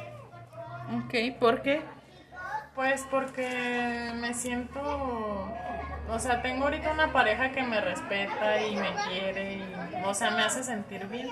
Ok, 1.05 1.39
¿por 1.39 1.63
qué? 1.63 1.83
pues 2.75 3.05
porque 3.09 4.11
me 4.17 4.35
siento, 4.35 5.49
o 6.09 6.19
sea, 6.19 6.43
tengo 6.43 6.65
ahorita 6.65 6.91
una 6.93 7.13
pareja 7.13 7.51
que 7.53 7.63
me 7.63 7.81
respeta 7.81 8.61
y 8.67 8.77
me 8.77 8.91
quiere 9.09 9.55
y, 9.55 9.75
o 10.05 10.15
sea, 10.15 10.31
me 10.33 10.43
hace 10.43 10.63
sentir 10.63 11.07
bien. 11.07 11.29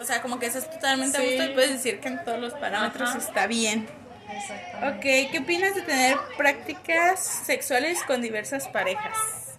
O 0.00 0.04
sea, 0.04 0.20
como 0.22 0.38
que 0.38 0.46
estás 0.46 0.68
totalmente 0.70 1.16
a 1.16 1.20
Sí. 1.20 1.26
gusto 1.36 1.44
y 1.50 1.54
puedes 1.54 1.70
decir 1.72 2.00
que 2.00 2.08
en 2.08 2.24
todos 2.24 2.38
los 2.40 2.54
parámetros 2.54 3.10
Ajá. 3.10 3.18
está 3.18 3.46
bien. 3.46 3.88
Exactamente. 4.30 4.88
Ok, 5.26 5.30
¿qué 5.30 5.38
opinas 5.40 5.74
de 5.74 5.82
tener 5.82 6.16
prácticas 6.38 7.20
sexuales 7.20 8.02
con 8.04 8.20
diversas 8.22 8.66
parejas? 8.68 9.58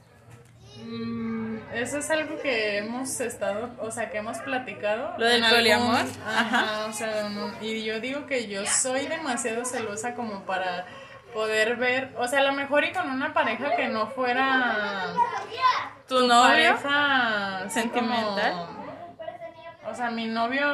Mm, 0.84 1.44
Eso 1.74 1.98
es 1.98 2.10
algo 2.12 2.40
que 2.40 2.78
hemos 2.78 3.20
estado, 3.20 3.72
o 3.80 3.90
sea, 3.90 4.10
que 4.12 4.18
hemos 4.20 4.38
platicado. 4.40 5.16
¿Lo 5.18 5.26
del 5.26 5.44
poliamor? 5.44 6.02
Ajá, 6.26 6.60
Ajá. 6.60 6.86
o 6.88 6.94
sea, 6.94 7.30
no- 7.30 7.52
y 7.62 7.84
yo 7.84 8.00
digo 8.00 8.26
que 8.28 8.48
yo 8.48 8.64
soy 8.66 9.08
demasiado 9.08 9.66
celosa 9.66 10.14
como 10.14 10.44
para 10.44 10.86
poder 11.34 11.76
ver, 11.78 12.14
o 12.18 12.28
sea, 12.28 12.40
a 12.40 12.44
lo 12.44 12.54
mejor 12.54 12.84
y 12.84 12.92
con 12.92 13.10
una 13.10 13.34
pareja 13.34 13.76
que 13.76 13.88
no 13.88 14.08
fuera 14.08 15.14
¿Tu 16.08 16.28
novio? 16.28 16.44
pareja 16.78 17.70
¿Sentimental? 17.70 18.52
como- 18.54 18.84
o 19.90 19.96
sea, 19.96 20.10
mi 20.12 20.28
novio, 20.28 20.66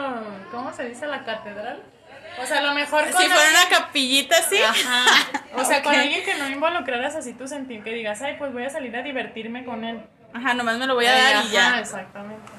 ¿cómo 0.51 0.71
se 0.71 0.83
dice? 0.89 1.07
La 1.07 1.23
catedral. 1.23 1.81
O 2.41 2.45
sea, 2.45 2.59
a 2.59 2.61
lo 2.61 2.73
mejor 2.73 3.05
Si 3.05 3.11
con 3.11 3.21
fuera 3.23 3.35
alguien- 3.35 3.55
una 3.67 3.77
capillita 3.77 4.37
así. 4.37 4.57
Ajá. 4.61 5.03
O 5.55 5.65
sea, 5.65 5.81
con 5.81 5.95
alguien 5.95 6.23
que 6.23 6.35
no 6.35 6.47
involucraras 6.47 7.15
así 7.15 7.33
tu 7.33 7.47
sentir, 7.47 7.83
que 7.83 7.91
digas, 7.91 8.21
ay, 8.21 8.35
pues 8.37 8.53
voy 8.53 8.65
a 8.65 8.69
salir 8.69 8.95
a 8.95 9.01
divertirme 9.01 9.65
con 9.65 9.83
él. 9.83 10.01
Ajá, 10.33 10.53
nomás 10.53 10.77
me 10.77 10.85
lo 10.85 10.93
voy 10.93 11.07
a 11.07 11.11
dar 11.13 11.43
y 11.45 11.49
ya. 11.49 11.79
exactamente. 11.79 12.51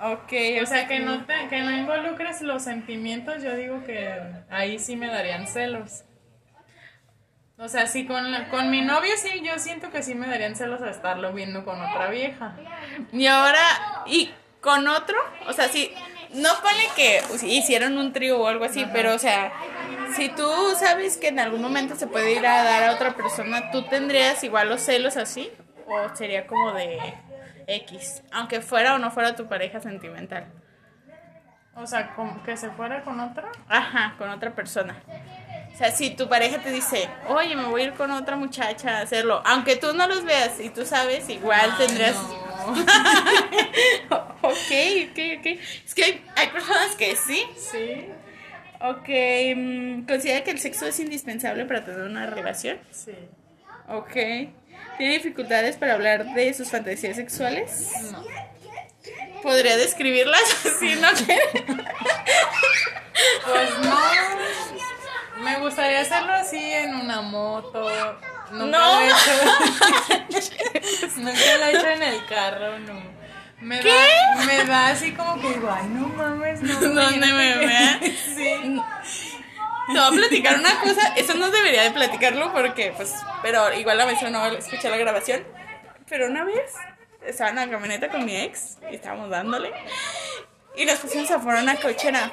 Ok, 0.00 0.32
O 0.62 0.66
sea, 0.66 0.86
que 0.86 1.00
no, 1.00 1.24
te, 1.24 1.48
que 1.48 1.60
no 1.62 1.70
involucres 1.72 2.40
los 2.42 2.62
sentimientos, 2.62 3.42
yo 3.42 3.54
digo 3.56 3.82
que 3.84 4.20
ahí 4.50 4.78
sí 4.78 4.94
me 4.96 5.08
darían 5.08 5.46
celos. 5.48 6.04
O 7.56 7.68
sea, 7.68 7.86
sí, 7.86 8.04
con, 8.06 8.32
la- 8.32 8.48
con 8.48 8.70
mi 8.70 8.82
novio 8.82 9.12
sí, 9.16 9.40
yo 9.44 9.58
siento 9.58 9.90
que 9.90 10.02
sí 10.02 10.14
me 10.14 10.26
darían 10.26 10.56
celos 10.56 10.82
a 10.82 10.90
estarlo 10.90 11.32
viendo 11.32 11.64
con 11.64 11.80
otra 11.80 12.08
vieja. 12.10 12.52
Y 13.12 13.26
ahora, 13.26 13.60
y 14.06 14.32
con 14.60 14.88
otro, 14.88 15.16
o 15.46 15.52
sea, 15.52 15.68
si, 15.68 15.92
no 16.34 16.48
ponle 16.62 16.84
que 16.96 17.20
hicieron 17.46 17.96
un 17.96 18.12
trío 18.12 18.40
o 18.40 18.48
algo 18.48 18.64
así, 18.64 18.84
pero 18.92 19.14
o 19.14 19.18
sea, 19.20 19.52
si 20.16 20.30
tú 20.30 20.48
sabes 20.76 21.16
que 21.16 21.28
en 21.28 21.38
algún 21.38 21.62
momento 21.62 21.94
se 21.94 22.08
puede 22.08 22.32
ir 22.32 22.44
a 22.44 22.64
dar 22.64 22.82
a 22.84 22.92
otra 22.92 23.12
persona, 23.14 23.70
¿tú 23.70 23.82
tendrías 23.84 24.42
igual 24.42 24.68
los 24.68 24.80
celos 24.80 25.16
así? 25.16 25.50
¿O 25.86 26.14
sería 26.16 26.48
como 26.48 26.72
de 26.72 26.98
X? 27.68 28.24
Aunque 28.32 28.62
fuera 28.62 28.94
o 28.94 28.98
no 28.98 29.12
fuera 29.12 29.36
tu 29.36 29.46
pareja 29.46 29.80
sentimental. 29.80 30.46
O 31.76 31.86
sea, 31.86 32.14
con- 32.14 32.42
que 32.42 32.56
se 32.56 32.70
fuera 32.70 33.02
con 33.02 33.20
otra. 33.20 33.50
Ajá, 33.68 34.14
con 34.18 34.28
otra 34.30 34.54
persona. 34.54 34.96
O 35.74 35.76
sea, 35.76 35.90
si 35.90 36.10
tu 36.10 36.28
pareja 36.28 36.58
te 36.58 36.70
dice, 36.70 37.08
oye, 37.28 37.56
me 37.56 37.64
voy 37.64 37.82
a 37.82 37.84
ir 37.86 37.94
con 37.94 38.10
otra 38.12 38.36
muchacha 38.36 38.98
a 38.98 39.00
hacerlo, 39.02 39.42
aunque 39.44 39.74
tú 39.74 39.92
no 39.92 40.06
los 40.06 40.24
veas 40.24 40.60
y 40.60 40.70
tú 40.70 40.86
sabes, 40.86 41.28
igual 41.28 41.74
Ay, 41.78 41.86
tendrías... 41.86 42.14
no. 42.14 42.34
ok, 44.42 44.72
ok, 45.10 45.18
ok. 45.38 45.46
Es 45.84 45.94
que 45.94 46.04
hay, 46.04 46.24
hay 46.36 46.48
personas 46.48 46.94
que 46.96 47.16
sí. 47.16 47.44
Sí, 47.56 48.06
Ok, 48.80 49.08
mm, 49.56 50.06
¿considera 50.06 50.44
que 50.44 50.50
el 50.50 50.58
sexo 50.60 50.86
es 50.86 51.00
indispensable 51.00 51.64
para 51.64 51.84
tener 51.84 52.02
una 52.02 52.26
relación? 52.26 52.78
sí. 52.90 53.12
Ok. 53.88 54.12
¿Tiene 54.96 55.14
dificultades 55.14 55.76
para 55.76 55.94
hablar 55.94 56.34
de 56.34 56.54
sus 56.54 56.70
fantasías 56.70 57.16
sexuales? 57.16 57.90
No. 58.12 58.24
¿Podría 59.42 59.76
describirlas 59.76 60.40
si 60.80 60.94
no 60.96 61.08
quiere? 61.26 61.42
Pues 63.44 63.78
no. 63.82 63.96
Me 65.38 65.58
gustaría 65.60 66.00
hacerlo 66.00 66.32
así 66.32 66.58
en 66.72 66.94
una 66.94 67.20
moto. 67.22 67.88
Nunca 68.52 68.78
No. 68.78 68.94
lo 68.94 69.00
he 69.00 69.06
hecho. 69.08 70.50
Nunca 71.16 71.56
lo 71.58 71.64
he 71.66 71.70
hecho 71.76 71.86
en 71.88 72.02
el 72.02 72.26
carro, 72.26 72.78
no. 72.80 73.14
Me 73.60 73.80
¿Qué? 73.80 73.88
Da, 74.36 74.44
me 74.44 74.64
da 74.64 74.88
así 74.88 75.12
como 75.12 75.40
que 75.40 75.48
digo, 75.54 75.70
ay, 75.70 75.86
no 75.88 76.08
mames, 76.08 76.60
no. 76.62 76.80
¿Dónde 76.80 77.26
me 77.26 77.56
vea? 77.58 78.00
Sí. 78.34 78.80
Te 79.86 79.92
voy 79.92 80.00
a 80.00 80.10
platicar 80.10 80.58
una 80.58 80.80
cosa, 80.80 81.12
eso 81.14 81.34
no 81.34 81.50
debería 81.50 81.82
de 81.82 81.90
platicarlo 81.90 82.50
porque, 82.52 82.94
pues, 82.96 83.14
pero 83.42 83.70
igual 83.74 84.00
a 84.00 84.06
veces 84.06 84.30
no 84.30 84.46
escuché 84.46 84.88
la 84.88 84.96
grabación. 84.96 85.44
Pero 86.08 86.26
una 86.28 86.42
vez 86.44 86.72
estaba 87.26 87.50
en 87.50 87.56
la 87.56 87.68
camioneta 87.68 88.08
con 88.08 88.24
mi 88.24 88.34
ex 88.36 88.78
y 88.90 88.94
estábamos 88.94 89.28
dándole 89.28 89.72
y 90.76 90.86
nos 90.86 90.98
pusimos 91.00 91.30
afuera 91.30 91.60
una 91.62 91.76
cochera. 91.76 92.30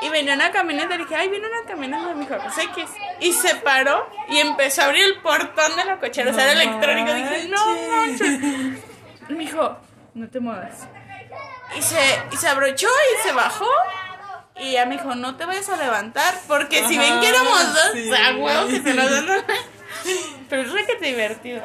Y 0.00 0.08
venía 0.10 0.34
una 0.34 0.50
camioneta 0.52 0.94
y 0.94 0.98
dije, 0.98 1.16
ay, 1.16 1.28
viene 1.28 1.46
una 1.48 1.66
camioneta, 1.68 2.14
me 2.14 2.24
dijo, 2.24 2.34
X. 2.36 2.90
Y 3.20 3.32
se 3.32 3.56
paró 3.56 4.08
y 4.28 4.38
empezó 4.38 4.82
a 4.82 4.84
abrir 4.86 5.04
el 5.04 5.20
portón 5.20 5.74
de 5.76 5.84
la 5.84 5.98
cochera, 5.98 6.30
o 6.30 6.34
sea, 6.34 6.44
era 6.52 6.62
electrónico. 6.62 7.12
Dije, 7.14 7.48
no 7.48 7.76
manches. 7.90 8.40
me 9.28 9.38
dijo, 9.38 9.76
no 10.14 10.28
te 10.28 10.38
muevas. 10.40 10.86
Y 11.76 11.82
se, 11.82 11.98
y 12.32 12.36
se 12.36 12.48
abrochó 12.48 12.86
y 12.86 13.22
se 13.26 13.32
bajó. 13.32 13.68
Y 14.56 14.70
ella 14.70 14.86
me 14.86 14.96
dijo, 14.96 15.14
no 15.14 15.36
te 15.36 15.44
vayas 15.46 15.68
a 15.68 15.76
levantar, 15.76 16.34
porque 16.48 16.86
si 16.88 16.96
ven 16.98 17.20
que 17.20 17.28
éramos 17.28 17.74
dos, 17.74 17.90
sí. 17.92 18.10
a 18.12 18.36
huevo 18.36 18.66
que 18.68 18.80
se 18.82 18.94
nos 18.94 19.10
dan. 19.10 19.44
Pero 20.48 20.62
es 20.62 20.72
requete 20.72 21.06
divertido. 21.06 21.62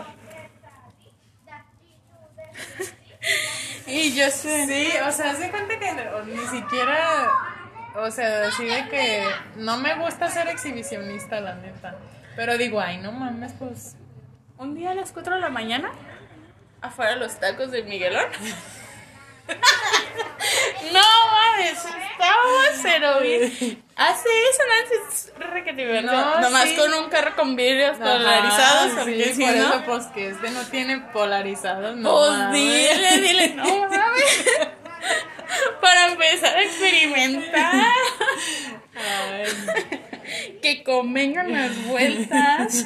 y 3.87 4.13
yo 4.13 4.29
sé. 4.29 4.65
Sí, 4.67 4.97
o 5.07 5.11
sea, 5.11 5.31
hace 5.31 5.49
cuenta 5.49 5.77
que 5.79 5.91
no- 5.93 6.23
ni 6.23 6.45
siquiera, 6.47 7.29
o 7.95 8.11
sea, 8.11 8.47
así 8.47 8.65
de 8.65 8.87
que 8.89 9.23
no 9.57 9.77
me 9.77 9.95
gusta 9.95 10.29
ser 10.29 10.47
exhibicionista, 10.47 11.39
la 11.39 11.55
neta. 11.55 11.95
Pero 12.35 12.57
digo, 12.57 12.79
ay, 12.79 12.97
no 12.97 13.11
mames, 13.11 13.53
pues. 13.59 13.95
Un 14.57 14.75
día 14.75 14.91
a 14.91 14.95
las 14.95 15.11
4 15.11 15.35
de 15.35 15.41
la 15.41 15.49
mañana, 15.49 15.91
afuera 16.81 17.11
de 17.13 17.17
los 17.19 17.39
tacos 17.39 17.71
de 17.71 17.83
Miguelón. 17.83 18.25
no 20.93 21.01
mames, 21.31 21.77
estábamos 22.11 22.65
cero 22.81 23.19
bien. 23.21 23.83
Hace 23.95 24.29
eso, 24.49 24.63
Nancy, 24.69 24.95
es 25.09 25.33
requete. 25.51 26.01
No, 26.01 26.39
Nomás 26.39 26.69
sí. 26.69 26.75
con 26.75 26.93
un 26.93 27.09
carro 27.09 27.35
con 27.35 27.55
vidrios 27.55 27.99
ajá, 27.99 28.13
polarizados, 28.13 28.91
sí, 28.91 28.97
porque 28.97 29.33
si 29.33 29.45
por 29.45 29.55
no. 29.55 29.63
eso, 29.63 29.83
pues 29.85 30.05
que 30.07 30.29
este 30.29 30.49
no 30.51 30.61
tiene 30.67 30.99
polarizados, 31.13 31.95
no. 31.97 32.09
Pues 32.11 32.29
mames. 32.29 32.61
dile, 32.61 33.17
dile, 33.21 33.49
no 33.55 33.63
mames. 33.89 34.45
Para 35.81 36.07
empezar 36.11 36.55
a 36.57 36.61
experimentar. 36.63 37.73
Ay, 38.95 39.45
Que 40.61 40.83
convengan 40.83 41.51
las 41.51 41.85
vueltas. 41.87 42.85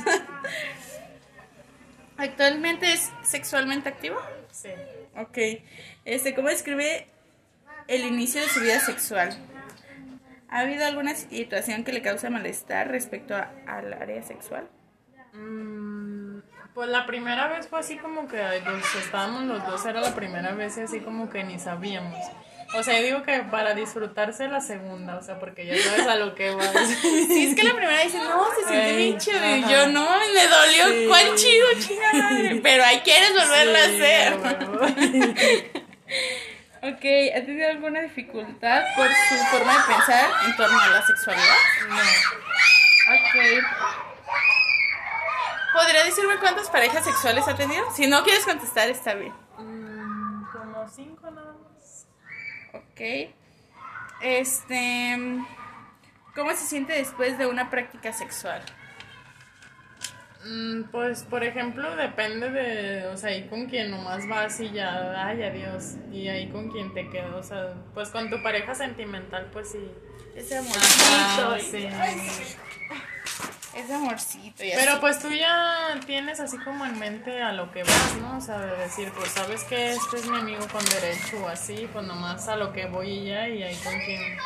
¿Actualmente 2.17 2.91
es 2.93 3.11
sexualmente 3.23 3.89
activo? 3.89 4.17
sí. 4.51 4.69
Ok. 5.15 5.37
Este, 6.05 6.35
¿cómo 6.35 6.47
describe 6.49 7.07
el 7.87 8.05
inicio 8.05 8.39
de 8.41 8.47
su 8.49 8.59
vida 8.61 8.79
sexual? 8.79 9.35
¿Ha 10.49 10.59
habido 10.59 10.85
alguna 10.85 11.15
situación 11.15 11.83
que 11.83 11.91
le 11.91 12.01
causa 12.03 12.29
malestar 12.29 12.87
respecto 12.89 13.35
a- 13.35 13.51
al 13.67 13.93
área 13.93 14.21
sexual? 14.23 14.67
Mm, 15.33 16.39
Pues 16.75 16.89
la 16.89 17.07
primera 17.07 17.47
vez 17.47 17.67
fue 17.67 17.79
así 17.79 17.97
como 17.97 18.27
que 18.27 18.37
los, 18.63 18.95
estábamos 18.95 19.43
los 19.43 19.65
dos, 19.65 19.83
era 19.87 19.99
la 20.01 20.13
primera 20.13 20.51
vez 20.53 20.77
y 20.77 20.81
así 20.81 20.99
como 20.99 21.29
que 21.31 21.43
ni 21.43 21.57
sabíamos. 21.59 22.23
O 22.73 22.83
sea, 22.83 22.99
yo 22.99 23.05
digo 23.05 23.23
que 23.23 23.39
para 23.49 23.73
disfrutarse 23.73 24.47
la 24.49 24.59
segunda, 24.59 25.15
o 25.17 25.21
sea, 25.23 25.39
porque 25.39 25.65
ya 25.65 25.77
sabes 25.81 26.05
a 26.07 26.15
lo 26.15 26.35
que 26.35 26.51
vas. 26.53 26.69
Sí, 27.01 27.47
es 27.47 27.55
que 27.55 27.63
la 27.63 27.73
primera 27.75 28.01
dice, 28.01 28.17
no, 28.19 28.45
se 28.59 28.67
siente 28.67 28.95
bien 28.95 29.17
chido. 29.17 29.39
Yo, 29.69 29.87
no, 29.87 30.05
me 30.33 30.47
dolió, 30.47 30.87
Sí. 30.89 31.05
cuán 31.07 31.35
chido, 31.35 31.67
chinga 31.79 32.13
madre. 32.13 32.59
Pero 32.61 32.83
ahí 32.83 32.99
quieres 33.01 33.31
volverlo 33.33 33.77
a 33.77 33.81
Sí, 33.85 33.95
hacer. 33.95 34.37
huevo. 34.37 34.79
Ok, 36.79 37.03
¿ha 37.35 37.43
tenido 37.43 37.69
alguna 37.69 38.01
dificultad 38.01 38.83
por 38.95 39.07
su 39.07 39.35
forma 39.51 39.73
de 39.73 39.93
pensar 39.95 40.29
en 40.45 40.55
torno 40.55 40.79
a 40.79 40.87
la 40.89 41.05
sexualidad? 41.05 41.55
No. 41.89 41.95
Ok. 43.15 43.63
¿Podría 45.73 46.03
decirme 46.05 46.37
cuántas 46.39 46.69
parejas 46.69 47.03
sexuales 47.03 47.47
ha 47.47 47.55
tenido? 47.55 47.83
Si 47.95 48.05
no 48.07 48.23
quieres 48.23 48.45
contestar, 48.45 48.89
está 48.89 49.15
bien. 49.15 49.33
Mm, 49.57 50.43
como 50.51 50.87
cinco 50.87 51.29
nada 51.31 51.53
más. 51.53 51.66
Ok. 52.97 53.29
Este. 54.21 55.17
¿Cómo 56.35 56.51
se 56.51 56.65
siente 56.65 56.93
después 56.93 57.37
de 57.37 57.45
una 57.45 57.69
práctica 57.69 58.11
sexual? 58.11 58.61
Mm, 60.45 60.83
Pues, 60.91 61.23
por 61.23 61.43
ejemplo, 61.43 61.95
depende 61.95 62.49
de, 62.49 63.07
o 63.07 63.17
sea, 63.17 63.29
ahí 63.31 63.47
con 63.47 63.67
quien 63.67 63.91
nomás 63.91 64.27
vas 64.27 64.59
y 64.59 64.71
ya, 64.71 65.25
ay, 65.27 65.43
adiós, 65.43 65.95
y 66.11 66.27
ahí 66.27 66.49
con 66.49 66.71
quien 66.71 66.93
te 66.93 67.09
quedas, 67.09 67.33
o 67.33 67.43
sea, 67.43 67.73
pues 67.93 68.09
con 68.09 68.29
tu 68.29 68.41
pareja 68.41 68.73
sentimental, 68.73 69.49
pues 69.51 69.71
sí. 69.71 69.91
Ese 70.35 70.57
amorcito. 70.57 71.59
sí. 71.59 71.87
Ese 73.73 73.93
amorcito. 73.93 74.63
Y 74.63 74.71
Pero 74.71 74.91
así. 74.91 75.01
pues 75.01 75.19
tú 75.19 75.29
ya 75.29 75.99
tienes 76.05 76.39
así 76.39 76.57
como 76.59 76.85
en 76.85 76.97
mente 76.97 77.41
a 77.41 77.51
lo 77.51 77.71
que 77.71 77.83
vas, 77.83 78.15
¿no? 78.21 78.37
O 78.37 78.41
sea, 78.41 78.59
de 78.59 78.75
decir, 78.77 79.11
pues 79.15 79.29
sabes 79.29 79.63
que 79.65 79.93
este 79.93 80.17
es 80.17 80.27
mi 80.27 80.37
amigo 80.37 80.65
con 80.71 80.83
derecho 80.85 81.43
o 81.43 81.47
así, 81.47 81.87
pues 81.91 82.05
nomás 82.05 82.47
a 82.47 82.55
lo 82.55 82.73
que 82.73 82.87
voy 82.87 83.09
y 83.09 83.25
ya, 83.29 83.47
y 83.47 83.63
ahí 83.63 83.75
con 83.77 83.93
quien... 83.99 84.37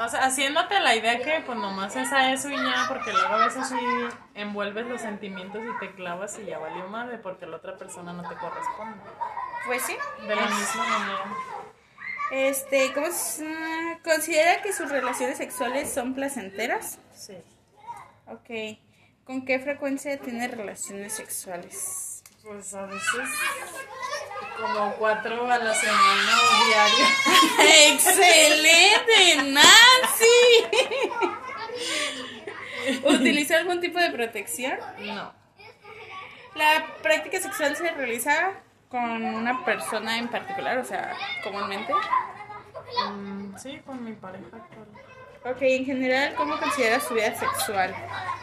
O 0.00 0.08
sea, 0.08 0.26
haciéndote 0.26 0.78
la 0.78 0.94
idea 0.94 1.18
que 1.18 1.42
pues 1.44 1.58
nomás 1.58 1.96
es 1.96 2.12
a 2.12 2.32
eso 2.32 2.48
y 2.48 2.56
ya, 2.56 2.84
porque 2.86 3.12
luego 3.12 3.34
a 3.34 3.46
veces 3.46 3.68
sí 3.68 3.76
envuelves 4.34 4.86
los 4.86 5.00
sentimientos 5.00 5.60
y 5.60 5.78
te 5.80 5.92
clavas 5.92 6.38
y 6.38 6.44
ya 6.44 6.58
valió 6.58 6.86
madre 6.86 7.18
porque 7.18 7.46
la 7.46 7.56
otra 7.56 7.76
persona 7.76 8.12
no 8.12 8.22
te 8.28 8.36
corresponde. 8.36 8.96
Pues 9.66 9.82
sí. 9.82 9.96
De 10.22 10.36
la 10.36 10.46
misma 10.46 10.86
manera. 10.86 11.24
Este, 12.30 12.92
¿cómo 12.92 13.08
ah, 13.08 13.98
considera 14.04 14.62
que 14.62 14.72
sus 14.72 14.88
relaciones 14.88 15.38
sexuales 15.38 15.92
son 15.92 16.14
placenteras? 16.14 17.00
Sí. 17.12 17.36
Ok. 18.30 18.78
¿Con 19.24 19.44
qué 19.44 19.58
frecuencia 19.58 20.18
tiene 20.18 20.48
relaciones 20.48 21.12
sexuales? 21.14 22.22
Pues 22.42 22.74
a 22.74 22.86
veces 22.86 23.28
como 24.60 24.92
cuatro 24.94 25.50
a 25.50 25.58
la 25.58 25.74
semana 25.74 26.32
o 26.42 26.66
diario. 26.66 27.06
¡Excelente, 27.92 29.52
Nancy! 29.52 30.38
¿Utiliza 33.04 33.58
algún 33.58 33.80
tipo 33.80 33.98
de 33.98 34.10
protección? 34.10 34.78
No. 35.00 35.32
La 36.54 36.86
práctica 37.02 37.38
sexual 37.38 37.76
se 37.76 37.90
realiza 37.92 38.52
con 38.88 39.24
una 39.24 39.64
persona 39.64 40.18
en 40.18 40.28
particular, 40.28 40.78
o 40.78 40.84
sea, 40.84 41.14
comúnmente. 41.44 41.92
Mm, 43.10 43.56
sí, 43.56 43.80
con 43.84 44.02
mi 44.02 44.12
pareja 44.12 44.56
actual. 44.56 44.88
Ok, 45.50 45.62
en 45.62 45.86
general, 45.86 46.34
¿cómo 46.34 46.58
considera 46.58 47.00
su 47.00 47.14
vida 47.14 47.34
sexual? 47.34 47.94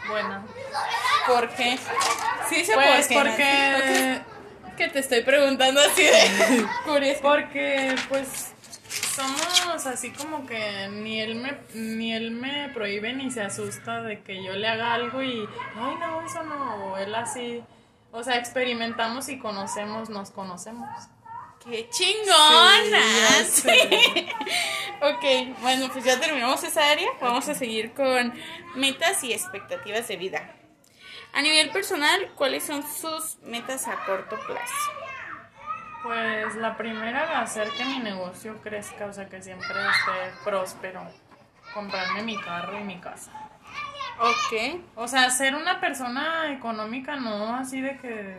Bueno, 0.08 0.44
¿Por 1.26 1.48
qué? 1.50 1.78
Sí, 2.48 2.64
se 2.64 2.74
pues 2.74 3.08
qué, 3.08 3.14
porque. 3.14 4.20
Que 4.76 4.88
te 4.90 4.98
estoy 4.98 5.22
preguntando 5.22 5.80
así 5.80 6.02
de 6.02 6.66
curioso. 6.84 7.20
porque 7.22 7.96
pues 8.10 8.52
somos 8.90 9.86
así 9.86 10.10
como 10.10 10.46
que 10.46 10.88
ni 10.88 11.18
él 11.18 11.36
me 11.36 11.56
ni 11.72 12.12
él 12.12 12.32
me 12.32 12.68
prohíbe 12.74 13.14
ni 13.14 13.30
se 13.30 13.40
asusta 13.40 14.02
de 14.02 14.20
que 14.20 14.44
yo 14.44 14.52
le 14.52 14.68
haga 14.68 14.92
algo 14.92 15.22
y 15.22 15.48
ay 15.76 15.94
no 15.98 16.20
eso 16.26 16.42
no 16.42 16.92
o 16.92 16.98
él 16.98 17.14
así 17.14 17.62
o 18.12 18.22
sea 18.22 18.36
experimentamos 18.36 19.30
y 19.30 19.38
conocemos 19.38 20.10
nos 20.10 20.30
conocemos 20.30 20.90
¡Qué 21.68 21.88
chingona! 21.90 23.02
Sí, 23.44 23.62
sé. 23.62 24.28
ok, 25.02 25.58
bueno, 25.60 25.88
pues 25.92 26.04
ya 26.04 26.18
terminamos 26.18 26.62
esa 26.62 26.90
área. 26.90 27.08
Vamos 27.20 27.48
a 27.48 27.54
seguir 27.54 27.92
con 27.92 28.32
metas 28.76 29.22
y 29.24 29.32
expectativas 29.32 30.06
de 30.08 30.16
vida. 30.16 30.54
A 31.32 31.42
nivel 31.42 31.70
personal, 31.70 32.32
¿cuáles 32.34 32.64
son 32.64 32.82
sus 32.82 33.38
metas 33.42 33.88
a 33.88 34.04
corto 34.04 34.38
plazo? 34.46 34.74
Pues 36.02 36.54
la 36.54 36.76
primera, 36.76 37.40
hacer 37.40 37.68
que 37.70 37.84
mi 37.84 37.98
negocio 37.98 38.60
crezca, 38.62 39.06
o 39.06 39.12
sea, 39.12 39.28
que 39.28 39.42
siempre 39.42 39.68
esté 39.68 40.44
próspero. 40.44 41.02
Comprarme 41.74 42.22
mi 42.22 42.40
carro 42.40 42.78
y 42.78 42.84
mi 42.84 42.98
casa. 43.00 43.32
Ok. 44.18 44.80
O 44.94 45.08
sea, 45.08 45.28
ser 45.30 45.54
una 45.56 45.80
persona 45.80 46.52
económica, 46.52 47.16
no 47.16 47.56
así 47.56 47.80
de 47.80 47.98
que. 47.98 48.38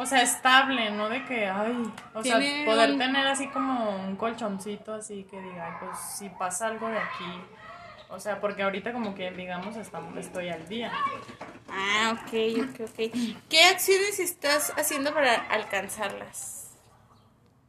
O 0.00 0.06
sea, 0.06 0.22
estable, 0.22 0.90
no 0.92 1.08
de 1.08 1.24
que, 1.24 1.48
ay. 1.48 1.92
O 2.14 2.22
sea, 2.22 2.38
poder 2.64 2.92
un- 2.92 2.98
tener 2.98 3.26
así 3.26 3.48
como 3.48 3.90
un 3.96 4.14
colchoncito, 4.14 4.94
así 4.94 5.24
que 5.24 5.40
diga, 5.40 5.66
ay, 5.66 5.72
pues 5.80 5.98
si 5.98 6.28
pasa 6.28 6.68
algo 6.68 6.88
de 6.88 6.98
aquí. 6.98 7.42
O 8.08 8.20
sea, 8.20 8.40
porque 8.40 8.62
ahorita, 8.62 8.92
como 8.92 9.12
que 9.16 9.32
digamos, 9.32 9.74
estamos, 9.76 10.16
estoy 10.16 10.50
al 10.50 10.68
día. 10.68 10.92
Ah, 11.68 12.12
ok, 12.14 12.32
ok, 12.70 12.80
ok. 12.88 13.12
¿Qué 13.50 13.64
acciones 13.64 14.20
estás 14.20 14.72
haciendo 14.78 15.12
para 15.12 15.34
alcanzarlas? 15.34 16.70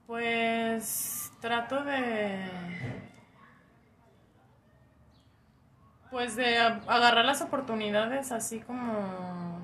Pues 0.06 1.32
trato 1.42 1.84
de. 1.84 2.46
Pues 6.12 6.36
de 6.36 6.58
agarrar 6.60 7.26
las 7.26 7.42
oportunidades 7.42 8.32
así 8.32 8.60
como. 8.60 9.59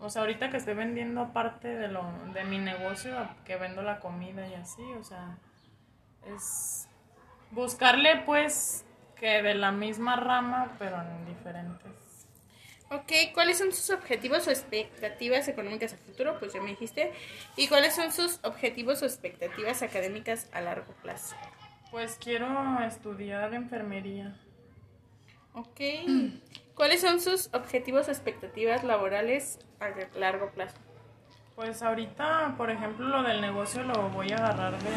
O 0.00 0.10
sea, 0.10 0.22
ahorita 0.22 0.50
que 0.50 0.56
estoy 0.56 0.74
vendiendo 0.74 1.20
aparte 1.20 1.68
de 1.68 1.88
lo 1.88 2.04
de 2.32 2.44
mi 2.44 2.58
negocio, 2.58 3.16
que 3.44 3.56
vendo 3.56 3.82
la 3.82 3.98
comida 3.98 4.46
y 4.48 4.54
así, 4.54 4.82
o 4.98 5.02
sea, 5.02 5.38
es 6.26 6.88
buscarle 7.50 8.22
pues 8.24 8.84
que 9.16 9.42
de 9.42 9.54
la 9.54 9.72
misma 9.72 10.16
rama, 10.16 10.76
pero 10.78 11.00
en 11.00 11.26
diferentes. 11.26 12.08
Ok, 12.90 13.12
¿cuáles 13.34 13.58
son 13.58 13.72
sus 13.72 13.90
objetivos 13.90 14.46
o 14.46 14.50
expectativas 14.50 15.46
económicas 15.48 15.92
a 15.92 15.96
futuro? 15.98 16.38
Pues 16.38 16.54
ya 16.54 16.62
me 16.62 16.70
dijiste. 16.70 17.12
¿Y 17.56 17.68
cuáles 17.68 17.94
son 17.94 18.12
sus 18.12 18.40
objetivos 18.44 19.02
o 19.02 19.04
expectativas 19.04 19.82
académicas 19.82 20.48
a 20.54 20.62
largo 20.62 20.94
plazo? 21.02 21.36
Pues 21.90 22.16
quiero 22.18 22.48
estudiar 22.80 23.52
enfermería. 23.52 24.38
Ok. 25.52 25.80
¿Cuáles 26.78 27.00
son 27.00 27.20
sus 27.20 27.52
objetivos 27.54 28.08
expectativas 28.08 28.84
laborales 28.84 29.58
a 29.80 29.88
largo 30.16 30.52
plazo? 30.52 30.76
Pues 31.56 31.82
ahorita, 31.82 32.54
por 32.56 32.70
ejemplo, 32.70 33.08
lo 33.08 33.24
del 33.24 33.40
negocio 33.40 33.82
lo 33.82 34.10
voy 34.10 34.30
a 34.30 34.36
agarrar 34.36 34.80
de, 34.80 34.90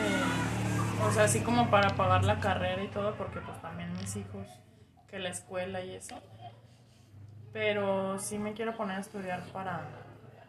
o 1.03 1.11
sea, 1.11 1.23
así 1.23 1.41
como 1.41 1.71
para 1.71 1.89
pagar 1.95 2.23
la 2.23 2.39
carrera 2.39 2.83
y 2.83 2.87
todo, 2.89 3.15
porque 3.15 3.39
pues 3.39 3.59
también 3.63 3.91
mis 3.93 4.15
hijos, 4.15 4.47
que 5.07 5.17
la 5.17 5.29
escuela 5.29 5.81
y 5.81 5.95
eso. 5.95 6.21
Pero 7.51 8.19
sí 8.19 8.37
me 8.37 8.53
quiero 8.53 8.77
poner 8.77 8.97
a 8.97 8.99
estudiar 8.99 9.41
para 9.51 9.81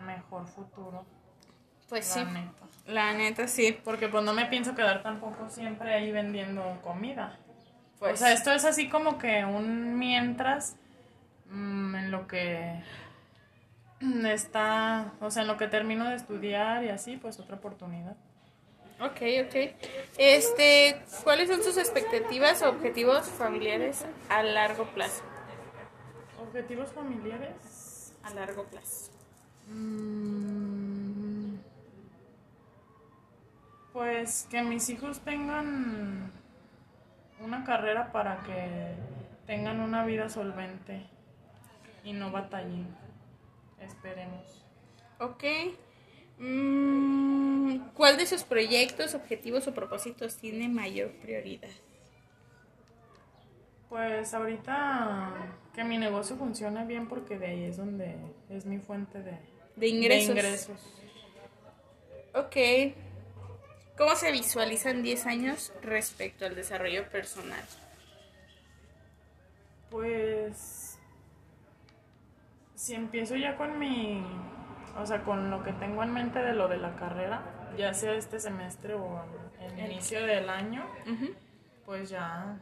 mejor 0.00 0.46
futuro, 0.46 1.06
Pues 1.88 2.14
la 2.14 2.24
sí. 2.24 2.30
neta. 2.30 2.66
La 2.88 3.12
neta 3.14 3.48
sí. 3.48 3.80
Porque 3.82 4.08
pues 4.08 4.22
no 4.22 4.34
me 4.34 4.44
pienso 4.44 4.74
quedar 4.74 5.02
tampoco 5.02 5.48
siempre 5.48 5.94
ahí 5.94 6.12
vendiendo 6.12 6.78
comida. 6.82 7.38
Pues 7.98 8.14
o 8.14 8.16
sea, 8.18 8.34
esto 8.34 8.52
es 8.52 8.66
así 8.66 8.90
como 8.90 9.16
que 9.16 9.46
un 9.46 9.98
mientras 9.98 10.76
mm, 11.52 11.94
en 11.94 12.10
lo 12.10 12.26
que 12.26 12.82
está, 14.24 15.12
o 15.20 15.30
sea, 15.30 15.42
en 15.42 15.48
lo 15.48 15.56
que 15.56 15.68
termino 15.68 16.08
de 16.08 16.16
estudiar 16.16 16.84
y 16.84 16.88
así, 16.88 17.16
pues 17.16 17.38
otra 17.38 17.56
oportunidad. 17.56 18.16
Ok, 19.00 19.20
ok. 19.46 19.74
Este, 20.18 21.02
¿cuáles 21.24 21.48
son 21.48 21.62
sus 21.62 21.76
expectativas 21.76 22.62
o 22.62 22.68
objetivos 22.68 23.28
familiares 23.28 24.04
a 24.28 24.42
largo 24.42 24.86
plazo? 24.86 25.22
Objetivos 26.40 26.90
familiares. 26.92 28.14
A 28.22 28.30
largo 28.34 28.64
plazo. 28.64 29.10
Mm, 29.68 30.12
Pues 33.92 34.46
que 34.50 34.62
mis 34.62 34.88
hijos 34.88 35.20
tengan 35.20 36.32
una 37.40 37.64
carrera 37.64 38.10
para 38.10 38.38
que 38.38 38.94
tengan 39.46 39.80
una 39.80 40.04
vida 40.06 40.30
solvente 40.30 41.02
y 42.04 42.12
no 42.12 42.30
batallen. 42.30 42.86
Esperemos. 43.80 44.64
Ok. 45.20 45.44
Mm, 46.38 47.78
¿Cuál 47.94 48.16
de 48.16 48.26
sus 48.26 48.42
proyectos, 48.44 49.14
objetivos 49.14 49.66
o 49.68 49.74
propósitos 49.74 50.36
tiene 50.36 50.68
mayor 50.68 51.12
prioridad? 51.20 51.68
Pues 53.88 54.32
ahorita 54.32 55.32
que 55.74 55.84
mi 55.84 55.98
negocio 55.98 56.36
funcione 56.36 56.84
bien 56.86 57.08
porque 57.08 57.38
de 57.38 57.46
ahí 57.46 57.64
es 57.64 57.76
donde 57.76 58.16
es 58.48 58.64
mi 58.64 58.78
fuente 58.78 59.22
de, 59.22 59.38
De 59.76 59.88
ingresos. 59.88 60.26
de 60.34 60.40
ingresos. 60.40 60.80
Ok. 62.34 62.96
¿Cómo 63.98 64.16
se 64.16 64.32
visualizan 64.32 65.02
10 65.02 65.26
años 65.26 65.72
respecto 65.82 66.46
al 66.46 66.54
desarrollo 66.54 67.08
personal? 67.10 67.62
Pues 69.90 70.81
si 72.82 72.94
empiezo 72.96 73.36
ya 73.36 73.56
con 73.56 73.78
mi, 73.78 74.24
o 74.98 75.06
sea, 75.06 75.22
con 75.22 75.50
lo 75.50 75.62
que 75.62 75.72
tengo 75.74 76.02
en 76.02 76.12
mente 76.12 76.40
de 76.40 76.52
lo 76.52 76.66
de 76.66 76.78
la 76.78 76.96
carrera, 76.96 77.42
ya 77.78 77.94
sea 77.94 78.12
este 78.14 78.40
semestre 78.40 78.94
o 78.94 79.22
en 79.60 79.78
el 79.78 79.92
inicio 79.92 80.20
del 80.26 80.50
año, 80.50 80.84
pues 81.86 82.10
ya 82.10 82.56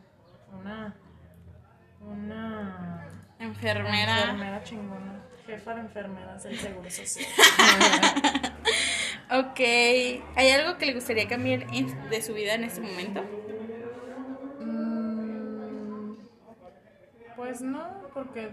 una 0.52 0.94
una 2.02 3.06
Enfermera. 3.38 4.20
enfermera 4.20 4.62
chingona, 4.62 5.22
jefa 5.46 5.74
de 5.74 5.80
enfermeras 5.80 6.42
del 6.42 6.58
Seguro 6.58 6.90
Social. 6.90 7.26
Ok. 9.32 9.60
¿Hay 10.34 10.50
algo 10.50 10.76
que 10.76 10.86
le 10.86 10.94
gustaría 10.94 11.28
cambiar 11.28 11.64
de 11.70 12.20
su 12.20 12.34
vida 12.34 12.54
en 12.54 12.64
este 12.64 12.80
momento? 12.80 13.22
Mm, 14.58 16.14
Pues 17.36 17.62
no, 17.62 18.08
porque 18.12 18.50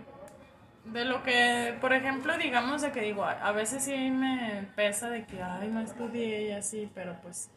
de 0.94 1.06
lo 1.06 1.24
que, 1.24 1.78
por 1.82 1.94
ejemplo, 1.94 2.38
digamos 2.38 2.82
de 2.82 2.92
que 2.92 3.02
digo, 3.02 3.24
a 3.26 3.52
veces 3.52 3.84
sí 3.84 4.10
me 4.12 4.68
pesa 4.76 5.10
de 5.10 5.26
que, 5.26 5.42
ay, 5.42 5.68
no 5.70 5.82
estudié 5.82 6.50
y 6.50 6.52
así, 6.52 6.90
pero 6.94 7.16
pues 7.22 7.50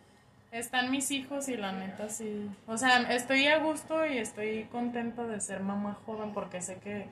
están 0.52 0.90
mis 0.90 1.10
hijos 1.10 1.48
y 1.48 1.56
la 1.56 1.72
neta 1.72 2.08
sí. 2.08 2.50
O 2.66 2.76
sea, 2.76 3.02
estoy 3.12 3.46
a 3.46 3.58
gusto 3.58 4.04
y 4.06 4.18
estoy 4.18 4.64
contenta 4.64 5.24
de 5.24 5.40
ser 5.40 5.60
mamá 5.60 5.98
joven 6.06 6.32
porque 6.32 6.60
sé 6.60 6.78
que 6.78 7.06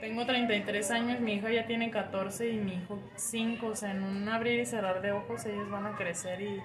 tengo 0.00 0.24
33 0.26 0.90
años, 0.92 1.20
mi 1.20 1.34
hija 1.34 1.50
ya 1.50 1.66
tiene 1.66 1.90
14 1.90 2.48
y 2.50 2.56
mi 2.58 2.74
hijo 2.74 2.98
5, 3.16 3.66
o 3.66 3.76
sea, 3.76 3.90
en 3.90 4.02
un 4.02 4.28
abrir 4.28 4.60
y 4.60 4.66
cerrar 4.66 5.02
de 5.02 5.12
ojos 5.12 5.44
ellos 5.46 5.68
van 5.70 5.86
a 5.86 5.96
crecer 5.96 6.40
y... 6.40 6.60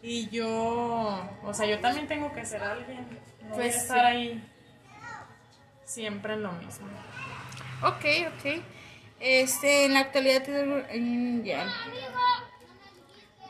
Y 0.00 0.28
yo, 0.28 1.28
o 1.42 1.54
sea, 1.54 1.66
yo 1.66 1.80
también 1.80 2.06
tengo 2.06 2.32
que 2.32 2.44
ser 2.44 2.62
alguien. 2.62 3.06
No 3.42 3.56
voy 3.56 3.66
a 3.68 3.72
Pues 3.72 3.76
estar 3.76 4.00
sí. 4.00 4.06
ahí 4.06 4.44
siempre 5.84 6.34
en 6.34 6.42
lo 6.44 6.52
mismo. 6.52 6.86
Ok, 7.82 8.04
ok. 8.26 8.62
Este, 9.20 9.84
en 9.84 9.94
la 9.94 10.00
actualidad 10.00 10.42
ya. 11.42 11.66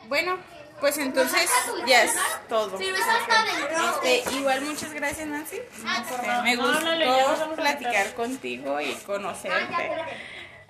Bueno, 0.07 0.37
pues 0.79 0.97
entonces 0.97 1.49
ya 1.85 2.03
es 2.03 2.13
todo. 2.47 2.79
Este, 2.79 4.23
igual 4.35 4.61
muchas 4.61 4.93
gracias 4.93 5.27
Nancy. 5.27 5.57
Este, 5.57 6.41
me 6.43 6.55
gustó 6.55 7.55
platicar 7.55 8.13
contigo 8.13 8.79
y 8.81 8.93
conocerte. 9.05 9.91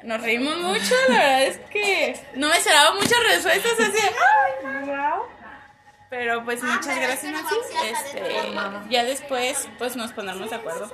Nos 0.03 0.21
reímos 0.21 0.57
mucho, 0.57 0.95
la 1.09 1.15
verdad 1.15 1.43
es 1.43 1.59
que 1.71 2.19
no 2.35 2.47
me 2.47 2.57
esperaba 2.57 2.93
muchas 2.93 3.19
respuestas 3.27 3.79
así. 3.79 4.07
Pero 6.09 6.43
pues 6.43 6.63
muchas 6.63 6.95
gracias 6.97 7.31
Nancy. 7.31 7.55
Este, 7.91 8.51
ya 8.89 9.03
después 9.03 9.67
pues 9.77 9.95
nos 9.95 10.11
pondremos 10.11 10.49
de 10.49 10.55
acuerdo 10.55 10.87